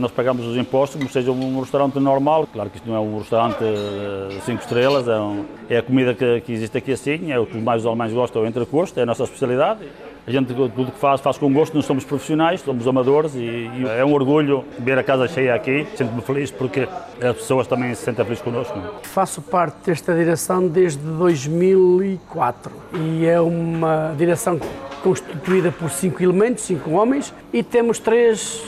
Nós 0.00 0.10
pagamos 0.10 0.46
os 0.46 0.56
impostos 0.56 0.98
como 0.98 1.10
seja 1.10 1.30
um 1.30 1.60
restaurante 1.60 2.00
normal. 2.00 2.48
Claro 2.50 2.70
que 2.70 2.78
isto 2.78 2.88
não 2.88 2.96
é 2.96 3.00
um 3.00 3.18
restaurante 3.18 3.58
5 3.58 4.50
eh, 4.50 4.54
estrelas, 4.54 5.06
é, 5.06 5.20
um, 5.20 5.44
é, 5.68 5.76
a 5.76 5.82
comida 5.82 6.14
que, 6.14 6.40
que, 6.40 6.52
existe 6.54 6.78
aqui 6.78 6.92
assim, 6.92 7.30
é 7.30 7.38
o 7.38 7.44
que 7.44 7.58
mais 7.58 7.82
os 7.82 7.86
alemães 7.86 8.10
gostam, 8.10 8.40
é 8.40 8.46
o 8.46 8.48
entrecosto, 8.48 8.98
é 8.98 9.02
a 9.02 9.06
nossa 9.06 9.24
especialidade. 9.24 9.80
A 10.26 10.30
gente 10.30 10.54
tudo 10.54 10.90
que 10.90 10.98
faz, 10.98 11.20
faz 11.20 11.36
com 11.36 11.52
gosto, 11.52 11.74
não 11.74 11.82
somos 11.82 12.02
profissionais, 12.02 12.62
somos 12.62 12.88
amadores 12.88 13.34
e, 13.34 13.40
e 13.40 13.84
é 13.98 14.02
um 14.02 14.14
orgulho 14.14 14.64
ver 14.78 14.98
a 14.98 15.02
casa 15.02 15.28
cheia 15.28 15.54
aqui. 15.54 15.86
Sinto-me 15.94 16.22
feliz 16.22 16.50
porque 16.50 16.88
as 17.20 17.36
pessoas 17.36 17.66
também 17.66 17.94
se 17.94 18.02
sentem 18.02 18.24
felizes 18.24 18.42
connosco. 18.42 18.80
Faço 19.02 19.42
parte 19.42 19.76
desta 19.84 20.14
direção 20.14 20.66
desde 20.66 21.02
2004 21.02 22.72
e 22.94 23.26
é 23.26 23.38
uma 23.38 24.14
direção 24.16 24.58
constituída 25.02 25.70
por 25.70 25.90
cinco 25.90 26.22
elementos, 26.22 26.64
cinco 26.64 26.90
homens 26.92 27.34
e 27.52 27.62
temos 27.62 27.98
três 27.98 28.62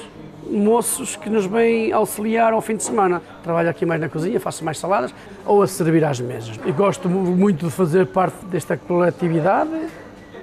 moços 0.51 1.17
que 1.17 1.31
nos 1.31 1.47
vêm 1.47 1.93
auxiliar 1.93 2.53
ao 2.53 2.61
fim 2.61 2.77
de 2.77 2.83
semana. 2.83 3.23
Trabalho 3.43 3.71
aqui 3.71 3.87
mais 3.87 4.01
na 4.01 4.09
cozinha, 4.09 4.39
faço 4.41 4.65
mais 4.65 4.79
saladas 4.79 5.15
ou 5.47 5.63
a 5.63 5.67
servir 5.67 6.05
às 6.05 6.21
mesas. 6.21 6.59
E 6.65 6.73
gosto 6.73 7.09
muito 7.09 7.67
de 7.67 7.73
fazer 7.73 8.07
parte 8.07 8.45
desta 8.47 8.77
coletividade. 8.77 9.71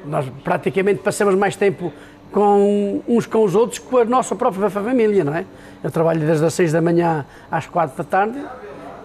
Nós 0.05 0.25
praticamente 0.43 1.01
passamos 1.01 1.35
mais 1.35 1.55
tempo 1.55 1.91
com 2.31 3.01
uns 3.07 3.25
com 3.25 3.43
os 3.43 3.55
outros 3.55 3.79
com 3.79 3.97
a 3.97 4.05
nossa 4.05 4.35
própria 4.35 4.69
família, 4.69 5.23
não 5.23 5.35
é? 5.35 5.45
Eu 5.83 5.91
trabalho 5.91 6.19
desde 6.19 6.45
as 6.45 6.53
6 6.53 6.71
da 6.71 6.81
manhã 6.81 7.25
às 7.49 7.65
4 7.65 7.97
da 7.97 8.03
tarde, 8.03 8.39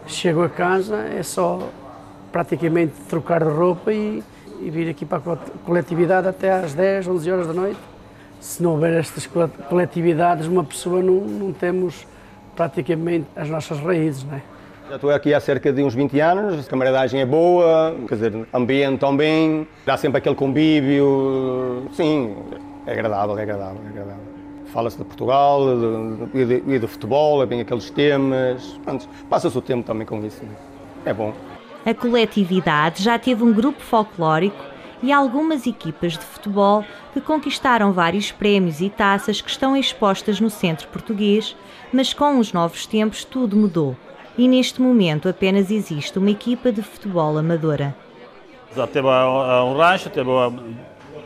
chego 0.07 0.43
a 0.43 0.49
casa, 0.49 0.97
é 0.97 1.23
só 1.23 1.69
praticamente 2.31 2.93
trocar 3.09 3.43
de 3.43 3.51
roupa 3.51 3.93
e, 3.93 4.23
e 4.61 4.71
vir 4.71 4.91
aqui 4.91 5.07
para 5.07 5.19
a 5.19 5.37
coletividade 5.65 6.29
até 6.29 6.53
às 6.53 6.75
10, 6.75 7.09
11 7.09 7.31
horas 7.31 7.47
da 7.47 7.55
noite 7.55 7.94
se 8.45 8.63
não 8.63 8.73
houver 8.73 8.93
estas 8.93 9.27
coletividades, 9.71 10.47
uma 10.47 10.63
pessoa 10.63 11.03
não, 11.03 11.15
não 11.15 11.51
temos 11.51 12.07
praticamente 12.55 13.27
as 13.35 13.49
nossas 13.49 13.81
raízes, 13.81 14.23
não 14.23 14.35
é? 14.35 14.43
Já 14.87 14.97
estou 14.97 15.11
aqui 15.11 15.33
há 15.33 15.41
cerca 15.41 15.73
de 15.73 15.83
uns 15.83 15.95
20 15.95 16.21
anos, 16.21 16.67
a 16.67 16.71
camaradagem 16.71 17.23
é 17.23 17.27
boa, 17.27 17.97
quer 18.07 18.17
dizer, 18.17 18.47
ambiente 18.53 19.01
também, 19.01 19.67
dá 19.87 19.97
sempre 19.97 20.19
aquele 20.19 20.35
convívio, 20.35 21.89
sim, 21.95 22.37
é 22.87 22.93
agradável, 22.93 23.39
é 23.39 23.43
agradável, 23.43 23.81
é 23.83 23.89
agradável. 23.89 24.23
Fala-se 24.67 24.99
de 24.99 25.05
Portugal 25.05 25.63
e 26.35 26.45
de, 26.45 26.61
de, 26.61 26.79
de, 26.81 26.87
futebol, 26.87 27.43
é 27.43 27.47
bem 27.47 27.63
aqueles 27.63 27.89
temas, 27.89 28.79
passa-se 29.31 29.57
o 29.57 29.63
tempo 29.63 29.87
também 29.87 30.07
com 30.07 30.23
isso, 30.23 30.43
é 31.07 31.15
bom. 31.15 31.33
A 31.87 31.95
coletividade 31.95 33.03
já 33.03 33.19
teve 33.19 33.43
um 33.43 33.55
grupo 33.55 33.81
folclórico 33.81 34.63
e 35.03 35.11
algumas 35.11 35.67
equipas 35.67 36.13
de 36.13 36.25
futebol 36.25 36.85
que 37.15 37.21
conquistaram 37.21 37.93
vários 37.93 38.33
prémios 38.33 38.81
e 38.81 38.91
taças 38.91 39.41
que 39.41 39.49
estão 39.49 39.77
expostas 39.77 40.41
no 40.41 40.51
centro 40.51 40.89
português, 40.89 41.57
mas 41.93 42.13
com 42.13 42.41
os 42.41 42.53
novos 42.53 42.87
tempos 42.87 43.25
tudo 43.25 43.57
mudou. 43.57 43.97
E 44.37 44.49
neste 44.49 44.83
momento 44.83 45.29
apenas 45.29 45.71
existe 45.71 46.19
uma 46.19 46.31
equipa 46.31 46.73
de 46.73 46.83
futebol 46.83 47.39
amadora. 47.39 47.95
Já 48.75 48.85
teve 48.89 49.07
um 49.07 49.77
rancho, 49.77 50.11
teve 50.11 50.29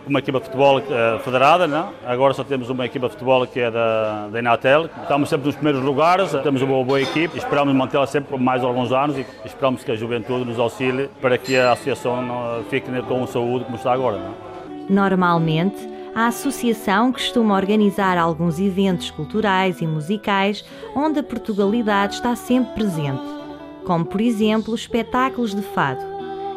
uma 0.07 0.19
equipa 0.19 0.41
de 0.41 0.45
futebol 0.45 0.79
uh, 0.79 1.19
federada, 1.21 1.67
não? 1.67 1.89
agora 2.05 2.35
só 2.35 2.45
temos 2.45 2.69
uma 2.69 2.85
equipa 2.85 3.07
de 3.07 3.13
futebol 3.13 3.47
que 3.47 3.59
é 3.59 3.71
da, 3.71 4.29
da 4.29 4.39
Inatel. 4.41 4.91
Estamos 5.01 5.31
sempre 5.31 5.47
nos 5.47 5.55
primeiros 5.55 5.83
lugares, 5.83 6.33
temos 6.43 6.61
uma 6.61 6.85
boa, 6.85 7.01
equipe 7.01 7.39
esperamos 7.39 7.75
mantê-la 7.75 8.07
sempre 8.07 8.29
por 8.29 8.39
mais 8.39 8.63
alguns 8.63 8.93
anos 8.93 9.17
e 9.17 9.25
esperamos 9.43 9.83
que 9.83 9.91
a 9.91 9.97
juventude 9.97 10.45
nos 10.45 10.59
auxilie 10.59 11.09
para 11.23 11.39
que 11.39 11.57
a 11.57 11.73
associação 11.73 12.63
fique 12.69 12.91
com 13.09 13.27
saúde 13.27 13.65
como 13.65 13.79
está 13.79 13.95
agora. 13.95 14.19
Não? 14.19 14.48
Normalmente, 14.89 15.77
a 16.15 16.27
associação 16.29 17.13
costuma 17.13 17.55
organizar 17.55 18.17
alguns 18.17 18.59
eventos 18.59 19.11
culturais 19.11 19.81
e 19.81 19.87
musicais 19.87 20.65
onde 20.97 21.21
a 21.21 21.23
Portugalidade 21.23 22.15
está 22.15 22.35
sempre 22.35 22.75
presente, 22.75 23.23
como 23.85 24.05
por 24.05 24.21
exemplo 24.21 24.75
espetáculos 24.75 25.55
de 25.55 25.63
fado, 25.63 26.05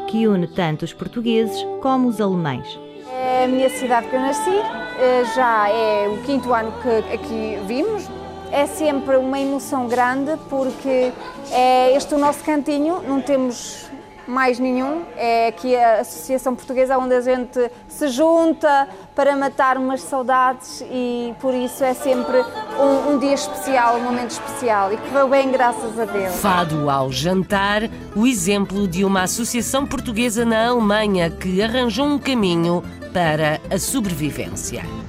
que 0.08 0.28
une 0.28 0.48
tanto 0.48 0.86
os 0.86 0.94
portugueses 0.94 1.64
como 1.82 2.08
os 2.08 2.22
alemães. 2.22 2.80
É 3.14 3.46
a 3.46 3.48
minha 3.48 3.70
cidade 3.70 4.08
que 4.08 4.16
eu 4.16 4.22
nasci, 4.22 4.50
eh, 4.50 5.24
já 5.36 5.70
é 5.70 6.08
o 6.08 6.24
quinto 6.24 6.54
ano 6.54 6.74
que 6.82 7.14
aqui 7.14 7.60
vimos. 7.68 8.10
É 8.52 8.66
sempre 8.66 9.16
uma 9.16 9.40
emoção 9.40 9.88
grande 9.88 10.38
porque 10.50 11.12
é 11.52 11.96
este 11.96 12.16
o 12.16 12.18
nosso 12.18 12.44
cantinho, 12.44 13.02
não 13.08 13.22
temos 13.22 13.90
mais 14.28 14.60
nenhum. 14.60 15.04
É 15.16 15.48
aqui 15.48 15.76
a 15.76 16.02
Associação 16.02 16.56
Portuguesa 16.56 16.98
onde 16.98 17.16
a 17.16 17.22
gente 17.22 17.72
se 17.88 18.08
junta 18.10 18.88
para 19.16 19.36
matar 19.36 19.78
umas 19.78 20.02
saudades 20.02 20.84
e 20.90 21.34
por 21.40 21.54
isso 21.54 21.84
é 21.84 21.94
sempre 21.94 22.38
um, 22.80 23.14
um 23.14 23.20
dia 23.20 23.34
especial, 23.34 23.98
um 23.98 24.04
momento 24.04 24.32
especial 24.32 24.94
e 24.94 24.98
correu 24.98 25.28
bem, 25.28 25.52
graças 25.52 26.00
a 26.00 26.06
Deus. 26.06 26.36
Fado 26.36 26.90
ao 26.90 27.12
jantar, 27.12 27.84
o 28.16 28.26
exemplo 28.26 28.88
de 28.88 29.04
uma 29.04 29.24
associação 29.24 29.86
portuguesa 29.86 30.46
na 30.46 30.68
Alemanha 30.68 31.30
que 31.30 31.62
arranjou 31.62 32.06
um 32.06 32.20
caminho 32.20 32.84
para 33.14 33.60
a 33.70 33.78
sobrevivência. 33.78 35.01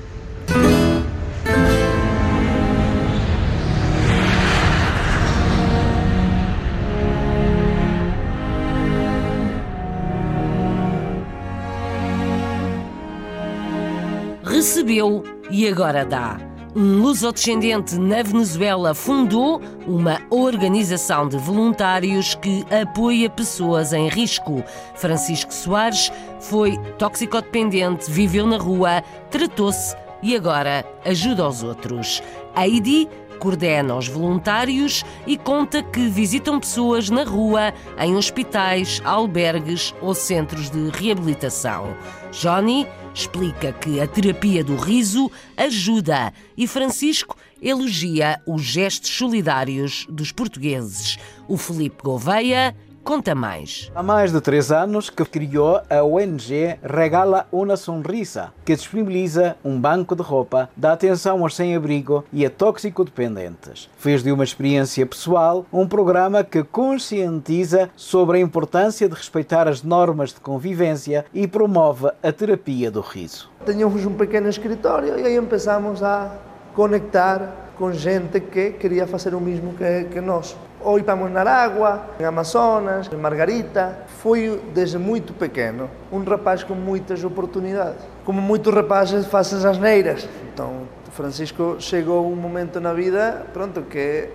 Recebeu 14.92 15.24
e 15.50 15.66
agora 15.66 16.04
dá. 16.04 16.38
Um 16.74 17.02
lusodescendente 17.02 17.96
na 17.96 18.22
Venezuela 18.22 18.94
fundou 18.94 19.60
uma 19.86 20.22
organização 20.30 21.28
de 21.28 21.36
voluntários 21.36 22.34
que 22.34 22.64
apoia 22.70 23.28
pessoas 23.28 23.92
em 23.92 24.08
risco. 24.08 24.62
Francisco 24.94 25.52
Soares 25.52 26.10
foi 26.40 26.78
toxicodependente, 26.98 28.10
viveu 28.10 28.46
na 28.46 28.56
rua, 28.56 29.02
tratou-se 29.30 29.94
e 30.22 30.34
agora 30.34 30.84
ajuda 31.04 31.46
os 31.46 31.62
outros. 31.62 32.22
Heidi 32.56 33.06
coordena 33.38 33.96
os 33.96 34.06
voluntários 34.06 35.04
e 35.26 35.36
conta 35.36 35.82
que 35.82 36.08
visitam 36.08 36.60
pessoas 36.60 37.10
na 37.10 37.24
rua, 37.24 37.74
em 37.98 38.14
hospitais, 38.14 39.02
albergues 39.04 39.92
ou 40.00 40.14
centros 40.14 40.70
de 40.70 40.90
reabilitação. 40.90 41.94
Johnny 42.30 42.86
explica 43.14 43.72
que 43.72 44.00
a 44.00 44.06
terapia 44.06 44.64
do 44.64 44.76
riso 44.76 45.30
ajuda 45.56 46.32
e 46.56 46.66
Francisco 46.66 47.36
elogia 47.60 48.40
os 48.46 48.62
gestos 48.62 49.10
solidários 49.10 50.06
dos 50.08 50.32
portugueses. 50.32 51.18
O 51.46 51.56
Felipe 51.56 52.02
Gouveia 52.02 52.74
Conta 53.04 53.34
mais. 53.34 53.90
Há 53.96 54.02
mais 54.02 54.32
de 54.32 54.40
três 54.40 54.70
anos 54.70 55.10
que 55.10 55.24
criou 55.24 55.80
a 55.90 56.04
ONG 56.04 56.78
Regala 56.84 57.48
uma 57.50 57.76
Sonrisa, 57.76 58.52
que 58.64 58.76
disponibiliza 58.76 59.56
um 59.64 59.78
banco 59.78 60.14
de 60.14 60.22
roupa, 60.22 60.70
dá 60.76 60.92
atenção 60.92 61.42
aos 61.42 61.56
sem-abrigo 61.56 62.24
e 62.32 62.46
a 62.46 62.50
tóxico-dependentes. 62.50 63.90
Fez 63.98 64.22
de 64.22 64.30
uma 64.30 64.44
experiência 64.44 65.04
pessoal 65.04 65.66
um 65.72 65.86
programa 65.86 66.44
que 66.44 66.62
conscientiza 66.62 67.90
sobre 67.96 68.38
a 68.38 68.40
importância 68.40 69.08
de 69.08 69.16
respeitar 69.16 69.66
as 69.66 69.82
normas 69.82 70.32
de 70.32 70.40
convivência 70.40 71.26
e 71.34 71.48
promove 71.48 72.08
a 72.22 72.30
terapia 72.30 72.88
do 72.88 73.00
riso. 73.00 73.50
Tínhamos 73.66 74.06
um 74.06 74.14
pequeno 74.14 74.48
escritório 74.48 75.18
e 75.18 75.26
aí 75.26 75.36
começamos 75.36 76.04
a 76.04 76.38
conectar 76.74 77.72
com 77.76 77.92
gente 77.92 78.40
que 78.40 78.70
queria 78.72 79.06
fazer 79.06 79.34
o 79.34 79.40
mesmo 79.40 79.74
que, 79.74 80.04
que 80.04 80.20
nós. 80.20 80.56
Ou 80.80 80.98
íamos 80.98 81.30
na 81.30 81.42
água, 81.42 82.06
em 82.18 82.24
Amazonas, 82.24 83.08
em 83.12 83.16
Margarita. 83.16 83.98
Fui, 84.18 84.60
desde 84.74 84.98
muito 84.98 85.32
pequeno, 85.32 85.88
um 86.10 86.22
rapaz 86.22 86.64
com 86.64 86.74
muitas 86.74 87.22
oportunidades. 87.24 88.00
Como 88.24 88.40
muitos 88.40 88.72
rapazes 88.74 89.26
fazem 89.26 89.68
as 89.68 89.78
neiras. 89.78 90.28
Então, 90.52 90.82
Francisco 91.12 91.76
chegou 91.78 92.30
um 92.30 92.34
momento 92.34 92.80
na 92.80 92.92
vida, 92.92 93.46
pronto, 93.52 93.82
que 93.82 94.28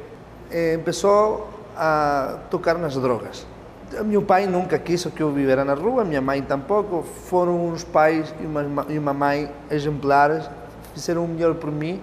eh, 0.52 0.78
começou 0.78 1.50
a 1.76 2.38
tocar 2.50 2.78
nas 2.78 2.96
drogas. 2.96 3.46
Meu 4.06 4.22
pai 4.22 4.46
nunca 4.46 4.78
quis 4.78 5.06
que 5.06 5.22
eu 5.22 5.32
vivera 5.32 5.64
na 5.66 5.74
rua, 5.74 6.04
minha 6.04 6.22
mãe 6.22 6.42
tampouco. 6.42 7.04
Foram 7.04 7.68
uns 7.68 7.84
pais 7.84 8.34
e 8.40 8.98
uma 8.98 9.14
mãe 9.14 9.50
exemplares, 9.72 10.50
fizeram 10.94 11.26
o 11.26 11.28
melhor 11.28 11.56
por 11.56 11.72
mim. 11.72 12.02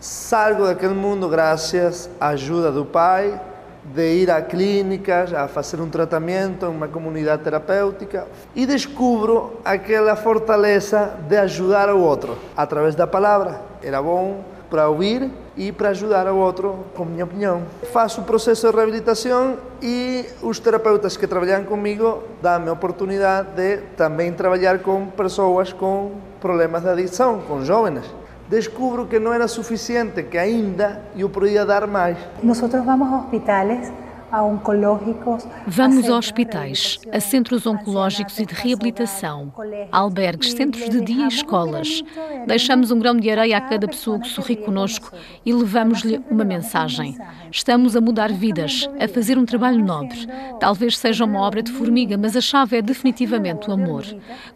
Salgo 0.00 0.64
daquele 0.64 0.94
mundo 0.94 1.28
graças 1.28 2.08
à 2.20 2.28
ajuda 2.28 2.70
do 2.70 2.84
pai, 2.84 3.40
de 3.84 4.22
ir 4.22 4.30
a 4.30 4.40
clínicas, 4.40 5.34
a 5.34 5.48
fazer 5.48 5.80
um 5.80 5.88
tratamento 5.88 6.66
em 6.66 6.68
uma 6.68 6.86
comunidade 6.86 7.42
terapêutica 7.42 8.24
e 8.54 8.64
descubro 8.64 9.54
aquela 9.64 10.14
fortaleza 10.14 11.14
de 11.28 11.36
ajudar 11.38 11.92
o 11.92 11.98
outro 12.00 12.38
através 12.56 12.94
da 12.94 13.08
palavra. 13.08 13.60
Era 13.82 14.00
bom 14.00 14.44
para 14.70 14.88
ouvir 14.88 15.32
e 15.56 15.72
para 15.72 15.88
ajudar 15.88 16.28
o 16.28 16.36
outro, 16.36 16.84
com 16.94 17.04
minha 17.04 17.24
opinião. 17.24 17.64
Faço 17.92 18.20
o 18.20 18.24
processo 18.24 18.70
de 18.70 18.76
reabilitação 18.76 19.56
e 19.82 20.24
os 20.40 20.60
terapeutas 20.60 21.16
que 21.16 21.26
trabalham 21.26 21.64
comigo 21.64 22.22
dão-me 22.40 22.68
a 22.68 22.72
oportunidade 22.72 23.48
de 23.56 23.78
também 23.96 24.32
trabalhar 24.32 24.78
com 24.78 25.06
pessoas 25.06 25.72
com 25.72 26.12
problemas 26.40 26.82
de 26.82 26.88
adição, 26.88 27.40
com 27.40 27.64
jovens 27.64 28.04
descubro 28.48 29.06
que 29.06 29.18
não 29.18 29.32
era 29.32 29.46
suficiente, 29.46 30.22
que 30.22 30.38
ainda 30.38 31.02
eu 31.16 31.28
podia 31.28 31.64
dar 31.66 31.86
mais. 31.86 32.16
Nós 32.42 32.60
vamos 32.60 33.12
a 33.12 33.16
hospitais 33.18 33.68
a 33.70 33.72
oncológicos. 33.82 34.07
Vamos 35.66 36.08
a 36.10 36.16
hospitais, 36.16 36.98
a 37.10 37.18
centros 37.18 37.66
oncológicos 37.66 38.38
e 38.38 38.44
de 38.44 38.52
reabilitação, 38.52 39.50
albergues, 39.90 40.52
centros 40.52 40.90
de 40.90 41.00
dia 41.00 41.24
e 41.24 41.28
escolas. 41.28 42.02
Deixamos 42.46 42.90
um 42.90 42.98
grão 42.98 43.16
de 43.16 43.30
areia 43.30 43.56
a 43.56 43.60
cada 43.60 43.88
pessoa 43.88 44.20
que 44.20 44.28
sorri 44.28 44.56
conosco 44.56 45.12
e 45.46 45.52
levamos-lhe 45.52 46.20
uma 46.30 46.44
mensagem. 46.44 47.16
Estamos 47.50 47.96
a 47.96 48.00
mudar 48.02 48.30
vidas, 48.30 48.88
a 49.00 49.08
fazer 49.08 49.38
um 49.38 49.46
trabalho 49.46 49.82
nobre. 49.82 50.28
Talvez 50.60 50.98
seja 50.98 51.24
uma 51.24 51.40
obra 51.40 51.62
de 51.62 51.72
formiga, 51.72 52.18
mas 52.18 52.36
a 52.36 52.40
chave 52.42 52.76
é 52.76 52.82
definitivamente 52.82 53.70
o 53.70 53.72
amor. 53.72 54.04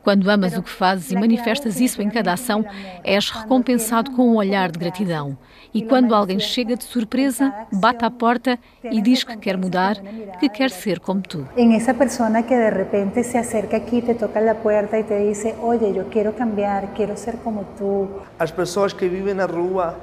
Quando 0.02 0.28
amas 0.28 0.56
o 0.56 0.62
que 0.62 0.70
fazes 0.70 1.10
e 1.10 1.14
manifestas 1.14 1.80
isso 1.80 2.02
em 2.02 2.10
cada 2.10 2.34
ação, 2.34 2.62
és 3.02 3.30
recompensado 3.30 4.10
com 4.10 4.32
um 4.32 4.36
olhar 4.36 4.70
de 4.70 4.78
gratidão. 4.78 5.38
E 5.72 5.80
quando 5.80 6.14
alguém 6.14 6.38
chega 6.38 6.76
de 6.76 6.84
surpresa, 6.84 7.52
bate 7.72 8.04
à 8.04 8.10
porta 8.10 8.58
e 8.84 9.00
diz 9.00 9.24
que 9.24 9.36
quer 9.38 9.56
mudar, 9.62 9.96
que 10.40 10.48
quer 10.48 10.70
ser 10.70 10.98
como 10.98 11.22
tu. 11.22 11.46
Em 11.56 11.76
essa 11.76 11.94
pessoa 11.94 12.42
que 12.42 12.54
de 12.54 12.70
repente 12.70 13.22
se 13.22 13.38
acerca 13.38 13.76
aqui, 13.76 14.02
te 14.02 14.14
toca 14.14 14.38
a 14.50 14.54
porta 14.54 14.98
e 14.98 15.04
te 15.04 15.16
diz: 15.26 15.44
Oye, 15.60 15.96
eu 15.96 16.06
quero 16.10 16.32
cambiar, 16.32 16.92
quero 16.94 17.16
ser 17.16 17.36
como 17.44 17.64
tu. 17.78 18.08
As 18.38 18.50
pessoas 18.50 18.92
que 18.92 19.08
vivem 19.08 19.34
na 19.34 19.46
rua 19.46 19.96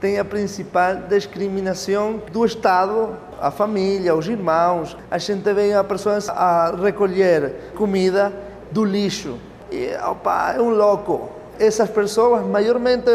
têm 0.00 0.18
a 0.18 0.24
principal 0.24 0.96
discriminação 1.08 2.20
do 2.32 2.44
Estado, 2.44 3.16
a 3.40 3.50
família, 3.50 4.14
os 4.14 4.28
irmãos. 4.28 4.96
A 5.10 5.18
gente 5.18 5.52
vê 5.52 5.72
a 5.72 5.82
pessoas 5.82 6.28
a 6.28 6.74
recolher 6.76 7.72
comida 7.74 8.32
do 8.70 8.84
lixo. 8.84 9.38
E, 9.70 9.90
opa, 10.04 10.54
é 10.56 10.60
um 10.60 10.70
louco 10.70 11.37
essas 11.58 11.90
pessoas, 11.90 12.46
maiormente, 12.46 13.10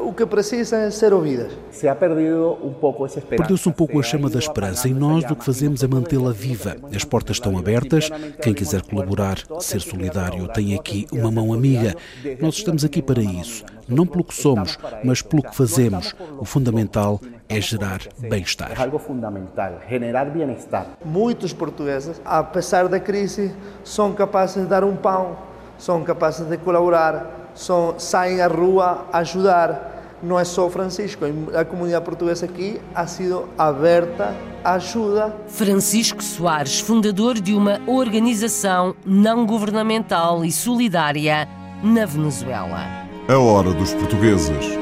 o 0.00 0.12
que 0.12 0.24
precisam 0.26 0.80
é 0.80 0.90
ser 0.90 1.12
ouvidas. 1.12 1.52
Se 1.70 1.88
ha 1.88 1.94
perdido 1.94 2.58
um 2.62 2.72
pouco 2.72 3.04
essa 3.04 3.18
esperança. 3.18 3.42
Perdeu-se 3.42 3.68
um 3.68 3.72
pouco 3.72 3.98
a 3.98 4.02
chama 4.02 4.30
da 4.30 4.38
esperança 4.38 4.88
e 4.88 4.94
nós 4.94 5.24
o 5.30 5.36
que 5.36 5.44
fazemos 5.44 5.82
é 5.82 5.86
mantê-la 5.86 6.32
viva. 6.32 6.76
As 6.94 7.04
portas 7.04 7.36
estão 7.36 7.56
abertas. 7.58 8.10
Quem 8.40 8.54
quiser 8.54 8.82
colaborar, 8.82 9.38
ser 9.60 9.80
solidário, 9.80 10.48
tem 10.48 10.74
aqui 10.74 11.06
uma 11.12 11.30
mão 11.30 11.52
amiga. 11.52 11.94
Nós 12.40 12.56
estamos 12.56 12.84
aqui 12.84 13.02
para 13.02 13.20
isso. 13.20 13.64
Não 13.88 14.06
pelo 14.06 14.24
que 14.24 14.34
somos, 14.34 14.78
mas 15.04 15.22
pelo 15.22 15.42
que 15.42 15.54
fazemos. 15.54 16.14
O 16.38 16.44
fundamental 16.44 17.20
é 17.48 17.60
gerar 17.60 18.00
bem-estar. 18.18 18.72
É 18.72 18.82
algo 18.82 18.98
fundamental, 18.98 19.80
generar 19.88 20.26
bem-estar. 20.30 20.86
Muitos 21.04 21.52
portugueses, 21.52 22.20
apesar 22.24 22.88
da 22.88 22.98
crise, 22.98 23.52
são 23.84 24.12
capazes 24.12 24.62
de 24.62 24.68
dar 24.68 24.84
um 24.84 24.96
pão, 24.96 25.36
são 25.76 26.02
capazes 26.02 26.46
de 26.46 26.56
colaborar 26.56 27.41
são, 27.54 27.94
saem 27.98 28.40
à 28.40 28.46
rua 28.46 29.06
ajudar. 29.12 29.90
Não 30.22 30.38
é 30.38 30.44
só 30.44 30.70
Francisco, 30.70 31.24
a 31.54 31.64
comunidade 31.64 32.04
portuguesa 32.04 32.46
aqui 32.46 32.80
ha 32.94 33.06
sido 33.06 33.48
aberta 33.58 34.34
à 34.62 34.74
ajuda. 34.74 35.34
Francisco 35.48 36.22
Soares, 36.22 36.78
fundador 36.78 37.40
de 37.40 37.52
uma 37.54 37.80
organização 37.86 38.94
não 39.04 39.44
governamental 39.44 40.44
e 40.44 40.52
solidária 40.52 41.48
na 41.82 42.06
Venezuela. 42.06 42.86
A 43.28 43.38
hora 43.38 43.72
dos 43.72 43.92
portugueses. 43.94 44.81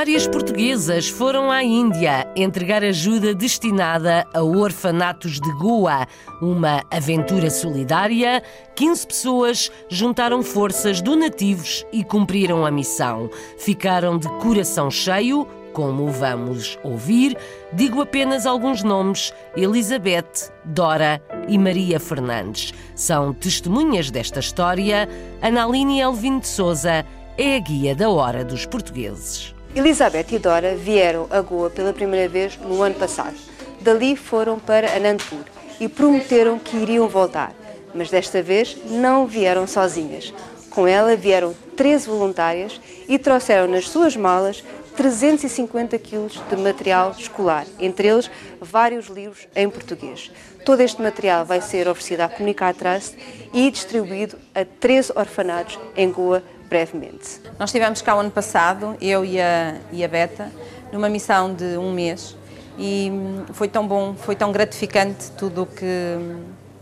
Voluntárias 0.00 0.26
portuguesas 0.26 1.08
foram 1.10 1.50
à 1.50 1.62
Índia 1.62 2.26
entregar 2.34 2.82
ajuda 2.82 3.34
destinada 3.34 4.26
a 4.32 4.42
orfanatos 4.42 5.38
de 5.38 5.52
Goa, 5.58 6.06
uma 6.40 6.82
aventura 6.90 7.50
solidária. 7.50 8.42
15 8.74 9.06
pessoas 9.06 9.70
juntaram 9.90 10.42
forças 10.42 11.02
donativos 11.02 11.84
e 11.92 12.02
cumpriram 12.02 12.64
a 12.64 12.70
missão. 12.70 13.28
Ficaram 13.58 14.16
de 14.16 14.26
coração 14.38 14.90
cheio, 14.90 15.46
como 15.74 16.06
vamos 16.06 16.78
ouvir. 16.82 17.36
Digo 17.70 18.00
apenas 18.00 18.46
alguns 18.46 18.82
nomes: 18.82 19.34
Elizabeth, 19.54 20.50
Dora 20.64 21.22
e 21.46 21.58
Maria 21.58 22.00
Fernandes. 22.00 22.72
São 22.94 23.34
testemunhas 23.34 24.10
desta 24.10 24.40
história. 24.40 25.06
Analine 25.42 26.00
Elvin 26.00 26.38
de 26.38 26.48
Souza 26.48 27.04
é 27.36 27.56
a 27.56 27.58
guia 27.58 27.94
da 27.94 28.08
Hora 28.08 28.42
dos 28.42 28.64
Portugueses. 28.64 29.59
Elizabeth 29.74 30.32
e 30.32 30.38
Dora 30.38 30.74
vieram 30.74 31.28
a 31.30 31.40
Goa 31.40 31.70
pela 31.70 31.92
primeira 31.92 32.28
vez 32.28 32.58
no 32.58 32.82
ano 32.82 32.96
passado. 32.96 33.36
Dali 33.80 34.16
foram 34.16 34.58
para 34.58 34.96
Anandpur 34.96 35.44
e 35.78 35.88
prometeram 35.88 36.58
que 36.58 36.76
iriam 36.76 37.08
voltar, 37.08 37.54
mas 37.94 38.10
desta 38.10 38.42
vez 38.42 38.76
não 38.86 39.28
vieram 39.28 39.68
sozinhas. 39.68 40.34
Com 40.70 40.88
ela 40.88 41.14
vieram 41.14 41.54
13 41.76 42.08
voluntárias 42.08 42.80
e 43.08 43.16
trouxeram 43.16 43.68
nas 43.68 43.88
suas 43.88 44.16
malas 44.16 44.64
350 44.96 45.96
quilos 45.98 46.42
de 46.50 46.56
material 46.56 47.14
escolar, 47.16 47.64
entre 47.78 48.08
eles 48.08 48.28
vários 48.60 49.06
livros 49.06 49.46
em 49.54 49.70
português. 49.70 50.32
Todo 50.64 50.80
este 50.80 51.00
material 51.00 51.44
vai 51.44 51.60
ser 51.60 51.86
oferecido 51.86 52.22
à 52.22 52.28
Comunicar 52.28 52.74
Trust 52.74 53.16
e 53.54 53.70
distribuído 53.70 54.36
a 54.52 54.64
13 54.64 55.12
orfanatos 55.14 55.78
em 55.96 56.10
Goa 56.10 56.42
brevemente. 56.70 57.40
Nós 57.58 57.70
estivemos 57.70 58.00
cá 58.00 58.14
o 58.14 58.20
ano 58.20 58.30
passado, 58.30 58.96
eu 59.00 59.24
e 59.24 59.40
a, 59.40 59.76
e 59.92 60.04
a 60.04 60.08
Beta, 60.08 60.50
numa 60.92 61.08
missão 61.08 61.52
de 61.52 61.76
um 61.76 61.92
mês 61.92 62.36
e 62.78 63.12
foi 63.52 63.68
tão 63.68 63.86
bom, 63.86 64.14
foi 64.14 64.36
tão 64.36 64.52
gratificante 64.52 65.30
tudo 65.32 65.64
o 65.64 65.66
que, 65.66 65.84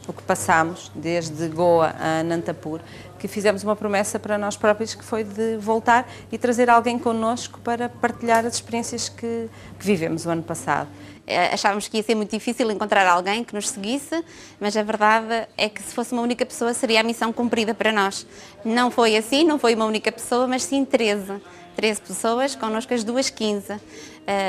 o 0.07 0.13
que 0.13 0.23
passámos, 0.23 0.93
desde 0.95 1.49
Goa 1.49 1.95
a 1.99 2.23
Nantapur, 2.23 2.81
que 3.19 3.27
fizemos 3.27 3.65
uma 3.65 3.75
promessa 3.75 4.19
para 4.19 4.39
nós 4.39 4.57
próprios 4.57 4.95
que 4.95 5.03
foi 5.03 5.25
de 5.25 5.57
voltar 5.57 6.09
e 6.31 6.39
trazer 6.39 6.71
alguém 6.71 6.99
connosco 6.99 7.59
para 7.61 7.89
partilhar 7.89 8.47
as 8.47 8.55
experiências 8.55 9.09
que, 9.09 9.49
que 9.79 9.85
vivemos 9.85 10.25
o 10.27 10.31
ano 10.31 10.43
passado. 10.43 10.89
Eh, 11.29 11.51
achávamos 11.53 11.87
que 11.87 11.99
ia 11.99 12.03
ser 12.03 12.15
muito 12.15 12.31
difícil 12.31 12.71
encontrar 12.71 13.07
alguém 13.07 13.45
que 13.45 13.55
nos 13.55 13.69
seguisse, 13.69 14.25
mas 14.59 14.75
a 14.75 14.83
verdade 14.83 15.47
é 15.59 15.69
que 15.69 15.83
se 15.83 15.95
fosse 15.95 16.13
uma 16.15 16.23
única 16.23 16.47
pessoa 16.47 16.73
seria 16.73 17.01
a 17.01 17.03
missão 17.03 17.31
cumprida 17.35 17.75
para 17.75 17.93
nós. 17.93 18.27
Não 18.65 18.91
foi 18.91 19.15
assim, 19.15 19.45
não 19.45 19.59
foi 19.59 19.75
uma 19.75 19.85
única 19.85 20.11
pessoa, 20.11 20.47
mas 20.47 20.65
sim 20.65 20.87
13. 20.87 21.39
13 21.77 22.01
pessoas, 22.01 22.55
connosco 22.57 22.93
as 22.95 23.05
duas 23.05 23.29
15. 23.29 23.73
Uh, 23.75 23.81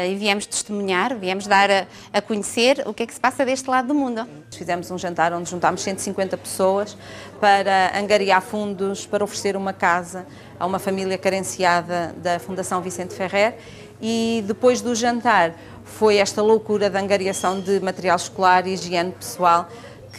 e 0.09 0.15
viemos 0.15 0.45
testemunhar, 0.45 1.15
viemos 1.15 1.47
dar 1.47 1.69
a, 1.69 1.86
a, 2.11 2.21
conhecer 2.21 2.82
o 2.88 2.93
que 2.93 3.03
é 3.03 3.05
que 3.05 3.13
se 3.13 3.19
passa 3.19 3.45
deste 3.45 3.69
lado 3.69 3.89
do 3.89 3.95
mundo. 3.95 4.27
Fizemos 4.51 4.89
um 4.89 4.97
jantar 4.97 5.32
onde 5.32 5.49
juntámos 5.49 5.82
150 5.82 6.38
pessoas 6.38 6.97
para 7.39 7.97
angariar 7.97 8.41
fundos 8.41 9.05
para 9.05 9.23
oferecer 9.23 9.55
uma 9.55 9.71
casa 9.71 10.25
a 10.59 10.65
uma 10.65 10.80
família 10.80 11.17
carenciada 11.17 12.15
da 12.17 12.39
Fundação 12.39 12.82
Vicente 12.82 13.13
Ferrer 13.13 13.57
e 14.01 14.43
depois 14.47 14.82
do 14.82 14.95
jantar 14.95 15.53
foi 15.89 16.17
esta 16.17 16.41
loucura 16.41 16.89
da 16.89 16.99
angariação 16.99 17.59
de 17.59 17.79
material 17.79 18.15
escolar 18.15 18.65
e 18.67 18.73
higiene 18.73 19.11
pessoal 19.11 19.67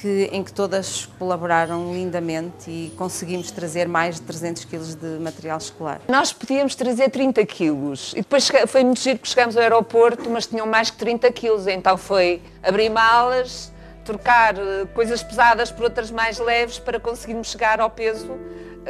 que, 0.01 0.29
em 0.33 0.43
que 0.43 0.53
todas 0.53 1.07
colaboraram 1.19 1.93
lindamente 1.93 2.71
e 2.71 2.93
conseguimos 2.97 3.51
trazer 3.51 3.89
mais 3.89 4.17
de 4.17 4.23
300 4.23 4.65
quilos 4.65 4.95
de 4.95 5.19
material 5.19 5.59
escolar. 5.59 6.01
Nós 6.09 6.33
podíamos 6.33 6.75
trazer 6.75 7.11
30 7.11 7.45
quilos 7.47 8.13
e 8.13 8.17
depois 8.17 8.51
foi 8.67 8.85
muito 8.85 9.01
giro 9.01 9.19
que 9.19 9.29
chegámos 9.29 9.57
ao 9.57 9.63
aeroporto, 9.63 10.29
mas 10.31 10.47
tinham 10.47 10.67
mais 10.67 10.91
que 10.91 10.97
30 10.97 11.31
quilos, 11.33 11.67
então 11.67 11.97
foi 11.97 12.41
abrir 12.63 12.89
malas, 12.89 13.73
trocar 14.05 14.57
eh, 14.57 14.87
coisas 14.95 15.23
pesadas 15.23 15.71
por 15.71 15.85
outras 15.85 16.11
mais 16.11 16.39
leves 16.39 16.79
para 16.79 16.99
conseguirmos 16.99 17.49
chegar 17.49 17.81
ao 17.81 17.91
peso 17.91 18.39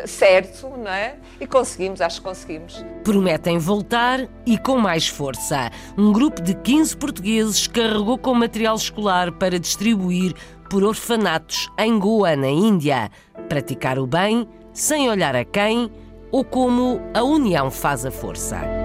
certo, 0.07 0.69
não 0.69 0.91
é? 0.91 1.17
E 1.41 1.47
conseguimos, 1.47 2.01
acho 2.01 2.19
que 2.21 2.27
conseguimos. 2.27 2.85
Prometem 3.05 3.59
voltar 3.59 4.29
e 4.47 4.59
com 4.59 4.79
mais 4.79 5.09
força. 5.09 5.71
Um 5.97 6.13
grupo 6.13 6.41
de 6.41 6.55
15 6.55 6.97
portugueses 6.97 7.67
carregou 7.67 8.19
com 8.19 8.35
material 8.35 8.77
escolar 8.77 9.33
para 9.33 9.59
distribuir 9.59 10.35
por 10.69 10.85
orfanatos 10.85 11.69
em 11.79 11.99
Goa, 11.99 12.37
na 12.37 12.49
Índia. 12.49 13.11
Praticar 13.49 13.99
o 13.99 14.07
bem 14.07 14.47
sem 14.73 15.09
olhar 15.11 15.35
a 15.35 15.45
quem 15.45 15.91
ou 16.31 16.45
como 16.45 17.01
a 17.13 17.23
união 17.23 17.71
faz 17.71 18.07
a 18.07 18.11
força. 18.11 18.80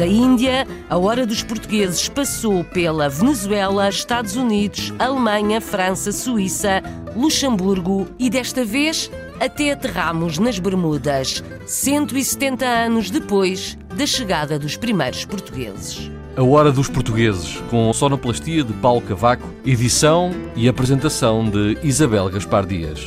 Da 0.00 0.06
Índia, 0.06 0.66
a 0.88 0.96
hora 0.96 1.26
dos 1.26 1.42
portugueses 1.42 2.08
passou 2.08 2.64
pela 2.64 3.06
Venezuela, 3.06 3.86
Estados 3.86 4.34
Unidos, 4.34 4.94
Alemanha, 4.98 5.60
França, 5.60 6.10
Suíça, 6.10 6.82
Luxemburgo 7.14 8.08
e 8.18 8.30
desta 8.30 8.64
vez 8.64 9.10
até 9.38 9.72
aterramos 9.72 10.38
nas 10.38 10.58
Bermudas, 10.58 11.44
170 11.66 12.64
anos 12.64 13.10
depois 13.10 13.76
da 13.94 14.06
chegada 14.06 14.58
dos 14.58 14.74
primeiros 14.74 15.26
portugueses. 15.26 16.10
A 16.34 16.42
Hora 16.42 16.72
dos 16.72 16.88
Portugueses, 16.88 17.62
com 17.68 17.92
sonoplastia 17.92 18.64
de 18.64 18.72
Paulo 18.72 19.02
Cavaco, 19.02 19.50
edição 19.66 20.30
e 20.56 20.66
apresentação 20.66 21.44
de 21.44 21.76
Isabel 21.82 22.30
Gaspar 22.30 22.64
Dias. 22.64 23.06